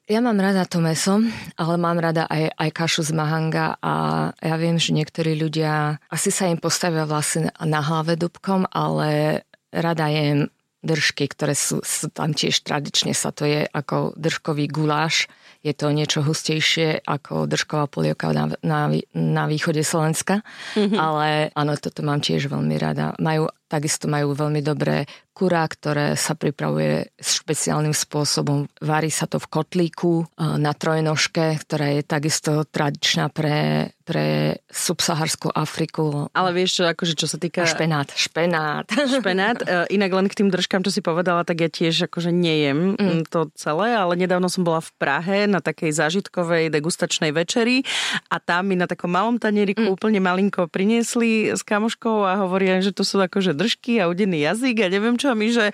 Ja 0.05 0.21
mám 0.21 0.37
rada 0.37 0.69
to 0.69 0.85
meso, 0.85 1.17
ale 1.57 1.75
mám 1.81 1.97
rada 1.97 2.29
aj, 2.29 2.53
aj 2.61 2.71
kašu 2.77 3.09
z 3.09 3.17
mahanga 3.17 3.81
a 3.81 3.93
ja 4.37 4.57
viem, 4.61 4.77
že 4.77 4.93
niektorí 4.93 5.33
ľudia 5.33 5.97
asi 6.13 6.29
sa 6.29 6.45
im 6.45 6.61
postavia 6.61 7.09
vlastne 7.09 7.49
na 7.57 7.81
hlave 7.81 8.21
dubkom, 8.21 8.69
ale 8.69 9.41
rada 9.73 10.13
jem 10.13 10.53
držky, 10.85 11.33
ktoré 11.33 11.57
sú, 11.57 11.81
sú 11.81 12.13
tam 12.13 12.37
tiež 12.37 12.61
tradične 12.61 13.17
sa 13.17 13.33
to 13.33 13.49
je 13.49 13.65
ako 13.65 14.13
držkový 14.21 14.69
guláš. 14.69 15.27
Je 15.65 15.73
to 15.73 15.89
niečo 15.89 16.21
hustejšie 16.21 17.09
ako 17.09 17.49
držková 17.49 17.89
polievka 17.89 18.29
na, 18.37 18.53
na, 18.61 18.93
na 19.17 19.45
východe 19.49 19.81
Slovenska. 19.81 20.45
Mm-hmm. 20.77 21.01
Ale 21.01 21.49
áno, 21.57 21.73
toto 21.81 22.05
mám 22.05 22.21
tiež 22.21 22.53
veľmi 22.53 22.77
rada. 22.77 23.17
Majú, 23.17 23.49
takisto 23.69 24.07
majú 24.07 24.37
veľmi 24.37 24.61
dobré 24.61 25.09
kurá, 25.35 25.67
ktoré 25.67 26.15
sa 26.15 26.39
pripravuje 26.39 27.11
špeciálnym 27.19 27.91
spôsobom. 27.91 28.71
Varí 28.79 29.11
sa 29.11 29.27
to 29.27 29.43
v 29.43 29.51
kotlíku 29.51 30.23
e, 30.23 30.25
na 30.63 30.71
trojnožke, 30.71 31.59
ktorá 31.59 31.99
je 31.99 32.03
takisto 32.07 32.63
tradičná 32.71 33.35
pre, 33.35 33.91
pre 34.07 34.55
subsaharskú 34.71 35.51
Afriku. 35.51 36.31
Ale 36.31 36.55
vieš, 36.55 36.87
akože 36.87 37.19
čo 37.19 37.27
sa 37.27 37.43
týka... 37.43 37.67
A 37.67 37.69
špenát, 37.69 38.15
špenát. 38.15 38.87
Špenát. 38.95 39.59
E, 39.67 39.91
inak 39.99 40.15
len 40.15 40.31
k 40.31 40.39
tým 40.39 40.55
držkám, 40.55 40.87
čo 40.87 40.95
si 40.95 41.03
povedala, 41.03 41.43
tak 41.43 41.67
ja 41.67 41.69
tiež 41.69 42.07
akože 42.07 42.31
nejem 42.31 42.95
mm. 42.95 43.27
to 43.27 43.51
celé, 43.59 43.91
ale 43.91 44.15
nedávno 44.15 44.47
som 44.47 44.63
bola 44.63 44.79
v 44.79 44.95
Prahe 45.03 45.51
na 45.51 45.59
takej 45.59 45.99
zážitkovej 45.99 46.71
degustačnej 46.71 47.35
večeri 47.35 47.83
a 48.31 48.39
tam 48.39 48.71
mi 48.71 48.79
na 48.79 48.87
takom 48.87 49.11
malom 49.11 49.43
tanieriku 49.43 49.83
mm. 49.83 49.95
úplne 49.99 50.23
malinko 50.23 50.71
priniesli 50.71 51.51
s 51.51 51.67
kamoškou 51.67 52.23
a 52.23 52.47
hovoria, 52.47 52.79
že 52.79 52.95
to 52.95 53.03
sú 53.03 53.19
akože 53.19 53.54
držky 53.59 53.99
a 53.99 54.07
udený 54.07 54.47
jazyk 54.47 54.87
a 54.87 54.87
neviem 54.87 55.19
čo 55.19 55.25
čo, 55.25 55.33
my, 55.33 55.49
že 55.49 55.67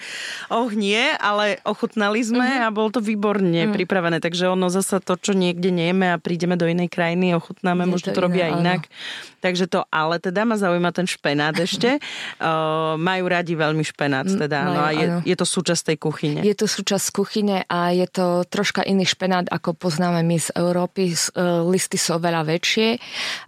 oh 0.46 0.70
nie, 0.70 1.02
ale 1.18 1.58
ochutnali 1.66 2.22
sme 2.22 2.46
mm-hmm. 2.46 2.66
a 2.70 2.70
bolo 2.70 2.94
to 2.94 3.02
výborne 3.02 3.50
mm-hmm. 3.50 3.74
pripravené, 3.74 4.22
takže 4.22 4.46
ono 4.46 4.70
zasa 4.70 5.02
to, 5.02 5.18
čo 5.18 5.34
niekde 5.34 5.74
nejeme 5.74 6.14
a 6.14 6.22
prídeme 6.22 6.54
do 6.54 6.70
inej 6.70 6.86
krajiny, 6.86 7.34
ochutnáme, 7.34 7.82
je 7.82 7.90
možno 7.90 8.08
to, 8.14 8.16
to 8.16 8.22
robia 8.22 8.46
iné, 8.54 8.78
inak. 8.78 8.86
Áno. 8.86 9.28
Takže 9.40 9.72
to, 9.72 9.88
ale 9.88 10.20
teda 10.20 10.44
ma 10.44 10.60
zaujíma 10.60 10.92
ten 10.92 11.08
špenát 11.08 11.56
ešte. 11.66 11.98
uh, 11.98 12.94
majú 12.94 13.24
radi 13.26 13.58
veľmi 13.58 13.82
špenát, 13.82 14.28
mm, 14.28 14.38
teda, 14.38 14.58
majú, 14.62 14.74
no 14.76 14.80
a 14.86 14.90
je, 14.94 15.06
je 15.34 15.36
to 15.36 15.46
súčasť 15.48 15.82
tej 15.90 15.96
kuchyne. 15.98 16.38
Je 16.46 16.54
to 16.54 16.70
súčasť 16.70 17.06
kuchyne 17.10 17.66
a 17.66 17.90
je 17.90 18.06
to 18.06 18.46
troška 18.46 18.86
iný 18.86 19.02
špenát, 19.08 19.50
ako 19.50 19.74
poznáme 19.74 20.22
my 20.22 20.38
z 20.38 20.54
Európy. 20.54 21.10
Uh, 21.34 21.66
listy 21.66 21.98
sú 21.98 22.20
oveľa 22.20 22.46
väčšie 22.46 23.00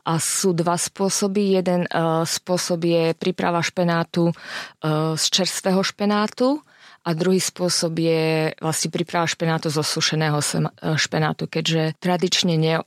a 0.08 0.18
sú 0.18 0.56
dva 0.56 0.74
spôsoby. 0.74 1.60
Jeden 1.60 1.86
uh, 1.86 2.24
spôsob 2.24 2.82
je 2.82 3.12
príprava 3.14 3.60
špenátu 3.60 4.21
uh, 4.30 5.18
z 5.18 5.24
čerstvého 5.34 5.82
špenátu 5.82 6.62
a 7.02 7.10
druhý 7.18 7.42
spôsob 7.42 7.98
je 7.98 8.54
vlastne 8.62 8.94
príprava 8.94 9.26
špenátu 9.26 9.74
zo 9.74 9.82
sušeného 9.82 10.38
e, 10.38 10.70
špenátu, 10.94 11.50
keďže 11.50 11.98
tradične 11.98 12.54
ne, 12.54 12.86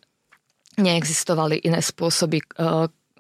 neexistovali 0.80 1.60
iné 1.60 1.84
spôsoby 1.84 2.40
e, 2.40 2.46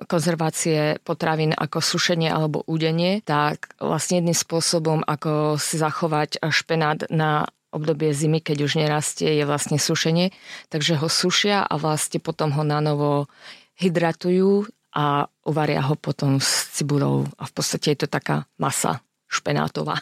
konzervácie 0.07 0.99
potravín 1.03 1.51
ako 1.51 1.83
sušenie 1.83 2.31
alebo 2.31 2.63
údenie, 2.67 3.19
tak 3.23 3.75
vlastne 3.79 4.23
jedným 4.23 4.35
spôsobom, 4.35 5.03
ako 5.03 5.59
si 5.59 5.75
zachovať 5.79 6.39
špenát 6.47 7.07
na 7.11 7.47
obdobie 7.75 8.15
zimy, 8.15 8.39
keď 8.39 8.57
už 8.63 8.79
nerastie, 8.79 9.35
je 9.35 9.43
vlastne 9.43 9.75
sušenie. 9.75 10.31
Takže 10.71 10.95
ho 10.99 11.07
sušia 11.11 11.63
a 11.67 11.75
vlastne 11.75 12.23
potom 12.23 12.55
ho 12.55 12.63
na 12.63 12.79
novo 12.79 13.27
hydratujú 13.75 14.71
a 14.95 15.27
uvaria 15.43 15.83
ho 15.83 15.99
potom 15.99 16.39
s 16.39 16.71
cibulou 16.71 17.27
a 17.35 17.43
v 17.43 17.51
podstate 17.51 17.91
je 17.93 18.05
to 18.05 18.07
taká 18.07 18.47
masa 18.55 19.03
špenátová. 19.27 19.99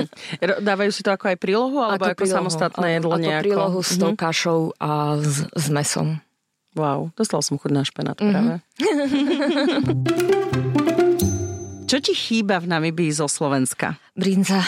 Dávajú 0.64 0.90
si 0.90 1.04
to 1.04 1.12
ako 1.12 1.36
aj 1.36 1.38
prílohu, 1.38 1.84
alebo 1.84 2.08
ako, 2.08 2.16
ako 2.16 2.20
prílohu, 2.24 2.38
samostatné 2.40 2.86
jedlo 2.96 3.12
ako 3.12 3.20
nejako? 3.20 3.44
prílohu 3.44 3.80
s 3.84 3.92
tou 4.00 4.16
mhm. 4.16 4.18
kašou 4.18 4.60
a 4.80 5.20
s, 5.20 5.44
s 5.44 5.66
mesom. 5.68 6.16
Wow, 6.78 7.10
dostal 7.18 7.42
som 7.42 7.58
chuť 7.58 7.72
na 7.74 7.82
špenát 7.82 8.14
mm-hmm. 8.14 8.30
práve. 8.30 8.62
Čo 11.90 11.98
ti 11.98 12.14
chýba 12.14 12.62
v 12.62 12.70
Namibii 12.70 13.10
zo 13.10 13.26
Slovenska? 13.26 13.98
Brinza. 14.14 14.62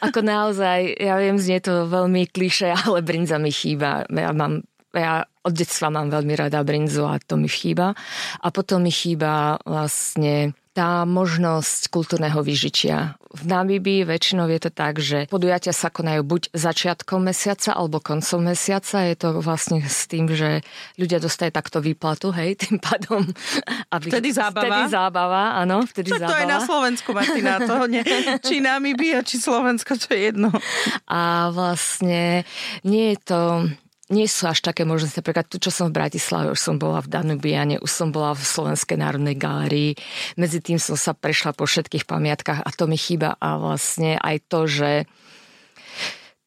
Ako 0.00 0.24
naozaj, 0.24 0.96
ja 0.96 1.20
viem, 1.20 1.36
znie 1.36 1.60
to 1.60 1.84
veľmi 1.84 2.24
kliše, 2.32 2.72
ale 2.72 3.04
brinza 3.04 3.36
mi 3.36 3.52
chýba. 3.52 4.08
Ja 4.08 4.32
mám 4.32 4.64
ja 4.94 5.26
od 5.40 5.54
detstva 5.56 5.88
mám 5.88 6.12
veľmi 6.12 6.34
rada 6.36 6.60
brinzu 6.60 7.08
a 7.08 7.16
to 7.16 7.40
mi 7.40 7.48
chýba. 7.48 7.96
A 8.44 8.46
potom 8.52 8.84
mi 8.84 8.92
chýba 8.92 9.56
vlastne 9.64 10.52
tá 10.70 11.02
možnosť 11.02 11.90
kultúrneho 11.90 12.46
vyžitia. 12.46 13.18
V 13.30 13.42
Namibii 13.42 14.06
väčšinou 14.06 14.46
je 14.46 14.60
to 14.62 14.70
tak, 14.70 15.02
že 15.02 15.26
podujatia 15.26 15.74
sa 15.74 15.90
konajú 15.90 16.22
buď 16.22 16.42
začiatkom 16.54 17.26
mesiaca 17.26 17.74
alebo 17.74 17.98
koncom 17.98 18.40
mesiaca. 18.46 19.02
Je 19.02 19.16
to 19.18 19.42
vlastne 19.42 19.82
s 19.82 20.06
tým, 20.06 20.30
že 20.30 20.62
ľudia 20.94 21.18
dostajú 21.18 21.50
takto 21.50 21.82
výplatu, 21.82 22.30
hej, 22.30 22.54
tým 22.54 22.78
pádom. 22.78 23.26
Aby, 23.94 24.14
vtedy 24.14 24.30
zábava. 24.30 24.62
Vtedy 24.62 24.82
zábava, 24.94 25.42
áno, 25.58 25.82
vtedy 25.82 26.10
to 26.14 26.22
zábava. 26.22 26.38
Je 26.38 26.46
na 26.46 26.60
Slovensku, 26.62 27.08
Martina, 27.10 27.54
to 27.58 27.74
nie, 27.90 28.02
či 28.46 28.62
Namibia, 28.62 29.26
či 29.26 29.42
Slovensko, 29.42 29.98
to 29.98 30.14
je 30.14 30.30
jedno. 30.30 30.54
A 31.10 31.50
vlastne 31.50 32.46
nie 32.86 33.14
je 33.14 33.18
to 33.26 33.40
nie 34.10 34.26
sú 34.26 34.50
až 34.50 34.60
také 34.60 34.82
možnosti. 34.82 35.16
Napríklad 35.16 35.46
tu, 35.46 35.62
čo 35.62 35.70
som 35.70 35.88
v 35.88 36.02
Bratislave, 36.02 36.50
už 36.50 36.60
som 36.60 36.76
bola 36.76 36.98
v 37.00 37.08
Danubiane, 37.08 37.78
už 37.78 37.90
som 37.90 38.08
bola 38.10 38.34
v 38.34 38.42
Slovenskej 38.42 38.98
národnej 38.98 39.38
galérii. 39.38 39.94
Medzi 40.34 40.58
tým 40.58 40.82
som 40.82 40.98
sa 40.98 41.14
prešla 41.14 41.54
po 41.54 41.64
všetkých 41.64 42.04
pamiatkách 42.04 42.60
a 42.66 42.70
to 42.74 42.90
mi 42.90 42.98
chýba. 42.98 43.38
A 43.38 43.56
vlastne 43.56 44.18
aj 44.18 44.36
to, 44.50 44.66
že 44.66 44.90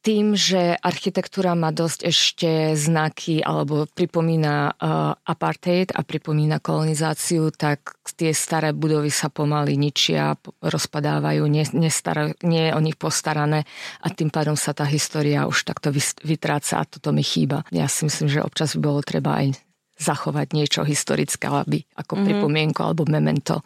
tým, 0.04 0.36
že 0.36 0.76
architektúra 0.84 1.56
má 1.56 1.72
dosť 1.72 1.99
ešte 2.04 2.76
znaky 2.76 3.39
alebo 3.39 3.88
pripomína 3.88 4.76
uh, 4.76 5.16
apartheid 5.24 5.95
a 5.95 6.04
pripomína 6.04 6.60
kolonizáciu, 6.60 7.56
tak 7.56 7.95
tie 8.20 8.36
staré 8.36 8.76
budovy 8.76 9.08
sa 9.08 9.32
pomaly 9.32 9.80
ničia, 9.80 10.36
rozpadávajú, 10.60 11.47
nie, 11.47 11.64
nestar, 11.80 12.36
nie 12.43 12.68
je 12.68 12.76
o 12.76 12.84
nich 12.84 12.99
postarané 12.99 13.64
a 14.04 14.12
tým 14.12 14.28
pádom 14.28 14.60
sa 14.60 14.76
tá 14.76 14.84
história 14.84 15.47
už 15.47 15.64
takto 15.64 15.95
vytráca 16.28 16.84
a 16.84 16.88
toto 16.88 17.16
mi 17.16 17.24
chýba. 17.24 17.64
Ja 17.72 17.88
si 17.88 18.04
myslím, 18.04 18.28
že 18.28 18.43
občas 18.43 18.76
by 18.76 18.84
bolo 18.84 18.99
treba 19.08 19.39
aj 19.39 19.56
zachovať 20.04 20.51
niečo 20.51 20.84
historické, 20.84 21.47
aby 21.47 21.80
ako 21.95 22.20
mm-hmm. 22.20 22.28
pripomienko 22.28 22.80
alebo 22.84 23.08
memento. 23.08 23.64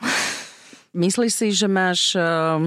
Myslíš 0.94 1.34
si, 1.34 1.48
že 1.50 1.66
máš 1.66 2.14
uh, 2.14 2.62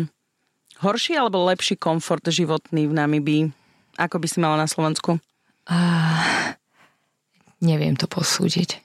horší 0.82 1.14
alebo 1.14 1.46
lepší 1.46 1.78
komfort 1.78 2.26
životný 2.26 2.90
v 2.90 2.94
Namibii? 2.98 3.59
Ako 4.00 4.16
by 4.16 4.26
si 4.32 4.40
mala 4.40 4.56
na 4.56 4.64
Slovensku? 4.64 5.20
Uh, 5.68 6.56
neviem 7.60 7.92
to 7.92 8.08
posúdiť. 8.08 8.80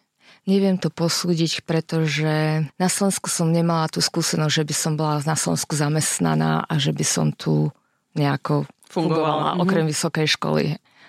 Neviem 0.45 0.77
to 0.77 0.93
posúdiť, 0.93 1.65
pretože 1.65 2.67
na 2.77 2.87
Slovensku 2.91 3.31
som 3.31 3.49
nemala 3.49 3.89
tú 3.89 4.03
skúsenosť, 4.03 4.53
že 4.61 4.67
by 4.67 4.75
som 4.75 4.93
bola 4.93 5.17
na 5.23 5.33
Slovensku 5.33 5.73
zamestnaná 5.73 6.67
a 6.67 6.73
že 6.77 6.93
by 6.93 7.05
som 7.07 7.33
tu 7.33 7.73
nejako 8.13 8.69
fungovala, 8.85 8.91
fungovala 8.91 9.49
mm-hmm. 9.55 9.63
okrem 9.65 9.85
vysokej 9.89 10.27
školy. 10.37 10.63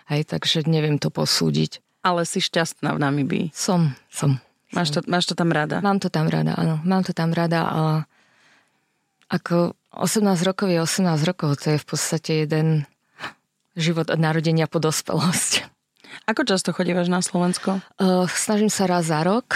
Hej, 0.06 0.22
takže 0.30 0.64
neviem 0.64 0.96
to 0.96 1.10
posúdiť. 1.12 1.82
Ale 2.06 2.22
si 2.22 2.38
šťastná 2.38 2.94
v 2.94 3.02
Namibii? 3.02 3.46
Som, 3.50 3.92
som. 4.08 4.38
Máš 4.70 4.94
to, 4.94 5.02
máš 5.10 5.26
to 5.28 5.34
tam 5.34 5.50
rada? 5.50 5.82
Mám 5.82 5.98
to 5.98 6.08
tam 6.08 6.30
rada, 6.30 6.54
áno. 6.54 6.78
Mám 6.86 7.04
to 7.04 7.12
tam 7.12 7.34
rada 7.34 7.66
a 7.66 7.82
ako 9.26 9.74
18 9.90 10.22
rokov 10.46 10.70
je 10.70 10.78
18 10.78 11.28
rokov, 11.28 11.58
to 11.58 11.74
je 11.74 11.78
v 11.82 11.86
podstate 11.86 12.32
jeden 12.46 12.86
život 13.76 14.08
od 14.08 14.18
narodenia 14.18 14.66
po 14.66 14.80
dospelosť. 14.80 15.68
Ako 16.26 16.48
často 16.48 16.72
chodívaš 16.72 17.12
na 17.12 17.20
Slovensko? 17.20 17.78
Uh, 18.00 18.26
snažím 18.26 18.72
sa 18.72 18.88
raz 18.88 19.06
za 19.06 19.20
rok. 19.22 19.54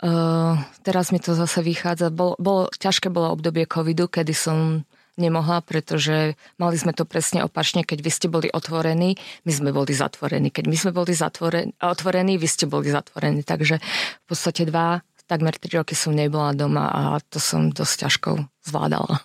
Uh, 0.00 0.56
teraz 0.80 1.12
mi 1.12 1.20
to 1.20 1.36
zase 1.36 1.60
vychádza. 1.60 2.08
Bol, 2.08 2.34
bolo, 2.40 2.72
ťažké 2.72 3.12
bolo 3.12 3.36
obdobie 3.36 3.68
covidu, 3.68 4.08
kedy 4.08 4.32
som 4.32 4.88
nemohla, 5.20 5.60
pretože 5.60 6.40
mali 6.56 6.76
sme 6.80 6.96
to 6.96 7.04
presne 7.04 7.44
opačne, 7.44 7.84
keď 7.84 7.98
vy 8.00 8.10
ste 8.10 8.26
boli 8.32 8.48
otvorení, 8.48 9.20
my 9.44 9.52
sme 9.52 9.70
boli 9.76 9.92
zatvorení. 9.92 10.48
Keď 10.48 10.64
my 10.64 10.76
sme 10.80 10.90
boli 10.96 11.12
zatvorení, 11.12 11.76
otvorení, 11.76 12.40
vy 12.40 12.48
ste 12.48 12.64
boli 12.64 12.88
zatvorení. 12.88 13.44
Takže 13.44 13.76
v 13.84 14.24
podstate 14.24 14.64
dva, 14.64 15.04
takmer 15.28 15.52
tri 15.60 15.76
roky 15.76 15.92
som 15.92 16.16
nebola 16.16 16.56
doma 16.56 16.88
a 16.88 17.00
to 17.20 17.36
som 17.36 17.68
dosť 17.68 18.08
ťažko 18.08 18.30
zvládala. 18.64 19.20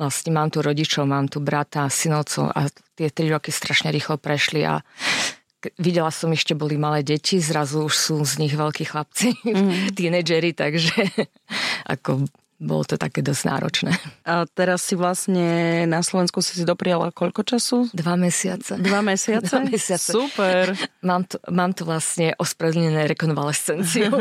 Vlastne 0.00 0.32
mám 0.32 0.48
tu 0.48 0.64
rodičov, 0.64 1.04
mám 1.04 1.28
tu 1.28 1.44
brata, 1.44 1.84
synovcov 1.92 2.56
a 2.56 2.72
tie 2.96 3.12
tri 3.12 3.28
roky 3.28 3.52
strašne 3.52 3.92
rýchlo 3.92 4.16
prešli 4.16 4.64
a 4.64 4.80
videla 5.76 6.08
som 6.08 6.32
ešte 6.32 6.56
boli 6.56 6.80
malé 6.80 7.04
deti, 7.04 7.36
zrazu 7.36 7.84
už 7.84 7.92
sú 7.92 8.16
z 8.24 8.40
nich 8.40 8.56
veľkí 8.56 8.88
chlapci, 8.88 9.36
mm. 9.44 9.92
tínedžeri, 10.00 10.56
takže 10.56 11.04
ako 11.94 12.24
bolo 12.60 12.84
to 12.84 13.00
také 13.00 13.24
dosť 13.24 13.42
náročné. 13.48 13.92
A 14.28 14.44
teraz 14.44 14.84
si 14.84 14.92
vlastne 14.92 15.82
na 15.88 16.04
Slovensku 16.04 16.44
si 16.44 16.60
si 16.60 16.64
dopriala 16.68 17.08
koľko 17.08 17.40
času? 17.40 17.88
Dva 17.96 18.20
mesiace. 18.20 18.76
Dva 18.76 19.00
mesiace? 19.00 19.48
Dva 19.50 19.64
mesiace. 19.64 20.12
Super. 20.12 20.76
Mám 21.00 21.24
tu, 21.24 21.40
mám 21.48 21.72
tu 21.72 21.88
vlastne 21.88 22.36
ospravedlnené 22.36 23.08
rekonvalescenciu. 23.16 24.12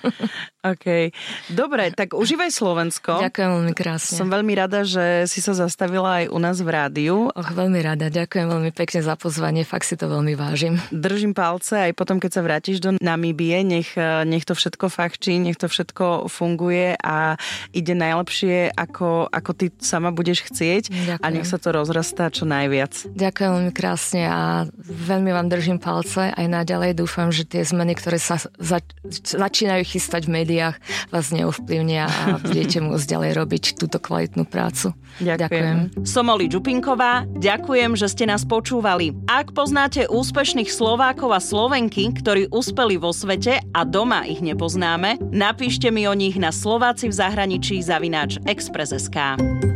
OK. 0.72 1.12
Dobre, 1.52 1.92
tak 1.92 2.16
užívaj 2.16 2.48
Slovensko. 2.48 3.20
Ďakujem 3.20 3.50
veľmi 3.52 3.74
krásne. 3.76 4.16
Som 4.16 4.32
veľmi 4.32 4.56
rada, 4.56 4.88
že 4.88 5.28
si 5.28 5.44
sa 5.44 5.52
zastavila 5.52 6.24
aj 6.24 6.32
u 6.32 6.38
nás 6.40 6.56
v 6.64 6.68
rádiu. 6.72 7.28
Och, 7.36 7.52
veľmi 7.52 7.84
rada. 7.84 8.08
Ďakujem 8.08 8.48
veľmi 8.48 8.72
pekne 8.72 9.04
za 9.04 9.12
pozvanie. 9.20 9.68
Fakt 9.68 9.84
si 9.84 10.00
to 10.00 10.08
veľmi 10.08 10.32
vážim. 10.32 10.80
Držím 10.88 11.36
palce 11.36 11.84
aj 11.84 11.92
potom, 11.92 12.16
keď 12.16 12.30
sa 12.32 12.40
vrátiš 12.40 12.80
do 12.80 12.96
Namíbie. 12.96 13.60
Nech, 13.60 13.92
nech 14.24 14.48
to 14.48 14.56
všetko 14.56 14.88
fachčí, 14.88 15.36
nech 15.36 15.60
to 15.60 15.68
všetko 15.68 16.32
funguje 16.32 16.96
a 16.96 17.36
ide 17.74 17.98
najlepšie, 17.98 18.70
ako, 18.78 19.26
ako 19.28 19.50
ty 19.52 19.66
sama 19.82 20.14
budeš 20.14 20.46
chcieť 20.46 20.88
Ďakujem. 20.88 21.20
a 21.20 21.26
nech 21.34 21.46
sa 21.50 21.58
to 21.58 21.74
rozrastá 21.74 22.30
čo 22.30 22.46
najviac. 22.46 23.10
Ďakujem 23.10 23.50
veľmi 23.50 23.72
krásne 23.74 24.22
a 24.30 24.70
veľmi 24.78 25.34
vám 25.34 25.50
držím 25.50 25.82
palce 25.82 26.30
aj 26.30 26.46
naďalej. 26.46 26.94
Dúfam, 26.94 27.34
že 27.34 27.42
tie 27.42 27.66
zmeny, 27.66 27.98
ktoré 27.98 28.22
sa 28.22 28.38
zač- 28.62 28.94
začínajú 29.34 29.82
chystať 29.82 30.30
v 30.30 30.40
médiách, 30.42 30.78
vás 31.10 31.34
neovplyvnia 31.34 32.06
a 32.06 32.24
budete 32.46 32.78
môcť 32.78 33.06
ďalej 33.10 33.30
robiť 33.34 33.64
túto 33.74 33.98
kvalitnú 33.98 34.46
prácu. 34.46 34.94
Ďakujem. 35.18 35.42
ďakujem. 35.42 36.06
Som 36.06 36.30
Oli 36.30 36.46
Čupinková, 36.46 37.26
ďakujem, 37.38 37.98
že 37.98 38.06
ste 38.06 38.24
nás 38.30 38.46
počúvali. 38.46 39.14
Ak 39.26 39.54
poznáte 39.54 40.06
úspešných 40.10 40.70
Slovákov 40.70 41.30
a 41.34 41.40
Slovenky, 41.42 42.10
ktorí 42.14 42.50
uspeli 42.50 42.98
vo 42.98 43.10
svete 43.14 43.62
a 43.74 43.80
doma 43.86 44.26
ich 44.26 44.42
nepoznáme, 44.42 45.18
napíšte 45.30 45.90
mi 45.94 46.06
o 46.10 46.14
nich 46.14 46.38
na 46.38 46.50
Slováci 46.50 47.10
v 47.10 47.14
zahraničí 47.14 47.63
zavináč 47.82 48.36
Express.sk. 48.46 49.73